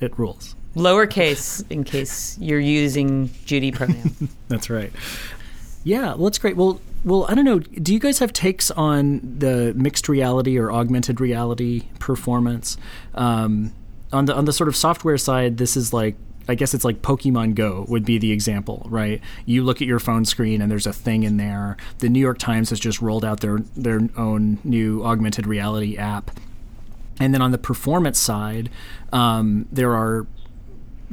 it 0.02 0.18
rules. 0.18 0.56
Lowercase 0.76 1.64
in 1.70 1.84
case 1.84 2.38
you're 2.40 2.60
using 2.60 3.32
Judy 3.46 3.72
pronoun. 3.72 4.30
That's 4.48 4.70
right. 4.70 4.92
Yeah, 5.84 6.14
well, 6.16 6.26
that's 6.26 6.38
great. 6.38 6.58
Well, 6.58 6.82
well, 7.06 7.26
I 7.30 7.36
don't 7.36 7.46
know. 7.46 7.60
Do 7.60 7.94
you 7.94 8.00
guys 8.00 8.20
have 8.20 8.34
takes 8.34 8.70
on 8.70 9.22
the 9.40 9.74
mixed 9.76 10.10
reality 10.10 10.58
or 10.58 10.72
augmented 10.72 11.22
reality 11.22 11.84
performance? 12.00 12.78
Um, 13.16 13.74
on 14.12 14.26
the 14.26 14.36
on 14.36 14.44
the 14.44 14.52
sort 14.52 14.68
of 14.68 14.76
software 14.76 15.18
side, 15.18 15.58
this 15.58 15.78
is 15.78 15.94
like 15.94 16.16
I 16.50 16.56
guess 16.56 16.74
it's 16.74 16.84
like 16.84 17.04
Pokemon 17.04 17.54
Go 17.56 17.86
would 17.88 18.04
be 18.04 18.18
the 18.18 18.32
example, 18.32 18.86
right? 18.90 19.22
You 19.46 19.64
look 19.64 19.82
at 19.82 19.88
your 19.88 20.00
phone 20.00 20.26
screen 20.26 20.62
and 20.62 20.72
there's 20.72 20.88
a 20.88 20.94
thing 20.94 21.24
in 21.24 21.38
there. 21.38 21.78
The 22.00 22.10
New 22.10 22.20
York 22.20 22.40
Times 22.40 22.72
has 22.72 22.80
just 22.80 23.02
rolled 23.02 23.24
out 23.24 23.40
their 23.42 23.60
their 23.78 24.02
own 24.18 24.58
new 24.64 25.06
augmented 25.06 25.46
reality 25.46 25.96
app. 25.96 26.32
And 27.20 27.34
then 27.34 27.42
on 27.42 27.52
the 27.52 27.58
performance 27.58 28.18
side, 28.18 28.70
um, 29.14 29.68
there 29.72 29.94
are 29.94 30.26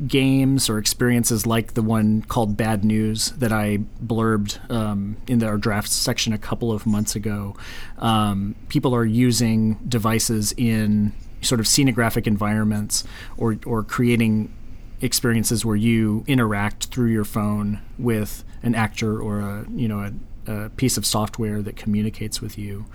games 0.07 0.69
or 0.69 0.79
experiences 0.79 1.47
like 1.47 1.75
the 1.75 1.83
one 1.83 2.23
called 2.23 2.57
Bad 2.57 2.85
News 2.85 3.31
that 3.33 3.53
I 3.53 3.79
blurbed 4.05 4.71
um, 4.71 5.17
in 5.27 5.43
our 5.43 5.57
draft 5.57 5.89
section 5.89 6.33
a 6.33 6.39
couple 6.39 6.71
of 6.71 6.87
months 6.87 7.17
ago. 7.17 7.57
Um, 7.99 8.55
people 8.69 8.95
are 8.95 9.05
using 9.05 9.75
devices 9.89 10.53
in 10.57 11.13
sort 11.41 11.61
of 11.61 11.67
scenographic 11.67 12.27
environments 12.27 13.05
or, 13.37 13.59
or 13.65 13.83
creating 13.83 14.53
experiences 15.01 15.65
where 15.65 15.77
you 15.77 16.25
interact 16.27 16.87
through 16.87 17.11
your 17.11 17.25
phone 17.25 17.81
with 17.99 18.45
an 18.63 18.75
actor 18.75 19.21
or 19.21 19.41
a 19.41 19.67
you 19.71 19.87
know 19.89 20.01
a, 20.01 20.53
a 20.53 20.71
piece 20.71 20.97
of 20.97 21.05
software 21.05 21.63
that 21.63 21.77
communicates 21.77 22.41
with 22.41 22.59
you. 22.59 22.87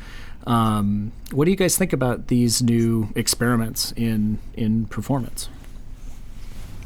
Um, 0.48 1.12
what 1.32 1.46
do 1.46 1.52
you 1.52 1.58
guys 1.58 1.78
think 1.78 1.94
about 1.94 2.28
these 2.28 2.62
new 2.62 3.10
experiments 3.16 3.92
in 3.96 4.40
in 4.54 4.86
performance? 4.86 5.50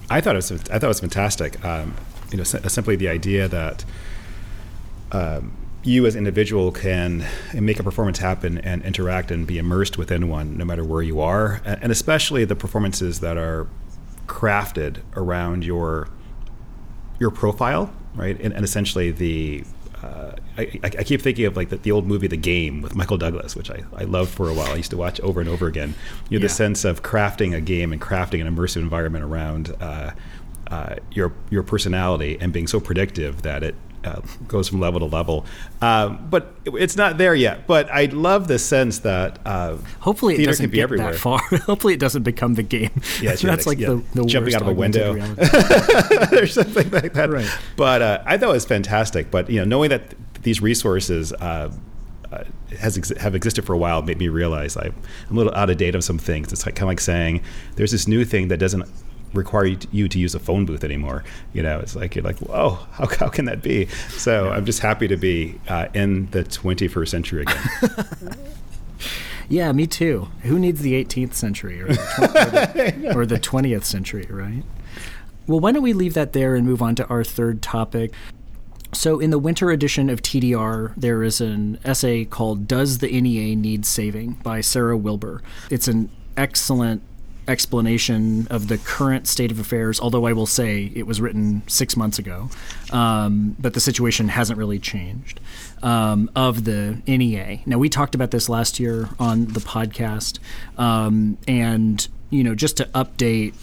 I 0.10 0.22
thought 0.22 0.36
it 0.36 0.38
was 0.38 0.52
I 0.52 0.80
thought 0.80 0.84
it 0.84 0.88
was 0.88 1.00
fantastic. 1.00 1.64
Um, 1.64 1.96
you 2.32 2.38
know, 2.38 2.44
simply 2.44 2.96
the 2.96 3.08
idea 3.08 3.48
that 3.48 3.86
um, 5.12 5.54
you 5.84 6.06
as 6.06 6.16
an 6.16 6.20
individual 6.20 6.72
can 6.72 7.26
make 7.54 7.80
a 7.80 7.84
performance 7.84 8.18
happen 8.18 8.58
and 8.58 8.84
interact 8.84 9.32
and 9.32 9.46
be 9.46 9.58
immersed 9.58 9.98
within 9.98 10.28
one, 10.30 10.58
no 10.58 10.66
matter 10.66 10.84
where 10.84 11.02
you 11.02 11.22
are, 11.22 11.62
and 11.64 11.92
especially 11.92 12.44
the 12.44 12.56
performances 12.56 13.20
that 13.20 13.38
are 13.38 13.68
crafted 14.28 14.98
around 15.16 15.64
your 15.64 16.10
your 17.20 17.32
profile, 17.32 17.94
right? 18.16 18.40
And, 18.42 18.54
and 18.54 18.66
essentially 18.66 19.12
the 19.12 19.64
uh, 20.06 20.36
I, 20.58 20.80
I, 20.84 21.04
keep 21.04 21.22
thinking 21.22 21.46
of 21.46 21.58
like 21.58 21.70
the, 21.70 21.78
the, 21.78 21.92
old 21.92 22.06
movie 22.06 22.28
The 22.28 22.38
Game 22.38 22.82
with 22.82 22.96
Michael 22.96 23.18
Douglas, 23.18 23.56
which 23.56 23.72
I, 23.72 23.84
I 23.96 24.04
loved 24.04 24.30
for 24.30 24.50
a 24.50 24.54
while. 24.54 24.72
I 24.72 24.76
used 24.76 24.92
to 24.92 24.98
watch 24.98 25.20
over 25.22 25.40
and 25.40 25.50
over 25.50 25.66
again. 25.66 25.96
You 26.30 26.38
know, 26.38 26.44
yeah. 26.44 26.48
the 26.48 26.54
sense 26.54 26.86
of 26.86 27.02
crafting 27.02 27.56
a 27.56 27.62
game 27.62 27.92
and 27.92 28.00
crafting 28.00 28.46
an 28.46 28.56
immersive 28.56 28.78
environment 28.78 29.24
around 29.24 29.76
uh, 29.82 30.12
uh, 30.68 30.96
your 31.12 31.34
your 31.50 31.64
personality 31.64 32.38
and 32.40 32.54
being 32.54 32.68
so 32.68 32.80
predictive 32.80 33.42
that 33.42 33.64
it 33.64 33.76
uh, 34.06 34.22
goes 34.48 34.70
from 34.70 34.80
level 34.80 35.00
to 35.00 35.06
level. 35.06 35.46
Um, 35.82 36.28
but 36.30 36.54
it's 36.66 36.96
not 36.96 37.18
there 37.18 37.36
yet. 37.36 37.68
But 37.68 37.90
I 37.92 38.06
love 38.06 38.48
the 38.48 38.60
sense 38.60 39.00
that 39.00 39.40
uh, 39.46 39.78
hopefully 40.00 40.36
it 40.36 40.46
doesn't 40.46 40.72
get 40.72 40.84
everywhere. 40.84 41.14
that 41.14 41.20
far. 41.20 41.40
hopefully 41.66 41.94
it 41.94 42.00
doesn't 42.00 42.24
become 42.24 42.54
the 42.54 42.64
game. 42.64 42.92
Yeah, 43.22 43.36
that's 43.42 43.66
like 43.66 43.80
yeah. 43.80 43.88
the, 43.88 44.04
the 44.14 44.26
jumping 44.26 44.54
out 44.56 44.62
of 44.62 44.68
a 44.68 44.74
window 44.74 45.14
or 45.14 46.48
something 46.48 46.92
like 46.92 47.14
that. 47.14 47.30
Right. 47.30 47.50
But 47.78 48.02
uh, 48.02 48.24
I 48.26 48.38
thought 48.38 48.50
it 48.50 48.54
was 48.54 48.66
fantastic. 48.66 49.32
But 49.32 49.50
you 49.50 49.60
know, 49.60 49.66
knowing 49.66 49.90
that 49.90 50.14
these 50.42 50.62
resources. 50.62 51.34
Uh, 51.34 51.72
uh, 52.32 52.44
has 52.80 52.98
ex- 52.98 53.16
have 53.18 53.36
existed 53.36 53.64
for 53.64 53.74
a 53.74 53.78
while 53.78 54.02
made 54.02 54.18
me 54.18 54.28
realize 54.28 54.76
I, 54.76 54.88
am 54.88 54.94
a 55.30 55.34
little 55.34 55.54
out 55.54 55.70
of 55.70 55.78
date 55.78 55.96
on 55.96 56.02
some 56.02 56.18
things. 56.18 56.52
It's 56.52 56.66
like, 56.66 56.76
kind 56.76 56.86
of 56.86 56.90
like 56.90 57.00
saying 57.00 57.44
there's 57.76 57.92
this 57.92 58.08
new 58.08 58.26
thing 58.26 58.48
that 58.48 58.58
doesn't 58.58 58.90
require 59.36 59.66
you 59.92 60.08
to, 60.08 60.20
use 60.20 60.34
a 60.34 60.40
phone 60.40 60.66
booth 60.66 60.84
anymore. 60.84 61.24
You 61.54 61.64
know, 61.64 61.80
it's 61.80 61.96
like 61.96 62.16
you're 62.16 62.24
like, 62.24 62.38
whoa, 62.40 62.80
how, 62.92 63.08
how 63.08 63.28
can 63.30 63.46
that 63.46 63.62
be? 63.62 63.88
So 64.10 64.50
I'm 64.50 64.66
just 64.66 64.80
happy 64.80 65.08
to 65.08 65.18
be 65.18 65.60
uh, 65.68 65.88
in 65.94 66.30
the 66.32 66.44
21st 66.44 67.08
century 67.08 67.42
again. 67.44 68.38
yeah, 69.50 69.72
me 69.72 69.88
too. 69.88 70.30
Who 70.44 70.58
needs 70.58 70.82
the 70.82 71.04
18th 71.04 71.34
century 71.34 71.82
or 71.82 71.88
the, 71.88 71.96
tw- 71.96 72.20
or, 72.20 72.92
the, 72.92 73.16
or 73.16 73.26
the 73.26 73.40
20th 73.40 73.84
century, 73.84 74.28
right? 74.30 74.64
Well, 75.48 75.60
why 75.60 75.72
don't 75.72 75.84
we 75.84 75.94
leave 75.94 76.16
that 76.16 76.34
there 76.34 76.56
and 76.56 76.66
move 76.66 76.82
on 76.82 76.96
to 76.96 77.08
our 77.08 77.24
third 77.24 77.62
topic? 77.62 78.14
So, 78.94 79.20
in 79.20 79.30
the 79.30 79.38
winter 79.38 79.72
edition 79.72 80.10
of 80.10 80.22
TDR, 80.22 80.94
there 80.96 81.22
is 81.22 81.42
an 81.42 81.80
essay 81.84 82.24
called 82.24 82.68
Does 82.68 83.00
the 83.00 83.10
NEA 83.10 83.56
Need 83.56 83.86
Saving 83.86 84.34
by 84.42 84.62
Sarah 84.62 84.96
Wilbur. 84.96 85.42
It's 85.70 85.90
an 85.90 86.10
excellent 86.38 87.02
explanation 87.48 88.48
of 88.50 88.68
the 88.68 88.78
current 88.78 89.28
state 89.28 89.52
of 89.52 89.60
affairs, 89.60 90.00
although 90.00 90.26
I 90.26 90.34
will 90.34 90.46
say 90.46 90.92
it 90.96 91.08
was 91.08 91.22
written 91.22 91.64
six 91.68 91.96
months 91.96 92.20
ago, 92.20 92.50
um, 92.92 93.56
but 93.60 93.74
the 93.74 93.80
situation 93.80 94.30
hasn't 94.30 94.58
really 94.58 94.80
changed, 94.80 95.40
um, 95.84 96.30
of 96.36 96.64
the 96.64 97.02
NEA. 97.08 97.60
Now, 97.66 97.78
we 97.78 97.90
talked 97.90 98.16
about 98.16 98.32
this 98.32 98.50
last 98.50 98.80
year 98.80 99.10
on 99.20 99.46
the 99.46 99.60
podcast, 99.60 100.40
um, 100.78 101.38
and, 101.48 102.08
you 102.30 102.44
know, 102.44 102.56
just 102.56 102.78
to 102.78 102.86
update 102.96 103.54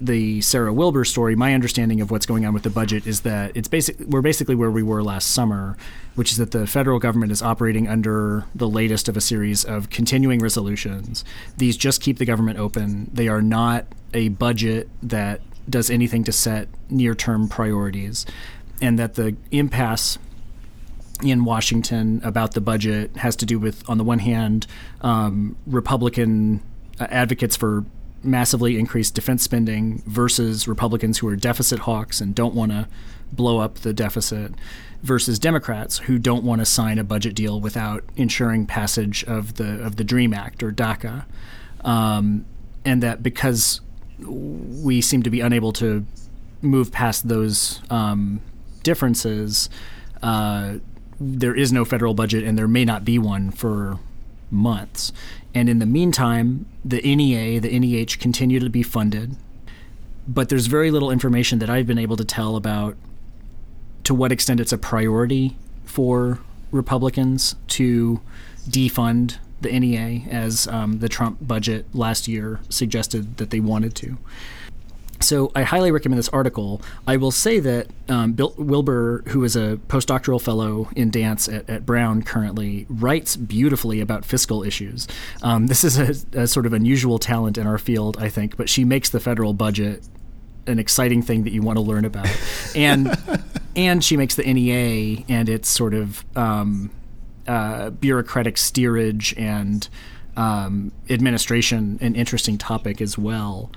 the 0.00 0.40
Sarah 0.40 0.72
Wilbur 0.72 1.04
story, 1.04 1.36
my 1.36 1.54
understanding 1.54 2.00
of 2.00 2.10
what's 2.10 2.26
going 2.26 2.44
on 2.44 2.52
with 2.52 2.62
the 2.62 2.70
budget 2.70 3.06
is 3.06 3.20
that 3.22 3.56
it's 3.56 3.68
basic. 3.68 3.98
We're 4.00 4.22
basically 4.22 4.54
where 4.54 4.70
we 4.70 4.82
were 4.82 5.02
last 5.02 5.30
summer, 5.30 5.76
which 6.14 6.32
is 6.32 6.38
that 6.38 6.50
the 6.50 6.66
federal 6.66 6.98
government 6.98 7.32
is 7.32 7.42
operating 7.42 7.88
under 7.88 8.44
the 8.54 8.68
latest 8.68 9.08
of 9.08 9.16
a 9.16 9.20
series 9.20 9.64
of 9.64 9.88
continuing 9.90 10.40
resolutions. 10.40 11.24
These 11.56 11.76
just 11.76 12.02
keep 12.02 12.18
the 12.18 12.24
government 12.24 12.58
open. 12.58 13.10
They 13.12 13.28
are 13.28 13.42
not 13.42 13.86
a 14.12 14.28
budget 14.28 14.88
that 15.02 15.40
does 15.68 15.90
anything 15.90 16.24
to 16.24 16.32
set 16.32 16.68
near-term 16.90 17.48
priorities, 17.48 18.26
and 18.80 18.98
that 18.98 19.14
the 19.14 19.36
impasse 19.50 20.18
in 21.22 21.44
Washington 21.44 22.20
about 22.22 22.52
the 22.52 22.60
budget 22.60 23.16
has 23.16 23.34
to 23.36 23.46
do 23.46 23.58
with, 23.58 23.82
on 23.88 23.98
the 23.98 24.04
one 24.04 24.18
hand, 24.18 24.66
um, 25.00 25.56
Republican 25.66 26.62
advocates 27.00 27.56
for 27.56 27.84
massively 28.22 28.78
increased 28.78 29.14
defense 29.14 29.42
spending 29.42 30.02
versus 30.06 30.66
Republicans 30.66 31.18
who 31.18 31.28
are 31.28 31.36
deficit 31.36 31.80
hawks 31.80 32.20
and 32.20 32.34
don't 32.34 32.54
want 32.54 32.72
to 32.72 32.88
blow 33.32 33.58
up 33.58 33.76
the 33.76 33.92
deficit 33.92 34.52
versus 35.02 35.38
Democrats 35.38 35.98
who 35.98 36.18
don't 36.18 36.44
want 36.44 36.60
to 36.60 36.64
sign 36.64 36.98
a 36.98 37.04
budget 37.04 37.34
deal 37.34 37.60
without 37.60 38.04
ensuring 38.16 38.66
passage 38.66 39.24
of 39.24 39.54
the 39.54 39.82
of 39.84 39.96
the 39.96 40.04
Dream 40.04 40.32
Act 40.34 40.62
or 40.62 40.72
DACA, 40.72 41.24
um, 41.82 42.44
and 42.84 43.02
that 43.02 43.22
because 43.22 43.80
we 44.18 45.00
seem 45.00 45.22
to 45.22 45.30
be 45.30 45.40
unable 45.40 45.72
to 45.74 46.06
move 46.62 46.90
past 46.90 47.28
those 47.28 47.82
um, 47.90 48.40
differences, 48.82 49.68
uh, 50.22 50.76
there 51.20 51.54
is 51.54 51.72
no 51.72 51.84
federal 51.84 52.14
budget, 52.14 52.44
and 52.44 52.58
there 52.58 52.68
may 52.68 52.84
not 52.84 53.04
be 53.04 53.18
one 53.18 53.50
for 53.50 53.98
months. 54.50 55.12
And 55.56 55.70
in 55.70 55.78
the 55.78 55.86
meantime, 55.86 56.66
the 56.84 57.00
NEA, 57.00 57.60
the 57.60 57.78
NEH 57.78 58.18
continue 58.20 58.60
to 58.60 58.68
be 58.68 58.82
funded. 58.82 59.36
But 60.28 60.50
there's 60.50 60.66
very 60.66 60.90
little 60.90 61.10
information 61.10 61.60
that 61.60 61.70
I've 61.70 61.86
been 61.86 61.96
able 61.96 62.18
to 62.18 62.26
tell 62.26 62.56
about 62.56 62.94
to 64.04 64.12
what 64.12 64.32
extent 64.32 64.60
it's 64.60 64.72
a 64.72 64.76
priority 64.76 65.56
for 65.86 66.40
Republicans 66.72 67.56
to 67.68 68.20
defund 68.68 69.38
the 69.62 69.72
NEA, 69.72 70.28
as 70.30 70.68
um, 70.68 70.98
the 70.98 71.08
Trump 71.08 71.38
budget 71.40 71.86
last 71.94 72.28
year 72.28 72.60
suggested 72.68 73.38
that 73.38 73.48
they 73.48 73.60
wanted 73.60 73.94
to. 73.94 74.18
So 75.26 75.50
I 75.56 75.64
highly 75.64 75.90
recommend 75.90 76.20
this 76.20 76.28
article. 76.28 76.80
I 77.04 77.16
will 77.16 77.32
say 77.32 77.58
that 77.58 77.88
um, 78.08 78.34
Bill 78.34 78.54
Wilbur, 78.56 79.24
who 79.26 79.42
is 79.42 79.56
a 79.56 79.80
postdoctoral 79.88 80.40
fellow 80.40 80.88
in 80.94 81.10
dance 81.10 81.48
at, 81.48 81.68
at 81.68 81.84
Brown 81.84 82.22
currently, 82.22 82.86
writes 82.88 83.34
beautifully 83.34 84.00
about 84.00 84.24
fiscal 84.24 84.62
issues. 84.62 85.08
Um, 85.42 85.66
this 85.66 85.82
is 85.82 85.98
a, 85.98 86.42
a, 86.42 86.46
sort 86.46 86.64
of 86.64 86.72
unusual 86.72 87.18
talent 87.18 87.58
in 87.58 87.66
our 87.66 87.76
field, 87.76 88.16
I 88.20 88.28
think, 88.28 88.56
but 88.56 88.68
she 88.68 88.84
makes 88.84 89.10
the 89.10 89.18
federal 89.18 89.52
budget 89.52 90.06
an 90.68 90.78
exciting 90.78 91.22
thing 91.22 91.42
that 91.42 91.52
you 91.52 91.60
want 91.60 91.76
to 91.76 91.82
learn 91.82 92.04
about, 92.04 92.28
and 92.76 93.18
and 93.76 94.04
she 94.04 94.16
makes 94.16 94.36
the 94.36 94.44
NEA 94.44 95.24
and 95.28 95.48
its 95.48 95.68
sort 95.68 95.94
of 95.94 96.24
um, 96.36 96.90
uh, 97.48 97.90
bureaucratic 97.90 98.56
steerage 98.56 99.34
and 99.36 99.88
um, 100.36 100.92
administration 101.10 101.98
an 102.00 102.14
interesting 102.14 102.58
topic 102.58 103.00
as 103.00 103.18
well 103.18 103.72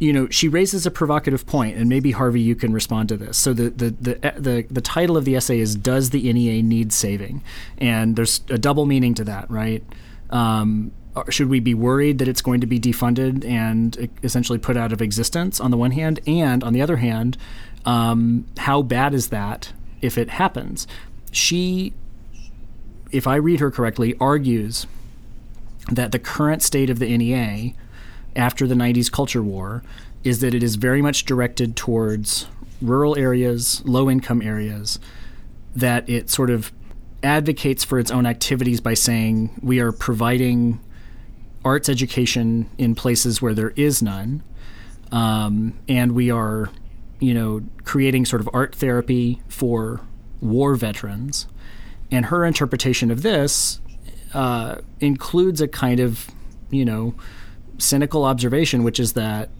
you 0.00 0.14
know, 0.14 0.28
she 0.30 0.48
raises 0.48 0.86
a 0.86 0.90
provocative 0.90 1.46
point, 1.46 1.76
and 1.76 1.88
maybe 1.88 2.10
Harvey, 2.12 2.40
you 2.40 2.56
can 2.56 2.72
respond 2.72 3.10
to 3.10 3.18
this. 3.18 3.36
So 3.36 3.52
the 3.52 3.68
the 3.68 3.90
the 3.90 4.14
the, 4.40 4.66
the 4.70 4.80
title 4.80 5.16
of 5.16 5.26
the 5.26 5.36
essay 5.36 5.60
is 5.60 5.76
"Does 5.76 6.08
the 6.10 6.32
NEA 6.32 6.62
Need 6.62 6.92
Saving?" 6.92 7.44
and 7.76 8.16
there's 8.16 8.40
a 8.48 8.56
double 8.58 8.86
meaning 8.86 9.14
to 9.14 9.24
that, 9.24 9.48
right? 9.50 9.84
Um, 10.30 10.92
should 11.28 11.50
we 11.50 11.60
be 11.60 11.74
worried 11.74 12.18
that 12.18 12.28
it's 12.28 12.40
going 12.40 12.62
to 12.62 12.66
be 12.66 12.80
defunded 12.80 13.44
and 13.44 14.08
essentially 14.22 14.58
put 14.58 14.76
out 14.76 14.90
of 14.92 15.02
existence 15.02 15.60
on 15.60 15.70
the 15.70 15.76
one 15.76 15.90
hand, 15.90 16.18
and 16.26 16.64
on 16.64 16.72
the 16.72 16.80
other 16.80 16.96
hand, 16.96 17.36
um, 17.84 18.46
how 18.56 18.80
bad 18.80 19.12
is 19.12 19.28
that 19.28 19.74
if 20.00 20.16
it 20.16 20.30
happens? 20.30 20.86
She, 21.30 21.92
if 23.12 23.26
I 23.26 23.36
read 23.36 23.60
her 23.60 23.70
correctly, 23.70 24.16
argues 24.18 24.86
that 25.92 26.10
the 26.12 26.18
current 26.18 26.62
state 26.62 26.88
of 26.88 27.00
the 27.00 27.16
NEA 27.18 27.74
after 28.40 28.66
the 28.66 28.74
90s 28.74 29.10
culture 29.10 29.42
war 29.42 29.82
is 30.24 30.40
that 30.40 30.54
it 30.54 30.62
is 30.62 30.76
very 30.76 31.02
much 31.02 31.24
directed 31.24 31.76
towards 31.76 32.46
rural 32.80 33.16
areas, 33.16 33.82
low 33.84 34.10
income 34.10 34.42
areas, 34.42 34.98
that 35.74 36.08
it 36.08 36.30
sort 36.30 36.50
of 36.50 36.72
advocates 37.22 37.84
for 37.84 37.98
its 37.98 38.10
own 38.10 38.26
activities 38.26 38.80
by 38.80 38.94
saying 38.94 39.58
we 39.62 39.78
are 39.78 39.92
providing 39.92 40.80
arts 41.64 41.88
education 41.88 42.68
in 42.78 42.94
places 42.94 43.42
where 43.42 43.54
there 43.54 43.70
is 43.76 44.02
none, 44.02 44.42
um, 45.12 45.78
and 45.88 46.12
we 46.12 46.30
are, 46.30 46.70
you 47.18 47.34
know, 47.34 47.62
creating 47.84 48.24
sort 48.24 48.40
of 48.40 48.48
art 48.52 48.74
therapy 48.74 49.42
for 49.48 50.00
war 50.40 50.74
veterans. 50.76 51.46
And 52.10 52.26
her 52.26 52.44
interpretation 52.44 53.10
of 53.10 53.22
this 53.22 53.80
uh, 54.32 54.76
includes 55.00 55.60
a 55.60 55.68
kind 55.68 56.00
of, 56.00 56.28
you 56.70 56.84
know, 56.84 57.14
cynical 57.80 58.24
observation, 58.24 58.82
which 58.82 59.00
is 59.00 59.14
that 59.14 59.50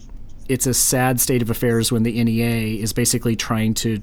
it's 0.49 0.67
a 0.67 0.75
sad 0.75 1.21
state 1.21 1.43
of 1.43 1.51
affairs 1.51 1.93
when 1.93 2.03
the 2.03 2.23
NEA 2.23 2.83
is 2.83 2.93
basically 2.93 3.37
trying 3.37 3.75
to 3.75 4.03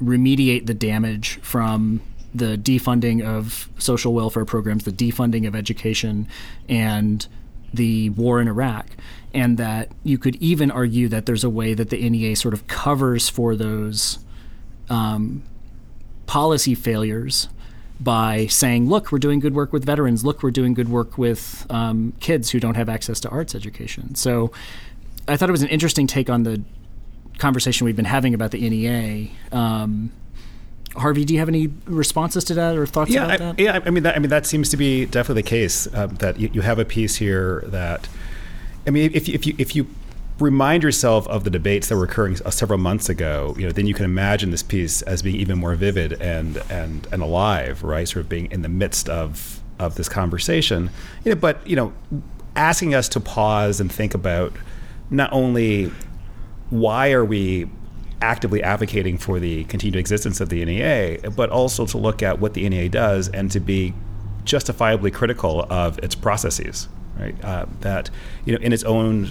remediate 0.00 0.66
the 0.66 0.74
damage 0.74 1.40
from 1.42 2.00
the 2.34 2.56
defunding 2.56 3.22
of 3.24 3.68
social 3.78 4.14
welfare 4.14 4.44
programs, 4.44 4.84
the 4.84 4.92
defunding 4.92 5.46
of 5.46 5.54
education, 5.54 6.26
and 6.68 7.26
the 7.74 8.10
war 8.10 8.40
in 8.40 8.48
Iraq. 8.48 8.86
And 9.34 9.58
that 9.58 9.90
you 10.02 10.18
could 10.18 10.36
even 10.36 10.70
argue 10.70 11.08
that 11.08 11.26
there's 11.26 11.44
a 11.44 11.50
way 11.50 11.74
that 11.74 11.90
the 11.90 12.08
NEA 12.08 12.36
sort 12.36 12.54
of 12.54 12.66
covers 12.66 13.28
for 13.28 13.56
those 13.56 14.18
um, 14.88 15.42
policy 16.26 16.74
failures 16.74 17.48
by 18.02 18.46
saying, 18.46 18.88
look, 18.88 19.12
we're 19.12 19.18
doing 19.18 19.40
good 19.40 19.54
work 19.54 19.72
with 19.72 19.84
veterans. 19.84 20.24
Look, 20.24 20.42
we're 20.42 20.50
doing 20.50 20.74
good 20.74 20.88
work 20.88 21.18
with 21.18 21.66
um, 21.70 22.12
kids 22.20 22.50
who 22.50 22.60
don't 22.60 22.74
have 22.74 22.88
access 22.88 23.20
to 23.20 23.28
arts 23.28 23.54
education. 23.54 24.14
So 24.14 24.52
I 25.28 25.36
thought 25.36 25.48
it 25.48 25.52
was 25.52 25.62
an 25.62 25.68
interesting 25.68 26.06
take 26.06 26.28
on 26.28 26.42
the 26.42 26.62
conversation 27.38 27.84
we've 27.84 27.96
been 27.96 28.04
having 28.04 28.34
about 28.34 28.50
the 28.50 28.68
NEA. 28.68 29.30
Um, 29.52 30.12
Harvey, 30.96 31.24
do 31.24 31.32
you 31.32 31.40
have 31.40 31.48
any 31.48 31.68
responses 31.86 32.44
to 32.44 32.54
that 32.54 32.76
or 32.76 32.86
thoughts 32.86 33.10
yeah, 33.10 33.24
about 33.24 33.30
I, 33.30 33.36
that? 33.38 33.58
Yeah, 33.58 33.80
I 33.84 33.90
mean, 33.90 34.02
that, 34.02 34.16
I 34.16 34.18
mean 34.18 34.30
that 34.30 34.46
seems 34.46 34.68
to 34.70 34.76
be 34.76 35.06
definitely 35.06 35.42
the 35.42 35.48
case. 35.48 35.92
Um, 35.94 36.16
that 36.16 36.38
you, 36.38 36.50
you 36.52 36.60
have 36.60 36.78
a 36.78 36.84
piece 36.84 37.16
here 37.16 37.64
that, 37.66 38.08
I 38.86 38.90
mean, 38.90 39.10
if 39.14 39.28
you, 39.28 39.34
if 39.34 39.46
you 39.46 39.54
if 39.58 39.74
you 39.76 39.86
remind 40.38 40.82
yourself 40.82 41.26
of 41.28 41.44
the 41.44 41.50
debates 41.50 41.88
that 41.88 41.96
were 41.96 42.04
occurring 42.04 42.38
uh, 42.44 42.50
several 42.50 42.78
months 42.78 43.08
ago, 43.08 43.54
you 43.58 43.66
know, 43.66 43.72
then 43.72 43.86
you 43.86 43.94
can 43.94 44.04
imagine 44.04 44.50
this 44.50 44.62
piece 44.62 45.02
as 45.02 45.22
being 45.22 45.36
even 45.36 45.58
more 45.58 45.74
vivid 45.74 46.14
and 46.20 46.58
and 46.70 47.06
and 47.12 47.22
alive, 47.22 47.82
right? 47.82 48.08
Sort 48.08 48.24
of 48.24 48.28
being 48.28 48.50
in 48.50 48.62
the 48.62 48.68
midst 48.68 49.08
of 49.08 49.60
of 49.78 49.94
this 49.96 50.08
conversation. 50.08 50.90
You 51.24 51.34
know, 51.34 51.40
but 51.40 51.66
you 51.66 51.76
know, 51.76 51.92
asking 52.56 52.94
us 52.94 53.08
to 53.10 53.20
pause 53.20 53.80
and 53.80 53.90
think 53.90 54.14
about 54.14 54.52
not 55.10 55.32
only 55.32 55.90
why 56.70 57.12
are 57.12 57.24
we 57.24 57.68
actively 58.22 58.62
advocating 58.62 59.18
for 59.18 59.40
the 59.40 59.64
continued 59.64 59.98
existence 59.98 60.40
of 60.40 60.48
the 60.48 60.64
NEA, 60.64 61.30
but 61.30 61.50
also 61.50 61.84
to 61.86 61.98
look 61.98 62.22
at 62.22 62.38
what 62.38 62.54
the 62.54 62.68
NEA 62.68 62.88
does 62.88 63.28
and 63.28 63.50
to 63.50 63.60
be 63.60 63.92
justifiably 64.44 65.10
critical 65.10 65.66
of 65.68 65.98
its 65.98 66.14
processes. 66.14 66.88
Right? 67.18 67.44
Uh, 67.44 67.66
that 67.80 68.08
you 68.46 68.56
know, 68.56 68.62
in 68.62 68.72
its 68.72 68.84
own 68.84 69.30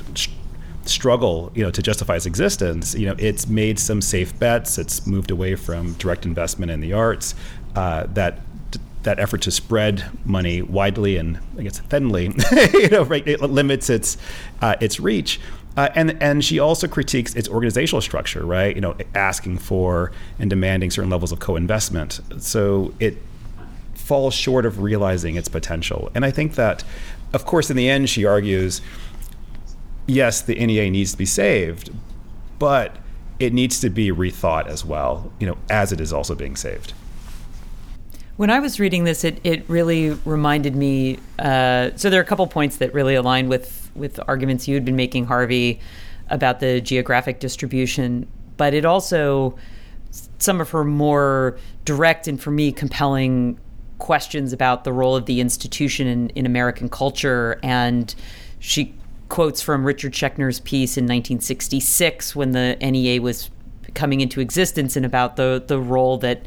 struggle, 0.86 1.52
you 1.56 1.64
know, 1.64 1.72
to 1.72 1.82
justify 1.82 2.16
its 2.16 2.26
existence, 2.26 2.96
you 2.96 3.06
know, 3.06 3.16
it's 3.18 3.48
made 3.48 3.80
some 3.80 4.02
safe 4.02 4.38
bets. 4.40 4.78
It's 4.78 5.06
moved 5.06 5.32
away 5.32 5.56
from 5.56 5.94
direct 5.94 6.26
investment 6.26 6.72
in 6.72 6.82
the 6.82 6.94
arts. 6.94 7.36
Uh, 7.76 8.06
that 8.14 8.40
that 9.04 9.20
effort 9.20 9.42
to 9.42 9.52
spread 9.52 10.06
money 10.26 10.62
widely 10.62 11.18
and 11.18 11.40
I 11.58 11.64
guess 11.64 11.80
thinly, 11.80 12.32
you 12.74 12.90
know, 12.90 13.04
right, 13.04 13.28
it 13.28 13.42
limits 13.42 13.90
its 13.90 14.18
uh, 14.62 14.76
its 14.80 15.00
reach. 15.00 15.40
Uh, 15.78 15.90
and 15.96 16.22
and 16.22 16.44
she 16.44 16.60
also 16.60 16.88
critiques 16.88 17.34
its 17.34 17.48
organizational 17.48 18.02
structure, 18.02 18.46
right? 18.46 18.76
You 18.76 18.82
know, 18.82 18.96
asking 19.16 19.60
for 19.60 20.12
and 20.38 20.50
demanding 20.50 20.92
certain 20.92 21.10
levels 21.10 21.32
of 21.32 21.40
co-investment. 21.40 22.20
So 22.40 22.94
it 23.00 23.18
falls 23.94 24.34
short 24.34 24.66
of 24.66 24.82
realizing 24.82 25.36
its 25.36 25.48
potential. 25.48 26.12
And 26.14 26.26
I 26.26 26.32
think 26.32 26.56
that, 26.56 26.84
of 27.34 27.46
course, 27.46 27.70
in 27.70 27.78
the 27.78 27.90
end, 27.90 28.10
she 28.10 28.26
argues, 28.26 28.82
yes, 30.08 30.42
the 30.42 30.56
NEA 30.56 30.90
needs 30.90 31.12
to 31.12 31.18
be 31.18 31.26
saved, 31.26 31.92
but 32.60 32.98
it 33.40 33.54
needs 33.54 33.80
to 33.82 33.90
be 33.90 34.12
rethought 34.12 34.68
as 34.68 34.86
well. 34.86 35.32
You 35.40 35.48
know, 35.48 35.58
as 35.70 35.92
it 35.92 36.00
is 36.00 36.14
also 36.14 36.36
being 36.36 36.56
saved. 36.56 36.94
When 38.38 38.50
I 38.50 38.60
was 38.60 38.80
reading 38.80 39.04
this, 39.04 39.24
it, 39.24 39.40
it 39.44 39.70
really 39.70 40.12
reminded 40.26 40.76
me. 40.76 41.20
Uh, 41.38 41.92
so 41.96 42.10
there 42.10 42.20
are 42.20 42.24
a 42.24 42.28
couple 42.28 42.48
points 42.48 42.78
that 42.78 42.94
really 42.94 43.16
align 43.16 43.50
with 43.50 43.92
with 43.94 44.20
arguments 44.28 44.68
you 44.68 44.76
had 44.76 44.86
been 44.86 44.96
making, 44.96 45.26
Harvey, 45.26 45.80
about 46.30 46.60
the 46.60 46.82
geographic 46.82 47.40
distribution, 47.40 48.28
but 48.58 48.74
it 48.74 48.86
also 48.86 49.58
some 50.40 50.60
of 50.60 50.70
her 50.72 50.84
more 50.84 51.58
direct 51.86 52.28
and 52.28 52.42
for 52.42 52.52
me 52.52 52.72
compelling 52.72 53.60
questions 53.98 54.52
about 54.52 54.84
the 54.84 54.92
role 54.92 55.16
of 55.16 55.26
the 55.26 55.40
institution 55.40 56.08
in, 56.08 56.30
in 56.32 56.46
American 56.46 56.90
culture. 56.90 57.60
And 57.64 58.14
she 58.60 58.94
quotes 59.32 59.62
from 59.62 59.86
Richard 59.86 60.12
Schechner's 60.12 60.60
piece 60.60 60.98
in 60.98 61.06
1966 61.06 62.36
when 62.36 62.52
the 62.52 62.78
NEA 62.82 63.22
was 63.22 63.50
coming 63.94 64.20
into 64.20 64.42
existence 64.42 64.98
and 64.98 65.06
about 65.06 65.38
the, 65.38 65.64
the 65.66 65.80
role 65.80 66.18
that 66.18 66.46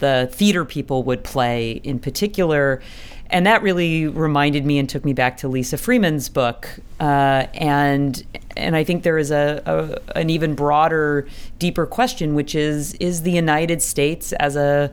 the 0.00 0.28
theater 0.32 0.64
people 0.64 1.04
would 1.04 1.22
play 1.22 1.80
in 1.84 2.00
particular 2.00 2.82
and 3.30 3.46
that 3.46 3.62
really 3.62 4.08
reminded 4.08 4.66
me 4.66 4.78
and 4.78 4.88
took 4.88 5.04
me 5.04 5.12
back 5.12 5.36
to 5.38 5.48
Lisa 5.48 5.78
Freeman's 5.78 6.28
book. 6.28 6.68
Uh, 7.00 7.46
and 7.54 8.24
and 8.56 8.76
I 8.76 8.84
think 8.84 9.02
there 9.02 9.18
is 9.18 9.30
a, 9.30 9.62
a, 9.64 10.18
an 10.18 10.28
even 10.28 10.54
broader, 10.54 11.26
deeper 11.58 11.86
question, 11.86 12.34
which 12.34 12.54
is 12.54 12.94
is 12.94 13.22
the 13.22 13.32
United 13.32 13.80
States 13.80 14.32
as 14.34 14.56
a 14.56 14.92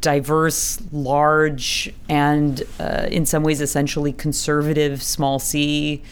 diverse, 0.00 0.80
large, 0.92 1.92
and 2.08 2.62
uh, 2.78 3.06
in 3.10 3.26
some 3.26 3.42
ways 3.42 3.60
essentially 3.60 4.12
conservative, 4.12 5.02
small 5.02 5.38
c 5.38 6.02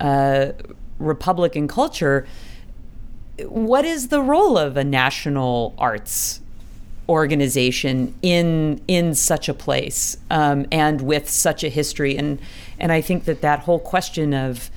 uh, 0.00 0.52
Republican 0.98 1.68
culture. 1.68 2.26
What 3.40 3.84
is 3.84 4.08
the 4.08 4.20
role 4.20 4.56
of 4.56 4.76
a 4.76 4.84
national 4.84 5.74
arts 5.78 6.40
organization 7.08 8.14
in 8.22 8.80
in 8.88 9.14
such 9.14 9.48
a 9.48 9.54
place 9.54 10.16
um, 10.30 10.66
and 10.72 11.00
with 11.00 11.30
such 11.30 11.62
a 11.62 11.68
history 11.68 12.16
and 12.16 12.40
and 12.80 12.90
I 12.90 13.00
think 13.00 13.24
that 13.26 13.42
that 13.42 13.60
whole 13.60 13.78
question 13.78 14.34
of 14.34 14.70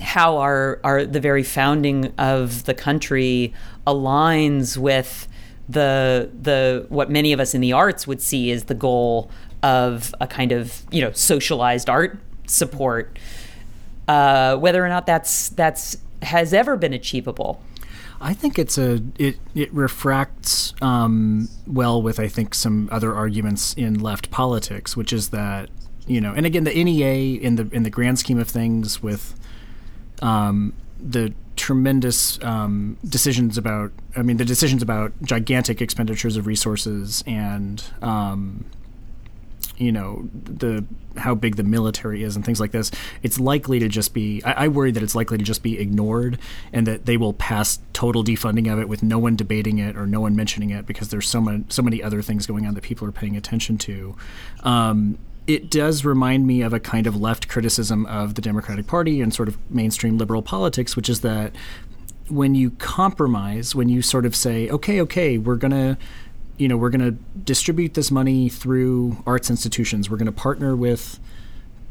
how 0.00 0.38
our 0.38 0.80
our 0.82 1.04
the 1.04 1.20
very 1.20 1.42
founding 1.42 2.12
of 2.18 2.64
the 2.64 2.74
country 2.74 3.54
aligns 3.86 4.76
with 4.76 5.28
the 5.68 6.30
the 6.42 6.86
what 6.88 7.10
many 7.10 7.32
of 7.32 7.38
us 7.38 7.54
in 7.54 7.60
the 7.60 7.72
arts 7.72 8.06
would 8.06 8.20
see 8.20 8.50
as 8.50 8.64
the 8.64 8.74
goal 8.74 9.30
of 9.62 10.14
a 10.20 10.26
kind 10.26 10.52
of 10.52 10.82
you 10.90 11.00
know 11.00 11.12
socialized 11.12 11.88
art 11.88 12.18
support 12.46 13.18
uh, 14.10 14.56
whether 14.56 14.84
or 14.84 14.88
not 14.88 15.06
that's 15.06 15.50
that's 15.50 15.96
has 16.22 16.52
ever 16.52 16.76
been 16.76 16.92
achievable. 16.92 17.62
I 18.20 18.34
think 18.34 18.58
it's 18.58 18.76
a 18.76 19.00
it 19.18 19.38
it 19.54 19.72
refracts 19.72 20.74
um, 20.82 21.48
well 21.66 22.02
with 22.02 22.18
I 22.18 22.26
think 22.26 22.54
some 22.54 22.88
other 22.90 23.14
arguments 23.14 23.72
in 23.74 24.00
left 24.00 24.30
politics, 24.32 24.96
which 24.96 25.12
is 25.12 25.28
that 25.28 25.70
you 26.08 26.20
know, 26.20 26.32
and 26.34 26.44
again, 26.44 26.64
the 26.64 26.84
NEA 26.84 27.40
in 27.40 27.54
the 27.54 27.68
in 27.70 27.84
the 27.84 27.90
grand 27.90 28.18
scheme 28.18 28.40
of 28.40 28.48
things 28.48 29.00
with 29.00 29.38
um, 30.22 30.72
the 30.98 31.32
tremendous 31.54 32.42
um, 32.42 32.98
decisions 33.08 33.56
about 33.56 33.92
I 34.16 34.22
mean 34.22 34.38
the 34.38 34.44
decisions 34.44 34.82
about 34.82 35.12
gigantic 35.22 35.80
expenditures 35.80 36.36
of 36.36 36.48
resources 36.48 37.22
and 37.28 37.84
um, 38.02 38.64
you 39.80 39.90
know 39.90 40.28
the 40.32 40.84
how 41.16 41.34
big 41.34 41.56
the 41.56 41.64
military 41.64 42.22
is 42.22 42.36
and 42.36 42.44
things 42.44 42.60
like 42.60 42.70
this, 42.70 42.90
it's 43.22 43.40
likely 43.40 43.78
to 43.78 43.88
just 43.88 44.14
be. 44.14 44.42
I, 44.44 44.64
I, 44.64 44.68
worry 44.68 44.90
that 44.92 45.02
it's 45.02 45.14
likely 45.14 45.38
to 45.38 45.44
just 45.44 45.62
be 45.62 45.78
ignored, 45.78 46.38
and 46.72 46.86
that 46.86 47.06
they 47.06 47.16
will 47.16 47.32
pass 47.32 47.80
total 47.92 48.22
defunding 48.22 48.72
of 48.72 48.78
it 48.78 48.88
with 48.88 49.02
no 49.02 49.18
one 49.18 49.36
debating 49.36 49.78
it 49.78 49.96
or 49.96 50.06
no 50.06 50.20
one 50.20 50.36
mentioning 50.36 50.70
it 50.70 50.86
because 50.86 51.08
there's 51.08 51.28
so 51.28 51.40
many 51.40 51.64
so 51.68 51.82
many 51.82 52.02
other 52.02 52.22
things 52.22 52.46
going 52.46 52.66
on 52.66 52.74
that 52.74 52.82
people 52.82 53.08
are 53.08 53.12
paying 53.12 53.36
attention 53.36 53.78
to. 53.78 54.14
Um, 54.62 55.18
it 55.46 55.70
does 55.70 56.04
remind 56.04 56.46
me 56.46 56.62
of 56.62 56.72
a 56.72 56.78
kind 56.78 57.06
of 57.06 57.16
left 57.16 57.48
criticism 57.48 58.06
of 58.06 58.34
the 58.34 58.42
Democratic 58.42 58.86
Party 58.86 59.20
and 59.20 59.34
sort 59.34 59.48
of 59.48 59.58
mainstream 59.70 60.18
liberal 60.18 60.42
politics, 60.42 60.94
which 60.94 61.08
is 61.08 61.22
that 61.22 61.52
when 62.28 62.54
you 62.54 62.70
compromise, 62.72 63.74
when 63.74 63.88
you 63.88 64.02
sort 64.02 64.24
of 64.24 64.36
say, 64.36 64.68
okay, 64.70 65.00
okay, 65.00 65.38
we're 65.38 65.56
going 65.56 65.72
to 65.72 65.98
you 66.60 66.68
know, 66.68 66.76
we're 66.76 66.90
going 66.90 67.00
to 67.00 67.12
distribute 67.42 67.94
this 67.94 68.10
money 68.10 68.50
through 68.50 69.16
arts 69.26 69.48
institutions. 69.48 70.10
We're 70.10 70.18
going 70.18 70.26
to 70.26 70.32
partner 70.32 70.76
with, 70.76 71.18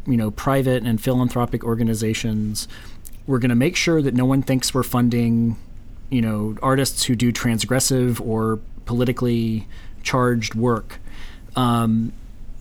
you 0.05 0.15
know, 0.15 0.29
private 0.29 0.83
and 0.83 1.01
philanthropic 1.01 1.63
organizations. 1.63 2.67
We're 3.25 3.39
going 3.39 3.49
to 3.49 3.55
make 3.55 3.75
sure 3.75 3.99
that 4.03 4.13
no 4.13 4.25
one 4.25 4.43
thinks 4.43 4.71
we're 4.71 4.83
funding, 4.83 5.57
you 6.11 6.21
know, 6.21 6.55
artists 6.61 7.05
who 7.05 7.15
do 7.15 7.33
transgressive 7.33 8.21
or 8.21 8.59
politically 8.85 9.67
charged 10.03 10.53
work. 10.53 10.99
Um, 11.55 12.13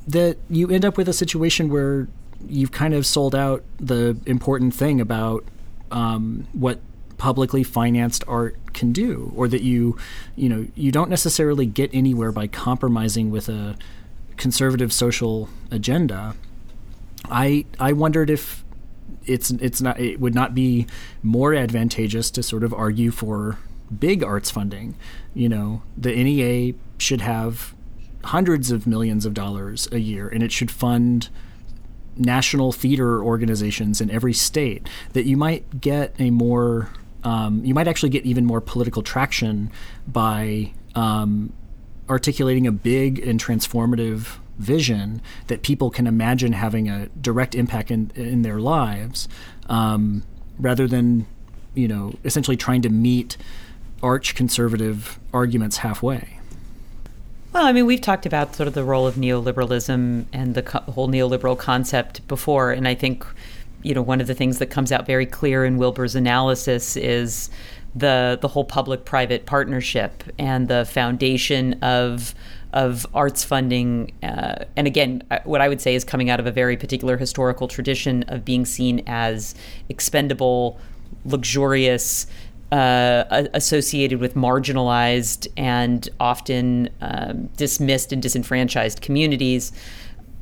that 0.07 0.39
you 0.49 0.71
end 0.71 0.87
up 0.87 0.97
with 0.97 1.11
a 1.11 1.13
situation 1.13 1.69
where 1.69 2.09
you've 2.49 2.73
kind 2.73 2.95
of 2.95 3.05
sold 3.05 3.35
out 3.35 3.63
the 3.79 4.17
important 4.25 4.75
thing 4.75 4.99
about 4.99 5.45
um, 5.91 6.47
what 6.55 6.81
publicly 7.19 7.65
financed 7.65 8.25
art 8.27 8.57
can 8.73 8.93
do 8.93 9.33
or 9.37 9.49
that 9.49 9.63
you 9.63 9.99
you 10.37 10.49
know 10.49 10.67
you 10.75 10.91
don't 10.91 11.11
necessarily 11.11 11.67
get 11.67 11.91
anywhere 11.93 12.33
by 12.33 12.47
compromising 12.47 13.31
with 13.31 13.49
a 13.49 13.77
conservative 14.37 14.93
social 14.93 15.51
agenda. 15.71 16.35
I 17.27 17.67
i 17.79 17.93
wondered 17.93 18.31
if 18.31 18.65
it's 19.27 19.51
it's 19.51 19.83
not 19.83 20.01
it 20.01 20.21
would 20.21 20.35
not 20.35 20.55
be 20.55 20.87
more 21.23 21.55
advantageous 21.55 22.31
to 22.31 22.43
sort 22.43 22.65
of 22.65 22.73
argue 22.73 23.11
for 23.11 23.59
big 23.99 24.23
arts 24.23 24.51
funding. 24.51 24.95
You 25.35 25.49
know 25.49 25.83
the 25.97 26.13
NEA 26.13 26.75
should 26.99 27.21
have 27.21 27.75
hundreds 28.25 28.71
of 28.71 28.87
millions 28.87 29.27
of 29.27 29.35
dollars 29.35 29.89
a 29.93 29.99
year 29.99 30.29
and 30.29 30.43
it 30.43 30.53
should 30.53 30.71
fund 30.71 31.29
national 32.17 32.73
theater 32.73 33.23
organizations 33.23 34.01
in 34.01 34.11
every 34.11 34.33
state 34.33 34.89
that 35.13 35.25
you 35.25 35.37
might 35.37 35.81
get 35.81 36.15
a 36.19 36.31
more 36.31 36.91
um, 37.29 37.63
you 37.63 37.75
might 37.75 37.87
actually 37.87 38.09
get 38.09 38.25
even 38.25 38.47
more 38.47 38.63
political 38.63 39.03
traction 39.03 39.71
by 40.07 40.73
um, 40.95 41.53
articulating 42.09 42.67
a 42.67 42.73
big 42.73 43.19
and 43.19 43.39
transformative 43.39 44.39
vision 44.59 45.21
that 45.49 45.63
people 45.63 45.91
can 45.91 46.07
imagine 46.07 46.55
having 46.55 46.89
a 46.89 47.07
direct 47.21 47.55
impact 47.55 47.91
in 47.91 48.11
in 48.15 48.41
their 48.41 48.59
lives, 48.59 49.29
um, 49.69 50.23
rather 50.59 50.89
than 50.89 51.27
you 51.75 51.87
know 51.87 52.15
essentially 52.25 52.57
trying 52.57 52.81
to 52.81 52.89
meet 52.89 53.37
arch 54.03 54.35
conservative 54.35 55.21
arguments 55.35 55.79
halfway. 55.79 56.41
Well, 57.53 57.67
I 57.67 57.73
mean, 57.73 57.85
we've 57.85 58.01
talked 58.01 58.25
about 58.25 58.55
sort 58.55 58.69
of 58.69 58.75
the 58.75 58.85
role 58.85 59.07
of 59.07 59.17
neoliberalism 59.17 60.25
and 60.33 60.55
the 60.55 60.63
co- 60.63 60.81
whole 60.93 61.09
neoliberal 61.09 61.59
concept 61.59 62.27
before, 62.27 62.73
and 62.73 62.89
I 62.89 62.95
think 62.95 63.27
you 63.83 63.95
know 63.95 64.03
one 64.03 64.21
of 64.21 64.27
the 64.27 64.35
things 64.35 64.59
that 64.59 64.67
comes 64.67 64.93
out 64.93 65.07
very 65.07 65.27
clear 65.27 65.65
in 65.65 65.77
Wilbur's 65.77 66.15
analysis 66.15 66.97
is 66.97 67.51
the 67.95 68.39
the 68.41 68.49
whole 68.49 68.65
public 68.65 69.05
private 69.05 69.47
partnership 69.47 70.23
and 70.39 70.69
the 70.69 70.85
foundation 70.85 71.75
of 71.83 72.35
of 72.73 73.07
arts 73.15 73.45
funding 73.45 74.13
uh, 74.23 74.65
and 74.77 74.87
again 74.87 75.23
what 75.45 75.61
I 75.61 75.69
would 75.69 75.81
say 75.81 75.95
is 75.95 76.05
coming 76.05 76.29
out 76.29 76.39
of 76.39 76.47
a 76.47 76.53
very 76.53 76.77
particular 76.77 77.17
historical 77.17 77.67
tradition 77.67 78.25
of 78.29 78.45
being 78.45 78.65
seen 78.65 79.03
as 79.07 79.55
expendable 79.89 80.79
luxurious 81.25 82.27
uh, 82.71 83.47
associated 83.55 84.21
with 84.21 84.35
marginalized 84.35 85.49
and 85.57 86.09
often 86.21 86.91
um, 87.01 87.47
dismissed 87.57 88.13
and 88.13 88.21
disenfranchised 88.21 89.01
communities. 89.01 89.73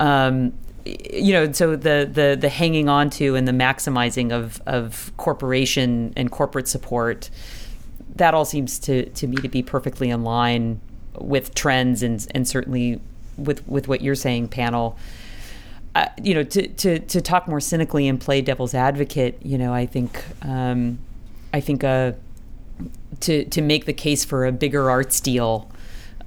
Um, 0.00 0.52
you 0.86 1.32
know, 1.32 1.52
so 1.52 1.76
the 1.76 2.08
the 2.10 2.36
the 2.38 2.48
hanging 2.48 2.88
on 2.88 3.10
to 3.10 3.34
and 3.34 3.46
the 3.46 3.52
maximizing 3.52 4.32
of 4.32 4.60
of 4.66 5.12
corporation 5.16 6.12
and 6.16 6.30
corporate 6.30 6.68
support, 6.68 7.30
that 8.14 8.34
all 8.34 8.44
seems 8.44 8.78
to 8.80 9.08
to 9.10 9.26
me 9.26 9.36
to 9.36 9.48
be 9.48 9.62
perfectly 9.62 10.10
in 10.10 10.22
line 10.22 10.80
with 11.18 11.54
trends 11.54 12.02
and 12.02 12.26
and 12.32 12.46
certainly 12.46 13.00
with 13.36 13.66
with 13.66 13.88
what 13.88 14.00
you're 14.02 14.14
saying, 14.14 14.48
Pannill. 14.48 14.96
Uh, 15.94 16.08
you 16.22 16.34
know, 16.34 16.42
to, 16.42 16.68
to 16.68 16.98
to 16.98 17.20
talk 17.20 17.48
more 17.48 17.60
cynically 17.60 18.06
and 18.06 18.20
play 18.20 18.42
devil's 18.42 18.74
advocate, 18.74 19.38
you 19.42 19.56
know, 19.56 19.72
I 19.72 19.86
think 19.86 20.22
um, 20.42 20.98
I 21.54 21.60
think 21.60 21.82
uh, 21.82 22.12
to 23.20 23.44
to 23.46 23.62
make 23.62 23.86
the 23.86 23.94
case 23.94 24.24
for 24.24 24.44
a 24.44 24.52
bigger 24.52 24.90
arts 24.90 25.20
deal, 25.20 25.70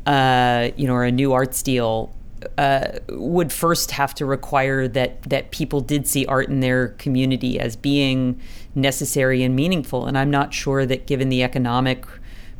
uh, 0.08 0.70
you 0.76 0.88
know, 0.88 0.96
or 0.96 1.04
a 1.04 1.12
new 1.12 1.34
arts 1.34 1.62
deal 1.62 2.12
uh, 2.58 3.00
would 3.10 3.52
first 3.52 3.92
have 3.92 4.14
to 4.16 4.26
require 4.26 4.88
that 4.88 5.22
that 5.24 5.52
people 5.52 5.82
did 5.82 6.08
see 6.08 6.26
art 6.26 6.48
in 6.48 6.60
their 6.60 6.90
community 6.90 7.60
as 7.60 7.76
being 7.76 8.40
necessary 8.76 9.44
and 9.44 9.56
meaningful. 9.56 10.06
And 10.06 10.18
I'm 10.18 10.32
not 10.32 10.54
sure 10.54 10.86
that, 10.86 11.08
given 11.08 11.30
the 11.30 11.44
economic 11.44 12.06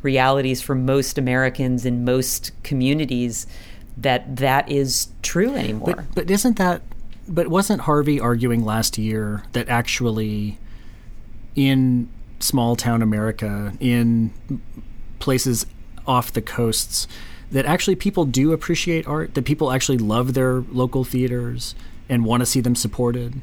realities 0.02 0.62
for 0.62 0.74
most 0.74 1.18
Americans 1.18 1.84
in 1.84 2.04
most 2.04 2.52
communities, 2.62 3.46
that 3.96 4.36
that 4.36 4.70
is 4.70 5.08
true 5.22 5.54
anymore. 5.54 5.94
But, 5.96 6.14
but 6.14 6.30
isn't 6.30 6.56
that? 6.58 6.82
But 7.28 7.48
wasn't 7.48 7.82
Harvey 7.82 8.18
arguing 8.18 8.64
last 8.64 8.98
year 8.98 9.44
that 9.52 9.68
actually, 9.68 10.58
in 11.54 12.08
small 12.40 12.76
town 12.76 13.02
America, 13.02 13.72
in 13.78 14.32
places 15.18 15.66
off 16.06 16.32
the 16.32 16.42
coasts, 16.42 17.06
that 17.50 17.66
actually 17.66 17.96
people 17.96 18.24
do 18.24 18.52
appreciate 18.52 19.06
art, 19.06 19.34
that 19.34 19.44
people 19.44 19.72
actually 19.72 19.98
love 19.98 20.34
their 20.34 20.60
local 20.70 21.04
theaters 21.04 21.74
and 22.08 22.24
want 22.24 22.40
to 22.40 22.46
see 22.46 22.60
them 22.60 22.74
supported? 22.74 23.40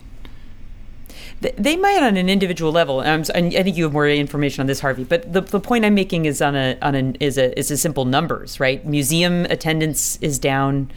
They 1.39 1.75
might 1.75 2.01
on 2.01 2.17
an 2.17 2.29
individual 2.29 2.71
level. 2.71 3.01
Um, 3.01 3.23
and 3.35 3.55
I 3.55 3.61
think 3.61 3.77
you 3.77 3.83
have 3.83 3.93
more 3.93 4.07
information 4.09 4.61
on 4.61 4.67
this, 4.67 4.79
Harvey. 4.79 5.03
But 5.03 5.33
the, 5.33 5.41
the 5.41 5.59
point 5.59 5.85
I'm 5.85 5.93
making 5.93 6.25
is 6.25 6.41
on 6.41 6.55
a 6.55 6.77
on 6.81 6.95
an 6.95 7.15
is 7.19 7.37
a 7.37 7.57
is 7.57 7.69
a 7.69 7.77
simple 7.77 8.05
numbers, 8.05 8.59
right? 8.59 8.83
Museum 8.85 9.45
attendance 9.45 10.17
is 10.17 10.39
down 10.39 10.89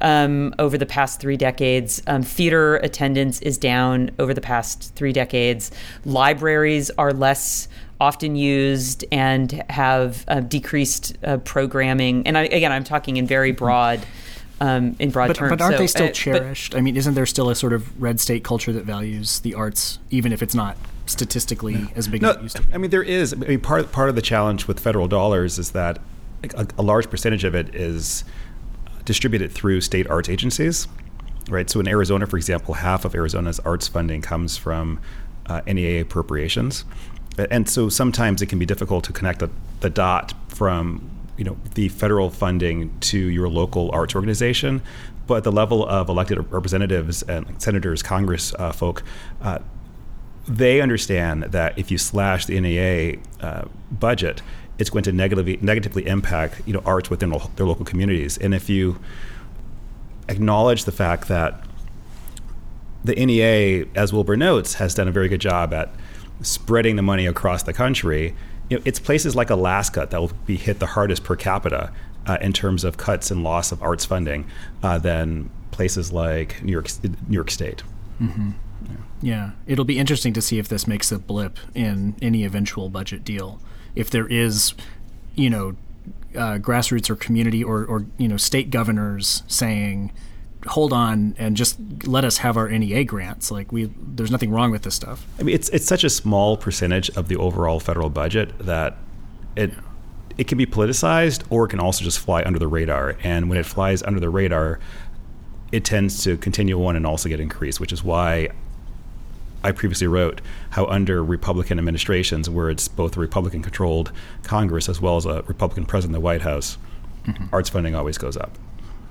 um, 0.00 0.54
over 0.58 0.78
the 0.78 0.86
past 0.86 1.20
three 1.20 1.36
decades. 1.36 2.00
Um, 2.06 2.22
theater 2.22 2.76
attendance 2.76 3.40
is 3.40 3.58
down 3.58 4.10
over 4.20 4.32
the 4.32 4.40
past 4.40 4.94
three 4.94 5.12
decades. 5.12 5.72
Libraries 6.04 6.90
are 6.96 7.12
less 7.12 7.68
often 8.00 8.36
used 8.36 9.04
and 9.10 9.52
have 9.70 10.24
uh, 10.28 10.40
decreased 10.40 11.16
uh, 11.24 11.38
programming. 11.38 12.26
And 12.26 12.38
I, 12.38 12.42
again, 12.42 12.72
I'm 12.72 12.84
talking 12.84 13.16
in 13.16 13.26
very 13.26 13.52
broad. 13.52 14.00
Um, 14.60 14.96
in 14.98 15.10
broad 15.10 15.28
but, 15.28 15.36
terms, 15.36 15.50
but 15.50 15.60
aren't 15.60 15.74
so, 15.74 15.78
they 15.78 15.86
still 15.86 16.06
uh, 16.06 16.10
cherished? 16.10 16.74
I 16.74 16.80
mean, 16.80 16.96
isn't 16.96 17.14
there 17.14 17.26
still 17.26 17.48
a 17.48 17.54
sort 17.54 17.72
of 17.72 18.02
red 18.02 18.18
state 18.18 18.42
culture 18.42 18.72
that 18.72 18.84
values 18.84 19.38
the 19.38 19.54
arts, 19.54 20.00
even 20.10 20.32
if 20.32 20.42
it's 20.42 20.54
not 20.54 20.76
statistically 21.06 21.74
yeah. 21.74 21.86
as 21.94 22.08
big 22.08 22.22
no, 22.22 22.30
as 22.30 22.36
it 22.36 22.42
used 22.42 22.56
to 22.56 22.62
be? 22.64 22.74
I 22.74 22.78
mean, 22.78 22.90
there 22.90 23.04
is. 23.04 23.32
I 23.32 23.36
mean, 23.36 23.60
part 23.60 23.92
part 23.92 24.08
of 24.08 24.16
the 24.16 24.22
challenge 24.22 24.66
with 24.66 24.80
federal 24.80 25.06
dollars 25.06 25.60
is 25.60 25.70
that 25.72 26.00
a, 26.56 26.66
a 26.76 26.82
large 26.82 27.08
percentage 27.08 27.44
of 27.44 27.54
it 27.54 27.72
is 27.72 28.24
distributed 29.04 29.52
through 29.52 29.80
state 29.80 30.10
arts 30.10 30.28
agencies, 30.28 30.88
right? 31.48 31.70
So 31.70 31.78
in 31.78 31.86
Arizona, 31.86 32.26
for 32.26 32.36
example, 32.36 32.74
half 32.74 33.04
of 33.04 33.14
Arizona's 33.14 33.60
arts 33.60 33.86
funding 33.86 34.22
comes 34.22 34.56
from 34.56 35.00
uh, 35.46 35.60
NEA 35.66 36.02
appropriations 36.02 36.84
and 37.50 37.68
so 37.68 37.88
sometimes 37.88 38.42
it 38.42 38.46
can 38.46 38.58
be 38.58 38.66
difficult 38.66 39.04
to 39.04 39.12
connect 39.12 39.38
the, 39.40 39.50
the 39.80 39.90
dot 39.90 40.34
from 40.48 41.10
you 41.36 41.44
know 41.44 41.56
the 41.74 41.88
federal 41.88 42.30
funding 42.30 42.98
to 43.00 43.18
your 43.18 43.48
local 43.48 43.90
arts 43.92 44.14
organization. 44.14 44.82
But 45.26 45.44
the 45.44 45.52
level 45.52 45.86
of 45.86 46.08
elected 46.08 46.38
representatives 46.50 47.22
and 47.22 47.60
senators 47.60 48.02
congress 48.02 48.54
uh, 48.58 48.72
folk 48.72 49.02
uh, 49.42 49.58
they 50.48 50.80
understand 50.80 51.42
that 51.44 51.78
if 51.78 51.90
you 51.90 51.98
slash 51.98 52.46
the 52.46 52.58
NEA 52.58 53.18
uh, 53.40 53.66
budget 53.90 54.40
it's 54.78 54.90
going 54.90 55.04
to 55.04 55.12
negatively 55.12 55.58
negatively 55.60 56.06
impact 56.06 56.62
you 56.66 56.72
know 56.72 56.82
arts 56.84 57.10
within 57.10 57.30
their 57.56 57.66
local 57.66 57.84
communities. 57.84 58.38
And 58.38 58.54
if 58.54 58.68
you 58.68 58.98
acknowledge 60.28 60.84
the 60.84 60.92
fact 60.92 61.28
that 61.28 61.62
the 63.04 63.14
NEA 63.14 63.86
as 63.94 64.12
Wilbur 64.12 64.36
notes 64.36 64.74
has 64.74 64.94
done 64.94 65.08
a 65.08 65.12
very 65.12 65.28
good 65.28 65.40
job 65.40 65.72
at 65.74 65.90
spreading 66.42 66.96
the 66.96 67.02
money 67.02 67.26
across 67.26 67.62
the 67.62 67.72
country, 67.72 68.34
you 68.68 68.76
know, 68.76 68.82
it's 68.84 68.98
places 68.98 69.34
like 69.34 69.50
Alaska 69.50 70.06
that 70.10 70.20
will 70.20 70.32
be 70.46 70.56
hit 70.56 70.78
the 70.78 70.86
hardest 70.86 71.24
per 71.24 71.36
capita 71.36 71.92
uh, 72.26 72.38
in 72.40 72.52
terms 72.52 72.84
of 72.84 72.96
cuts 72.96 73.30
and 73.30 73.42
loss 73.42 73.72
of 73.72 73.82
arts 73.82 74.04
funding 74.04 74.46
uh, 74.82 74.98
than 74.98 75.50
places 75.70 76.12
like 76.12 76.62
New 76.62 76.72
York, 76.72 76.88
New 77.02 77.34
York 77.34 77.50
State. 77.50 77.82
Mm-hmm. 78.20 78.50
Yeah. 78.84 78.96
yeah, 79.20 79.50
it'll 79.66 79.84
be 79.84 79.98
interesting 79.98 80.32
to 80.34 80.42
see 80.42 80.58
if 80.58 80.68
this 80.68 80.86
makes 80.86 81.10
a 81.10 81.18
blip 81.18 81.58
in 81.74 82.14
any 82.22 82.44
eventual 82.44 82.88
budget 82.88 83.24
deal. 83.24 83.60
If 83.96 84.10
there 84.10 84.26
is, 84.28 84.74
you 85.34 85.50
know, 85.50 85.76
uh, 86.36 86.58
grassroots 86.58 87.10
or 87.10 87.16
community 87.16 87.64
or, 87.64 87.84
or 87.84 88.06
you 88.18 88.28
know 88.28 88.36
state 88.36 88.70
governors 88.70 89.42
saying 89.48 90.12
hold 90.68 90.92
on 90.92 91.34
and 91.38 91.56
just 91.56 91.78
let 92.06 92.24
us 92.24 92.38
have 92.38 92.56
our 92.56 92.68
NEA 92.68 93.04
grants. 93.04 93.50
Like 93.50 93.72
we, 93.72 93.92
there's 93.96 94.30
nothing 94.30 94.50
wrong 94.50 94.70
with 94.70 94.82
this 94.82 94.94
stuff. 94.94 95.26
I 95.38 95.42
mean, 95.42 95.54
it's 95.54 95.68
it's 95.70 95.86
such 95.86 96.04
a 96.04 96.10
small 96.10 96.56
percentage 96.56 97.10
of 97.10 97.28
the 97.28 97.36
overall 97.36 97.80
federal 97.80 98.10
budget 98.10 98.56
that 98.58 98.96
it 99.56 99.72
it 100.36 100.46
can 100.46 100.56
be 100.56 100.66
politicized 100.66 101.44
or 101.50 101.64
it 101.64 101.68
can 101.68 101.80
also 101.80 102.04
just 102.04 102.18
fly 102.18 102.42
under 102.44 102.58
the 102.58 102.68
radar. 102.68 103.16
And 103.22 103.48
when 103.48 103.58
it 103.58 103.66
flies 103.66 104.02
under 104.02 104.20
the 104.20 104.30
radar, 104.30 104.78
it 105.72 105.84
tends 105.84 106.22
to 106.24 106.36
continue 106.36 106.84
on 106.86 106.96
and 106.96 107.06
also 107.06 107.28
get 107.28 107.40
increased, 107.40 107.80
which 107.80 107.92
is 107.92 108.04
why 108.04 108.48
I 109.64 109.72
previously 109.72 110.06
wrote 110.06 110.40
how 110.70 110.86
under 110.86 111.24
Republican 111.24 111.78
administrations, 111.78 112.48
where 112.48 112.70
it's 112.70 112.86
both 112.86 113.16
a 113.16 113.20
Republican 113.20 113.62
controlled 113.62 114.12
Congress 114.44 114.88
as 114.88 115.00
well 115.00 115.16
as 115.16 115.26
a 115.26 115.42
Republican 115.42 115.84
president 115.84 116.14
in 116.14 116.20
the 116.20 116.24
White 116.24 116.42
House, 116.42 116.78
mm-hmm. 117.24 117.46
arts 117.52 117.68
funding 117.68 117.94
always 117.94 118.16
goes 118.16 118.36
up. 118.36 118.56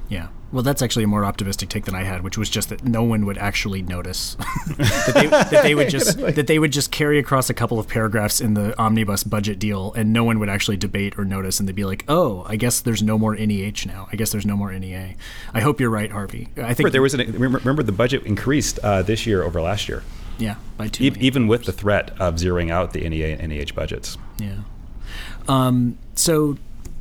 Yeah. 0.10 0.28
Well, 0.52 0.64
that's 0.64 0.82
actually 0.82 1.04
a 1.04 1.08
more 1.08 1.26
optimistic 1.26 1.68
take 1.68 1.84
than 1.84 1.96
I 1.96 2.04
had, 2.04 2.24
which 2.24 2.38
was 2.38 2.50
just 2.50 2.70
that 2.70 2.86
no 2.86 3.04
one 3.04 3.26
would 3.26 3.38
actually 3.38 3.82
notice 3.82 4.36
that, 4.78 5.12
they, 5.14 5.28
that, 5.28 5.64
they, 5.64 5.76
would 5.76 5.90
just 5.90 6.18
that 6.20 6.48
they 6.48 6.58
would 6.58 6.72
just 6.72 6.90
carry 6.90 7.20
across 7.20 7.50
a 7.50 7.54
couple 7.54 7.80
of 7.80 7.90
paragraphs 7.90 8.40
in 8.40 8.54
the 8.54 8.78
omnibus 8.80 9.26
budget 9.26 9.60
deal, 9.60 9.92
and 9.94 10.14
no 10.14 10.24
one 10.24 10.40
would 10.40 10.48
actually 10.48 10.78
debate 10.78 11.20
or 11.20 11.26
notice, 11.26 11.60
and 11.60 11.68
they'd 11.68 11.76
be 11.76 11.84
like, 11.84 12.06
"Oh, 12.08 12.46
I 12.48 12.56
guess 12.56 12.80
there's 12.80 13.04
no 13.04 13.18
more 13.18 13.36
NEH 13.36 13.86
now. 13.86 14.08
I 14.10 14.16
guess 14.16 14.32
there's 14.32 14.46
no 14.46 14.56
more 14.56 14.72
NEA." 14.72 15.16
I 15.54 15.60
hope 15.60 15.82
you're 15.82 15.90
right, 15.90 16.10
Harvey. 16.10 16.48
I 16.56 16.74
think 16.74 16.94
there 16.94 17.02
was 17.02 17.14
an, 17.14 17.30
remember 17.34 17.84
the 17.84 17.92
budget 17.92 18.24
increased 18.26 18.80
uh, 18.80 19.02
this 19.02 19.26
year 19.26 19.44
over 19.44 19.62
last 19.62 19.90
year. 19.90 20.04
Yeah, 20.38 20.56
by 20.78 20.88
two 20.88 21.04
E- 21.04 21.14
even 21.20 21.48
with 21.48 21.66
the 21.66 21.74
threat 21.74 22.12
of 22.22 22.36
zeroing 22.36 22.72
out 22.72 22.94
the 22.94 23.08
NEA 23.08 23.36
and 23.38 23.52
NEH 23.52 23.76
budgets. 23.76 24.18
Yeah. 24.40 24.60
Um, 25.50 25.98
so 26.16 26.58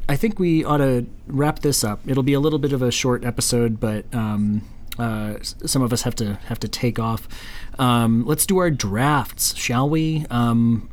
I 0.08 0.16
think 0.16 0.38
we 0.38 0.64
ought 0.64 0.78
to 0.78 1.06
wrap 1.26 1.60
this 1.60 1.82
up. 1.82 2.00
It'll 2.06 2.22
be 2.22 2.34
a 2.34 2.40
little 2.40 2.58
bit 2.58 2.72
of 2.72 2.82
a 2.82 2.92
short 2.92 3.24
episode, 3.24 3.80
but 3.80 4.04
um, 4.14 4.62
uh, 4.98 5.34
some 5.42 5.82
of 5.82 5.92
us 5.92 6.02
have 6.02 6.14
to 6.16 6.34
have 6.46 6.60
to 6.60 6.68
take 6.68 6.98
off. 6.98 7.28
Um, 7.78 8.24
let's 8.24 8.46
do 8.46 8.58
our 8.58 8.70
drafts, 8.70 9.54
shall 9.56 9.88
we? 9.88 10.24
Um, 10.30 10.88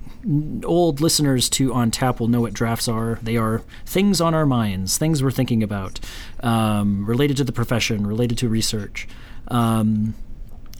old 0.66 1.00
listeners 1.02 1.50
to 1.50 1.74
On 1.74 1.92
Tap 1.92 2.20
will 2.20 2.28
know 2.28 2.42
what 2.42 2.54
drafts 2.54 2.88
are. 2.88 3.20
They 3.22 3.38
are 3.38 3.62
things 3.86 4.20
on 4.20 4.34
our 4.34 4.46
minds, 4.46 4.98
things 4.98 5.22
we're 5.22 5.32
thinking 5.32 5.62
about, 5.62 6.00
um, 6.42 7.06
related 7.06 7.38
to 7.38 7.44
the 7.44 7.52
profession, 7.52 8.08
related 8.08 8.38
to 8.40 8.50
research. 8.50 9.08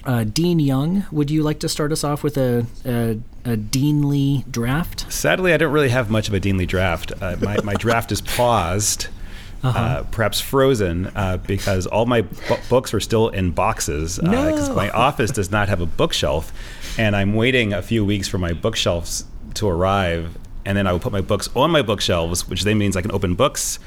Uh, 0.06 0.26
Dean 0.26 0.60
Young, 0.60 1.06
would 1.12 1.32
you 1.32 1.44
like 1.44 1.60
to 1.60 1.70
start 1.70 1.92
us 1.94 2.04
off 2.04 2.24
with 2.24 2.38
a, 2.38 2.66
a, 2.86 3.12
a 3.46 3.56
Deanly 3.56 4.50
draft? 4.52 5.10
Sadly, 5.12 5.54
I 5.54 5.58
don't 5.58 5.72
really 5.72 5.90
have 5.90 6.10
much 6.10 6.28
of 6.28 6.34
a 6.34 6.40
Deanly 6.42 6.68
draft. 6.68 7.14
Uh, 7.22 7.38
my, 7.40 7.58
my 7.62 7.74
draft 7.76 8.12
is 8.12 8.20
paused, 8.20 9.08
uh 9.64 10.04
perhaps 10.12 10.42
frozen, 10.42 11.08
uh, 11.16 11.38
because 11.48 11.88
all 11.88 12.06
my 12.06 12.20
bu- 12.22 12.58
books 12.70 12.94
are 12.94 13.00
still 13.00 13.30
in 13.30 13.52
boxes. 13.52 14.20
Because 14.20 14.68
No. 14.68 14.76
my 14.76 14.90
office 14.90 15.32
does 15.32 15.52
not 15.52 15.70
have 15.70 15.80
a 15.80 15.86
bookshelf, 15.86 16.52
and 17.00 17.16
I'm 17.16 17.34
waiting 17.34 17.72
a 17.72 17.82
few 17.82 18.04
weeks 18.04 18.28
for 18.28 18.38
my 18.38 18.52
bookshelves 18.52 19.24
to 19.54 19.70
arrive, 19.70 20.38
and 20.66 20.78
then 20.78 20.86
I 20.86 20.92
will 20.92 21.00
put 21.00 21.14
my 21.14 21.22
books 21.22 21.50
on 21.56 21.72
my 21.72 21.82
bookshelves, 21.82 22.46
which 22.50 22.64
then 22.64 22.78
means 22.78 22.98
I 22.98 23.02
can 23.02 23.12
open 23.14 23.36
books 23.36 23.80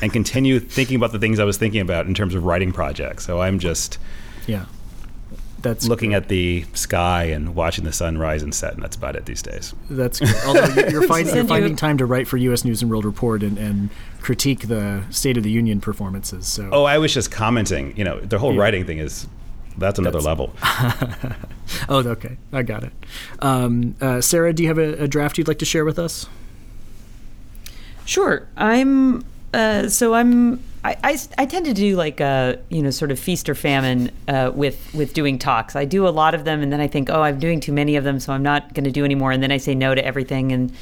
and 0.00 0.10
continue 0.12 0.60
thinking 0.60 0.96
about 0.96 1.12
the 1.12 1.18
things 1.18 1.38
I 1.38 1.44
was 1.44 1.58
thinking 1.58 1.82
about 1.82 2.06
in 2.06 2.14
terms 2.14 2.34
of 2.34 2.44
writing 2.44 2.72
projects. 2.72 3.26
So 3.26 3.42
I'm 3.42 3.58
just 3.58 3.98
Yeah. 4.46 4.64
That's 5.60 5.88
looking 5.88 6.14
at 6.14 6.28
the 6.28 6.64
sky 6.74 7.24
and 7.24 7.54
watching 7.54 7.84
the 7.84 7.92
sun 7.92 8.16
rise 8.16 8.42
and 8.42 8.54
set, 8.54 8.74
and 8.74 8.82
that's 8.82 8.94
about 8.96 9.16
it 9.16 9.26
these 9.26 9.42
days. 9.42 9.74
That's 9.90 10.20
good. 10.20 10.34
Although 10.46 10.66
you're, 10.66 10.90
you're, 10.90 11.02
finding, 11.08 11.34
you're 11.34 11.44
finding 11.44 11.74
time 11.74 11.98
to 11.98 12.06
write 12.06 12.28
for 12.28 12.36
U.S. 12.36 12.64
News 12.64 12.80
and 12.80 12.90
World 12.90 13.04
Report 13.04 13.42
and, 13.42 13.58
and 13.58 13.90
critique 14.20 14.68
the 14.68 15.02
State 15.10 15.36
of 15.36 15.42
the 15.42 15.50
Union 15.50 15.80
performances. 15.80 16.46
So 16.46 16.68
Oh, 16.72 16.84
I 16.84 16.98
was 16.98 17.12
just 17.12 17.32
commenting. 17.32 17.96
You 17.96 18.04
know, 18.04 18.20
the 18.20 18.38
whole 18.38 18.54
Yeah. 18.54 18.60
writing 18.60 18.84
thing 18.86 18.98
is 18.98 19.26
that's 19.76 19.98
another 19.98 20.20
That's- 20.20 20.26
level. 20.26 21.36
Oh, 21.90 21.98
okay, 21.98 22.38
I 22.50 22.62
got 22.62 22.82
it. 22.82 22.92
Um, 23.40 23.94
uh, 24.00 24.22
Sarah, 24.22 24.54
do 24.54 24.62
you 24.62 24.68
have 24.70 24.78
a, 24.78 25.02
a 25.04 25.08
draft 25.08 25.36
you'd 25.36 25.48
like 25.48 25.58
to 25.58 25.66
share 25.66 25.84
with 25.84 25.98
us? 25.98 26.24
Sure. 28.06 28.48
I'm 28.56 29.22
uh, 29.52 29.88
so 29.88 30.14
I'm 30.14 30.62
I, 30.84 30.96
I, 31.02 31.18
I 31.38 31.46
tend 31.46 31.66
to 31.66 31.74
do 31.74 31.96
like 31.96 32.20
a 32.20 32.58
you 32.68 32.82
know 32.82 32.90
sort 32.90 33.10
of 33.10 33.18
feast 33.18 33.48
or 33.48 33.54
famine 33.54 34.10
uh, 34.28 34.52
with 34.54 34.92
with 34.94 35.12
doing 35.12 35.38
talks. 35.38 35.74
I 35.74 35.84
do 35.84 36.06
a 36.06 36.10
lot 36.10 36.34
of 36.34 36.44
them, 36.44 36.62
and 36.62 36.72
then 36.72 36.80
I 36.80 36.86
think, 36.86 37.10
oh, 37.10 37.22
I'm 37.22 37.38
doing 37.38 37.60
too 37.60 37.72
many 37.72 37.96
of 37.96 38.04
them, 38.04 38.20
so 38.20 38.32
I'm 38.32 38.42
not 38.42 38.74
going 38.74 38.84
to 38.84 38.90
do 38.90 39.04
any 39.04 39.14
more. 39.14 39.32
And 39.32 39.42
then 39.42 39.50
I 39.50 39.56
say 39.56 39.74
no 39.74 39.94
to 39.94 40.04
everything, 40.04 40.52
and 40.52 40.72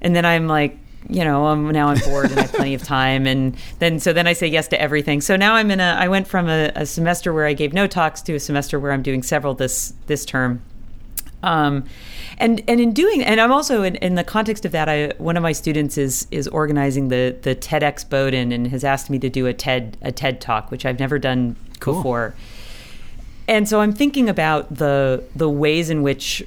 and 0.00 0.14
then 0.14 0.24
I'm 0.24 0.46
like, 0.46 0.78
you 1.08 1.24
know, 1.24 1.46
I'm, 1.46 1.70
now 1.70 1.88
I'm 1.88 1.98
bored 2.00 2.30
and 2.30 2.38
I 2.38 2.42
have 2.42 2.52
plenty 2.52 2.74
of 2.74 2.82
time, 2.82 3.26
and 3.26 3.56
then 3.78 3.98
so 3.98 4.12
then 4.12 4.26
I 4.26 4.32
say 4.32 4.46
yes 4.46 4.68
to 4.68 4.80
everything. 4.80 5.20
So 5.20 5.36
now 5.36 5.54
I'm 5.54 5.70
in 5.70 5.80
a 5.80 5.96
I 5.98 6.08
went 6.08 6.28
from 6.28 6.48
a, 6.48 6.70
a 6.74 6.86
semester 6.86 7.32
where 7.32 7.46
I 7.46 7.52
gave 7.52 7.72
no 7.72 7.86
talks 7.86 8.22
to 8.22 8.34
a 8.34 8.40
semester 8.40 8.78
where 8.78 8.92
I'm 8.92 9.02
doing 9.02 9.22
several 9.22 9.54
this 9.54 9.92
this 10.06 10.24
term. 10.24 10.62
Um, 11.46 11.84
and 12.38 12.60
and 12.68 12.80
in 12.80 12.92
doing 12.92 13.22
and 13.22 13.40
I'm 13.40 13.52
also 13.52 13.82
in, 13.82 13.96
in 13.96 14.16
the 14.16 14.24
context 14.24 14.64
of 14.66 14.72
that 14.72 14.88
I 14.88 15.12
one 15.18 15.36
of 15.36 15.42
my 15.42 15.52
students 15.52 15.96
is 15.96 16.26
is 16.30 16.48
organizing 16.48 17.08
the 17.08 17.36
the 17.40 17.54
TEDx 17.54 18.06
Bowdoin 18.08 18.52
and 18.52 18.66
has 18.66 18.84
asked 18.84 19.08
me 19.08 19.18
to 19.20 19.30
do 19.30 19.46
a 19.46 19.54
TED 19.54 19.96
a 20.02 20.12
TED 20.12 20.40
talk 20.40 20.70
which 20.70 20.84
I've 20.84 20.98
never 20.98 21.18
done 21.18 21.56
Cool. 21.80 21.94
before. 21.94 22.34
And 23.48 23.68
so 23.68 23.80
I'm 23.80 23.92
thinking 23.92 24.28
about 24.28 24.74
the 24.74 25.22
the 25.34 25.48
ways 25.48 25.88
in 25.88 26.02
which 26.02 26.44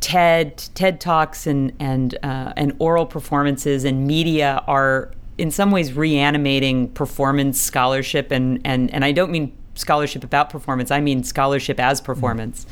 TED 0.00 0.56
TED 0.74 1.00
talks 1.00 1.46
and 1.46 1.72
and 1.78 2.16
uh, 2.22 2.54
and 2.56 2.74
oral 2.78 3.06
performances 3.06 3.84
and 3.84 4.06
media 4.06 4.64
are 4.66 5.10
in 5.36 5.50
some 5.50 5.70
ways 5.70 5.92
reanimating 5.92 6.88
performance 6.88 7.60
scholarship 7.60 8.30
and 8.30 8.60
and 8.64 8.92
and 8.92 9.04
I 9.04 9.12
don't 9.12 9.30
mean 9.30 9.52
scholarship 9.74 10.24
about 10.24 10.50
performance 10.50 10.90
I 10.90 11.00
mean 11.00 11.24
scholarship 11.24 11.78
as 11.78 12.00
performance 12.00 12.64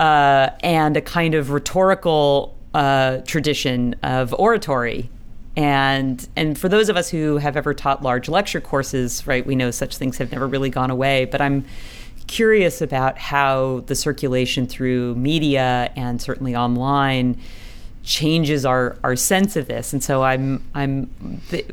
uh, 0.00 0.50
and 0.60 0.96
a 0.96 1.00
kind 1.00 1.34
of 1.34 1.50
rhetorical 1.50 2.56
uh, 2.74 3.18
tradition 3.18 3.94
of 4.02 4.34
oratory. 4.34 5.10
And 5.56 6.28
and 6.36 6.58
for 6.58 6.68
those 6.68 6.90
of 6.90 6.96
us 6.96 7.08
who 7.08 7.38
have 7.38 7.56
ever 7.56 7.72
taught 7.72 8.02
large 8.02 8.28
lecture 8.28 8.60
courses, 8.60 9.26
right, 9.26 9.46
we 9.46 9.54
know 9.54 9.70
such 9.70 9.96
things 9.96 10.18
have 10.18 10.30
never 10.30 10.46
really 10.46 10.68
gone 10.68 10.90
away. 10.90 11.24
But 11.24 11.40
I'm 11.40 11.64
curious 12.26 12.82
about 12.82 13.16
how 13.18 13.82
the 13.86 13.94
circulation 13.94 14.66
through 14.66 15.14
media 15.14 15.90
and 15.96 16.20
certainly 16.20 16.54
online 16.54 17.40
changes 18.02 18.64
our, 18.64 18.96
our 19.02 19.16
sense 19.16 19.56
of 19.56 19.66
this. 19.66 19.92
And 19.92 20.02
so 20.02 20.22
I'm 20.22 20.62
I'm 20.74 21.10
the, 21.50 21.64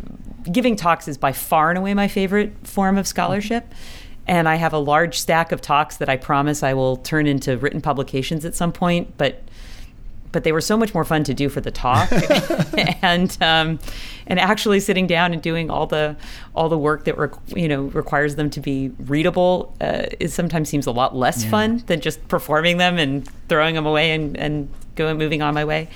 giving 0.52 0.76
talks 0.76 1.08
is 1.08 1.18
by 1.18 1.32
far 1.32 1.70
and 1.70 1.78
away 1.78 1.94
my 1.94 2.08
favorite 2.08 2.54
form 2.64 2.98
of 2.98 3.08
scholarship. 3.08 3.66
And 4.28 4.48
I 4.48 4.56
have 4.56 4.74
a 4.74 4.78
large 4.78 5.20
stack 5.20 5.52
of 5.52 5.62
talks 5.62 5.98
that 5.98 6.08
I 6.10 6.18
promise 6.18 6.64
I 6.64 6.74
will 6.74 6.98
turn 6.98 7.28
into 7.28 7.58
written 7.58 7.82
publications 7.82 8.46
at 8.46 8.56
some 8.56 8.72
point. 8.72 9.18
But 9.18 9.44
but 10.34 10.44
they 10.44 10.52
were 10.52 10.62
so 10.62 10.76
much 10.76 10.94
more 10.94 11.06
fun 11.06 11.24
to 11.24 11.34
do 11.34 11.48
for 11.48 11.62
the 11.62 11.72
talk, 11.72 12.12
and 13.02 13.38
um, 13.40 13.80
and 14.28 14.40
actually 14.40 14.82
sitting 14.82 15.08
down 15.08 15.32
and 15.32 15.42
doing 15.42 15.70
all 15.70 15.88
the 15.88 16.18
all 16.56 16.68
the 16.68 16.78
work 16.78 17.06
that 17.06 17.16
requ- 17.16 17.56
you 17.56 17.70
know 17.70 17.84
requires 17.84 18.36
them 18.36 18.50
to 18.50 18.60
be 18.60 18.92
readable 19.00 19.74
uh, 19.80 20.08
is 20.20 20.34
sometimes 20.34 20.68
seems 20.68 20.88
a 20.88 20.92
lot 20.92 21.16
less 21.16 21.46
fun 21.46 21.84
than 21.88 22.02
just 22.02 22.28
performing 22.28 22.78
them 22.78 22.98
and 22.98 23.30
throwing 23.48 23.76
them 23.76 23.86
away 23.86 24.12
and 24.12 24.36
and 24.36 24.70
going 24.96 25.18
moving 25.18 25.42
on 25.42 25.54
my 25.54 25.64
way. 25.64 25.88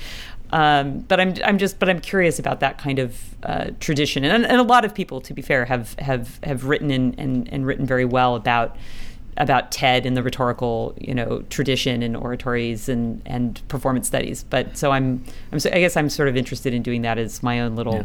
Um, 0.52 1.00
but 1.00 1.20
I'm 1.20 1.34
I'm 1.44 1.58
just 1.58 1.78
but 1.80 1.90
I'm 1.90 2.00
curious 2.00 2.40
about 2.40 2.60
that 2.62 2.78
kind 2.78 3.00
of 3.00 3.36
uh, 3.44 3.72
tradition, 3.80 4.24
and, 4.24 4.46
and 4.46 4.58
a 4.58 4.64
lot 4.64 4.86
of 4.86 4.94
people, 4.96 5.20
to 5.22 5.34
be 5.34 5.42
fair, 5.42 5.66
have 5.66 5.94
have 6.00 6.40
have 6.44 6.66
written 6.66 6.90
and, 6.92 7.20
and, 7.20 7.52
and 7.52 7.66
written 7.66 7.86
very 7.86 8.06
well 8.06 8.36
about 8.36 8.76
about 9.36 9.72
TED 9.72 10.06
and 10.06 10.18
the 10.18 10.24
rhetorical, 10.24 10.96
you 11.00 11.14
know, 11.14 11.44
tradition 11.50 12.02
and 12.02 12.16
oratories 12.18 12.90
and, 12.90 13.22
and 13.26 13.62
performance 13.68 14.08
studies. 14.08 14.44
But 14.44 14.76
so 14.76 14.92
I'm, 14.92 15.24
I'm 15.52 15.60
so, 15.60 15.70
I 15.72 15.80
guess 15.80 15.96
I'm 15.96 16.10
sort 16.10 16.28
of 16.28 16.36
interested 16.36 16.74
in 16.74 16.82
doing 16.82 17.04
that 17.04 17.20
as 17.20 17.44
my 17.44 17.60
own 17.60 17.76
little 17.76 17.98
Yeah. 17.98 18.04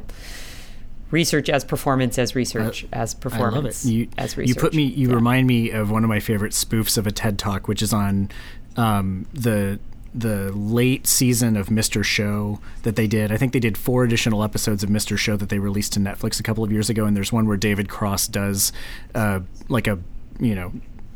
research 1.11 1.49
as 1.49 1.64
performance 1.64 2.18
as 2.18 2.34
research 2.34 2.86
as 2.93 3.14
I 3.14 3.18
performance. 3.18 3.84
You, 3.86 4.09
as 4.18 4.36
research. 4.36 4.57
you 4.57 4.61
put 4.61 4.74
me. 4.74 4.82
You 4.84 5.09
Yeah. 5.09 5.14
remind 5.14 5.47
me 5.47 5.70
of 5.70 5.90
one 5.90 6.05
of 6.05 6.09
my 6.09 6.20
favorite 6.20 6.53
spoofs 6.53 6.99
of 6.99 7.07
a 7.07 7.12
TED 7.12 7.38
Talk, 7.38 7.66
which 7.68 7.80
is 7.82 7.93
on 7.95 8.28
um, 8.76 9.26
the 9.32 9.78
the 10.15 10.53
late 10.53 11.07
season 11.07 11.57
of 11.57 11.69
Mr. 11.69 12.05
Show 12.05 12.61
that 12.83 12.97
they 12.97 13.07
did. 13.07 13.33
I 13.33 13.37
think 13.37 13.53
they 13.53 13.61
did 13.61 13.79
four 13.79 14.05
additional 14.05 14.45
episodes 14.45 14.83
of 14.83 14.91
Mr. 14.91 15.17
Show 15.17 15.37
that 15.37 15.49
they 15.49 15.59
released 15.59 15.95
to 15.95 16.01
Netflix 16.01 16.39
a 16.39 16.43
couple 16.43 16.63
of 16.65 16.71
years 16.71 16.91
ago. 16.91 17.07
And 17.07 17.17
there's 17.17 17.33
one 17.33 17.47
where 17.47 17.57
David 17.57 17.89
Cross 17.89 18.29
does 18.29 18.73
uh, 19.15 19.41
like 19.69 19.87
a 19.87 19.99
you 20.41 20.55
know 20.55 20.73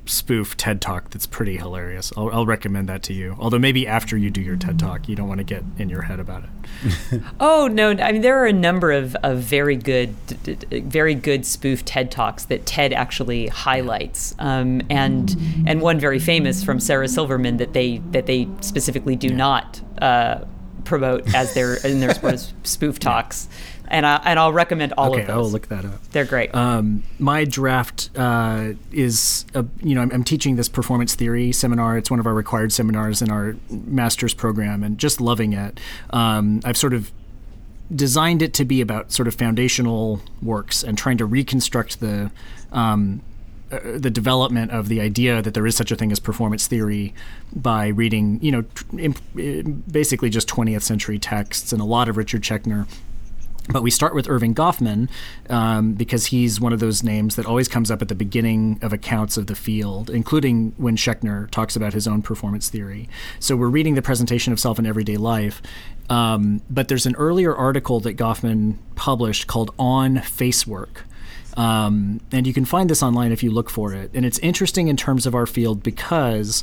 spoof 0.07 0.57
TED 0.57 0.81
Talk 0.81 1.11
that's 1.11 1.27
pretty 1.27 1.57
hilarious. 1.57 2.13
I'll, 2.17 2.31
I'll 2.31 2.47
recommend 2.47 2.89
that 2.89 3.03
to 3.05 3.13
you. 3.13 3.37
Although 3.39 3.59
maybe 3.59 3.87
after 3.87 4.17
you 4.17 4.31
do 4.31 4.41
your 4.41 4.57
TED 4.57 4.79
Talk, 4.79 5.09
you 5.09 5.17
don't 5.17 5.29
want 5.29 5.39
to 5.39 5.45
get 5.45 5.63
in 5.79 5.89
your 5.89 6.03
head 6.03 6.21
about 6.21 6.45
it. 6.45 6.51
Oh 7.39 7.69
no! 7.69 7.91
I 7.91 8.13
mean, 8.13 8.23
there 8.23 8.39
are 8.43 8.47
a 8.47 8.53
number 8.53 8.93
of, 8.93 9.15
of 9.17 9.39
very 9.39 9.77
good, 9.77 10.11
very 10.11 11.15
good 11.15 11.45
spoof 11.47 11.85
TED 11.85 12.11
talks 12.11 12.45
that 12.47 12.67
TED 12.67 12.93
actually 12.93 13.49
highlights, 13.49 14.35
um, 14.39 14.83
and 14.91 15.35
and 15.67 15.81
one 15.81 15.99
very 15.99 16.19
famous 16.19 16.65
from 16.65 16.81
Sarah 16.81 17.09
Silverman 17.09 17.59
that 17.59 17.73
they 17.73 17.99
that 18.11 18.27
they 18.27 18.49
specifically 18.61 19.17
do 19.17 19.33
not 19.33 19.81
uh, 20.01 20.45
promote 20.85 21.35
as 21.35 21.53
their 21.55 21.75
in 21.87 22.01
their 22.01 22.15
sort 22.15 22.35
of 22.35 22.41
spoof 22.63 22.99
talks, 22.99 23.49
and 23.89 24.07
I 24.07 24.16
and 24.24 24.39
I'll 24.39 24.53
recommend 24.53 24.93
all 24.95 25.12
okay, 25.12 25.22
of 25.22 25.26
those. 25.26 25.34
I 25.34 25.39
will 25.39 25.51
look 25.51 25.68
that 25.68 25.84
up. 25.84 26.03
They're 26.12 26.24
great. 26.24 26.55
Um, 26.55 27.03
my 27.18 27.45
draft 27.45 28.11
uh, 28.16 28.72
is, 28.93 29.47
a, 29.55 29.64
you 29.82 29.95
know, 29.95 30.03
I'm, 30.03 30.12
I'm 30.12 30.24
teaching 30.24 30.57
this 30.57 30.68
performance 30.68 31.14
theory 31.14 31.53
seminar. 31.53 31.97
It's 31.99 32.11
one 32.11 32.20
of 32.20 32.26
our 32.26 32.34
required 32.34 32.72
seminars 32.72 33.22
in 33.22 33.30
our 33.30 33.57
master's 33.70 34.34
program, 34.34 34.82
and 34.82 34.99
just 34.99 35.20
loving 35.20 35.53
it. 35.53 35.78
Um, 36.11 36.61
I've 36.64 36.76
sort 36.76 36.95
of 36.95 37.12
designed 37.95 38.43
it 38.43 38.53
to 38.55 38.64
be 38.64 38.80
about 38.80 39.12
sort 39.12 39.28
of 39.28 39.34
foundational 39.34 40.20
works 40.43 40.82
and 40.82 40.99
trying 40.99 41.18
to 41.18 41.24
reconstruct 41.24 42.01
the 42.01 42.30
um, 42.72 43.22
uh, 43.70 43.80
the 43.97 44.11
development 44.11 44.70
of 44.70 44.89
the 44.89 45.01
idea 45.01 45.43
that 45.43 45.55
there 45.55 45.66
is 45.66 45.76
such 45.76 45.91
a 45.91 45.97
thing 45.97 46.12
as 46.12 46.20
performance 46.20 46.68
theory 46.68 47.12
by 47.53 47.89
reading, 47.89 48.39
you 48.41 48.53
know, 48.53 48.62
tr- 48.62 48.84
imp- 48.97 49.18
uh, 49.37 49.68
basically 49.91 50.30
just 50.30 50.49
20th 50.49 50.82
century 50.82 51.18
texts 51.18 51.72
and 51.72 51.80
a 51.82 51.84
lot 51.84 52.09
of 52.09 52.16
Richard 52.16 52.43
Schechner. 52.43 52.87
But 53.69 53.83
we 53.83 53.91
start 53.91 54.14
with 54.14 54.27
Erving 54.27 54.55
Goffman 54.55 55.09
um, 55.51 55.95
because 55.95 56.27
he's 56.27 56.61
one 56.61 56.73
of 56.73 56.79
those 56.79 57.03
names 57.03 57.37
that 57.37 57.47
always 57.47 57.67
comes 57.67 57.91
up 57.91 58.01
at 58.01 58.09
the 58.09 58.14
beginning 58.14 58.79
of 58.81 58.93
accounts 58.93 59.37
of 59.37 59.49
the 59.49 59.57
field, 59.57 60.09
including 60.09 60.73
when 60.77 60.97
Schechner 60.97 61.51
talks 61.51 61.75
about 61.75 61.93
his 61.93 62.07
own 62.07 62.23
performance 62.23 62.69
theory. 62.69 63.09
So 63.41 63.57
we're 63.57 63.69
reading 63.69 63.95
the 63.95 64.03
presentation 64.03 64.53
of 64.53 64.61
self 64.61 64.79
in 64.79 64.87
everyday 64.87 65.17
life. 65.17 65.61
Um, 66.09 66.62
but 66.71 66.87
there's 66.87 67.07
an 67.07 67.17
earlier 67.17 67.55
article 67.55 67.99
that 68.01 68.17
Goffman 68.17 68.77
published 68.95 69.49
called 69.49 69.75
On 69.79 70.17
Facework. 70.17 70.99
Um, 71.57 72.21
and 72.31 72.47
you 72.47 72.53
can 72.53 72.64
find 72.64 72.89
this 72.89 73.03
online 73.03 73.33
if 73.33 73.43
you 73.43 73.51
look 73.51 73.71
for 73.71 73.95
it. 73.95 74.11
And 74.14 74.25
it's 74.25 74.39
interesting 74.41 74.89
in 74.89 74.97
terms 74.97 75.27
of 75.27 75.35
our 75.35 75.47
field 75.47 75.83
because 75.83 76.62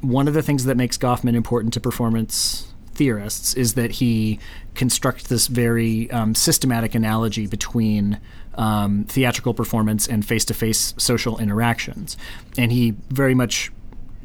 one 0.00 0.28
of 0.28 0.34
the 0.34 0.42
things 0.42 0.64
that 0.64 0.76
makes 0.76 0.98
Goffman 0.98 1.34
important 1.34 1.72
to 1.74 1.80
performance 1.80 2.73
theorists 2.94 3.54
is 3.54 3.74
that 3.74 3.92
he 3.92 4.38
constructs 4.74 5.28
this 5.28 5.46
very 5.46 6.10
um, 6.10 6.34
systematic 6.34 6.94
analogy 6.94 7.46
between 7.46 8.20
um, 8.54 9.04
theatrical 9.04 9.54
performance 9.54 10.06
and 10.06 10.24
face 10.24 10.44
to 10.46 10.54
face 10.54 10.94
social 10.96 11.38
interactions. 11.38 12.16
And 12.56 12.72
he 12.72 12.94
very 13.08 13.34
much 13.34 13.72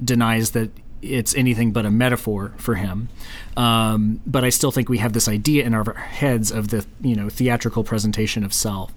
denies 0.03 0.51
that 0.51 0.71
it's 1.01 1.33
anything 1.35 1.71
but 1.71 1.85
a 1.85 1.91
metaphor 1.91 2.53
for 2.57 2.75
him. 2.75 3.09
Um, 3.55 4.21
but 4.25 4.43
I 4.43 4.49
still 4.49 4.71
think 4.71 4.89
we 4.89 4.97
have 4.97 5.13
this 5.13 5.27
idea 5.27 5.65
in 5.65 5.73
our 5.73 5.93
heads 5.93 6.51
of 6.51 6.69
the 6.69 6.85
you 7.01 7.15
know 7.15 7.29
theatrical 7.29 7.83
presentation 7.83 8.43
of 8.43 8.53
self. 8.53 8.93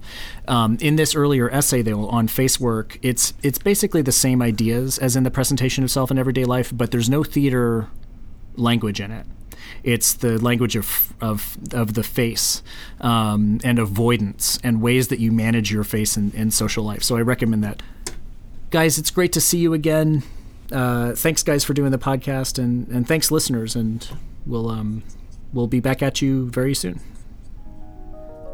Um, 0.47 0.77
in 0.81 0.95
this 0.95 1.15
earlier 1.15 1.49
essay, 1.49 1.81
though, 1.81 2.07
on 2.07 2.27
face 2.27 2.59
work, 2.59 2.99
it's 3.01 3.33
it's 3.41 3.57
basically 3.57 4.01
the 4.01 4.11
same 4.11 4.41
ideas 4.41 4.97
as 4.97 5.15
in 5.15 5.23
the 5.23 5.31
presentation 5.31 5.83
of 5.83 5.91
self 5.91 6.11
in 6.11 6.17
everyday 6.17 6.45
life, 6.45 6.71
but 6.75 6.91
there's 6.91 7.09
no 7.09 7.23
theater 7.23 7.87
language 8.55 8.99
in 8.99 9.11
it. 9.11 9.25
It's 9.83 10.13
the 10.13 10.41
language 10.41 10.75
of 10.75 11.13
of 11.21 11.57
of 11.73 11.93
the 11.93 12.03
face 12.03 12.63
um, 13.01 13.59
and 13.63 13.79
avoidance 13.79 14.59
and 14.63 14.81
ways 14.81 15.09
that 15.09 15.19
you 15.19 15.31
manage 15.31 15.71
your 15.71 15.83
face 15.83 16.15
in, 16.17 16.31
in 16.31 16.51
social 16.51 16.83
life. 16.83 17.03
So 17.03 17.17
I 17.17 17.21
recommend 17.21 17.63
that, 17.63 17.83
guys. 18.69 18.97
It's 18.97 19.11
great 19.11 19.33
to 19.33 19.41
see 19.41 19.57
you 19.57 19.73
again. 19.73 20.23
Uh, 20.71 21.13
thanks, 21.13 21.43
guys, 21.43 21.63
for 21.63 21.73
doing 21.73 21.91
the 21.91 21.97
podcast, 21.97 22.57
and 22.57 22.87
and 22.87 23.07
thanks, 23.07 23.29
listeners. 23.31 23.75
And 23.75 24.07
we'll 24.45 24.69
um, 24.69 25.03
we'll 25.51 25.67
be 25.67 25.79
back 25.79 26.01
at 26.01 26.21
you 26.21 26.49
very 26.49 26.73
soon. 26.73 27.01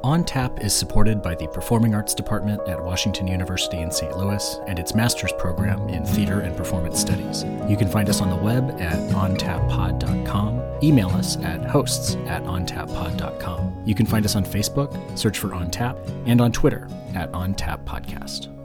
On 0.03 0.23
Tap 0.23 0.61
is 0.63 0.73
supported 0.73 1.21
by 1.21 1.35
the 1.35 1.47
Performing 1.47 1.93
Arts 1.93 2.13
Department 2.13 2.61
at 2.69 2.81
Washington 2.81 3.27
University 3.27 3.79
in 3.79 3.91
St. 3.91 4.17
Louis 4.17 4.57
and 4.65 4.79
its 4.79 4.95
master's 4.95 5.33
program 5.33 5.89
in 5.89 6.05
theater 6.05 6.39
and 6.39 6.55
performance 6.55 6.99
studies. 6.99 7.43
You 7.67 7.75
can 7.75 7.89
find 7.89 8.07
us 8.07 8.21
on 8.21 8.29
the 8.29 8.35
web 8.37 8.79
at 8.79 8.97
ontappod.com, 9.11 10.79
email 10.81 11.09
us 11.09 11.35
at 11.37 11.65
hosts 11.65 12.15
at 12.27 12.43
ontappod.com. 12.43 13.83
You 13.85 13.95
can 13.95 14.05
find 14.05 14.23
us 14.23 14.37
on 14.37 14.45
Facebook, 14.45 15.19
search 15.19 15.37
for 15.37 15.53
On 15.53 15.69
Tap, 15.69 15.97
and 16.25 16.39
on 16.39 16.53
Twitter 16.53 16.87
at 17.13 17.33
On 17.33 17.53
Tap 17.53 17.83
Podcast. 17.83 18.58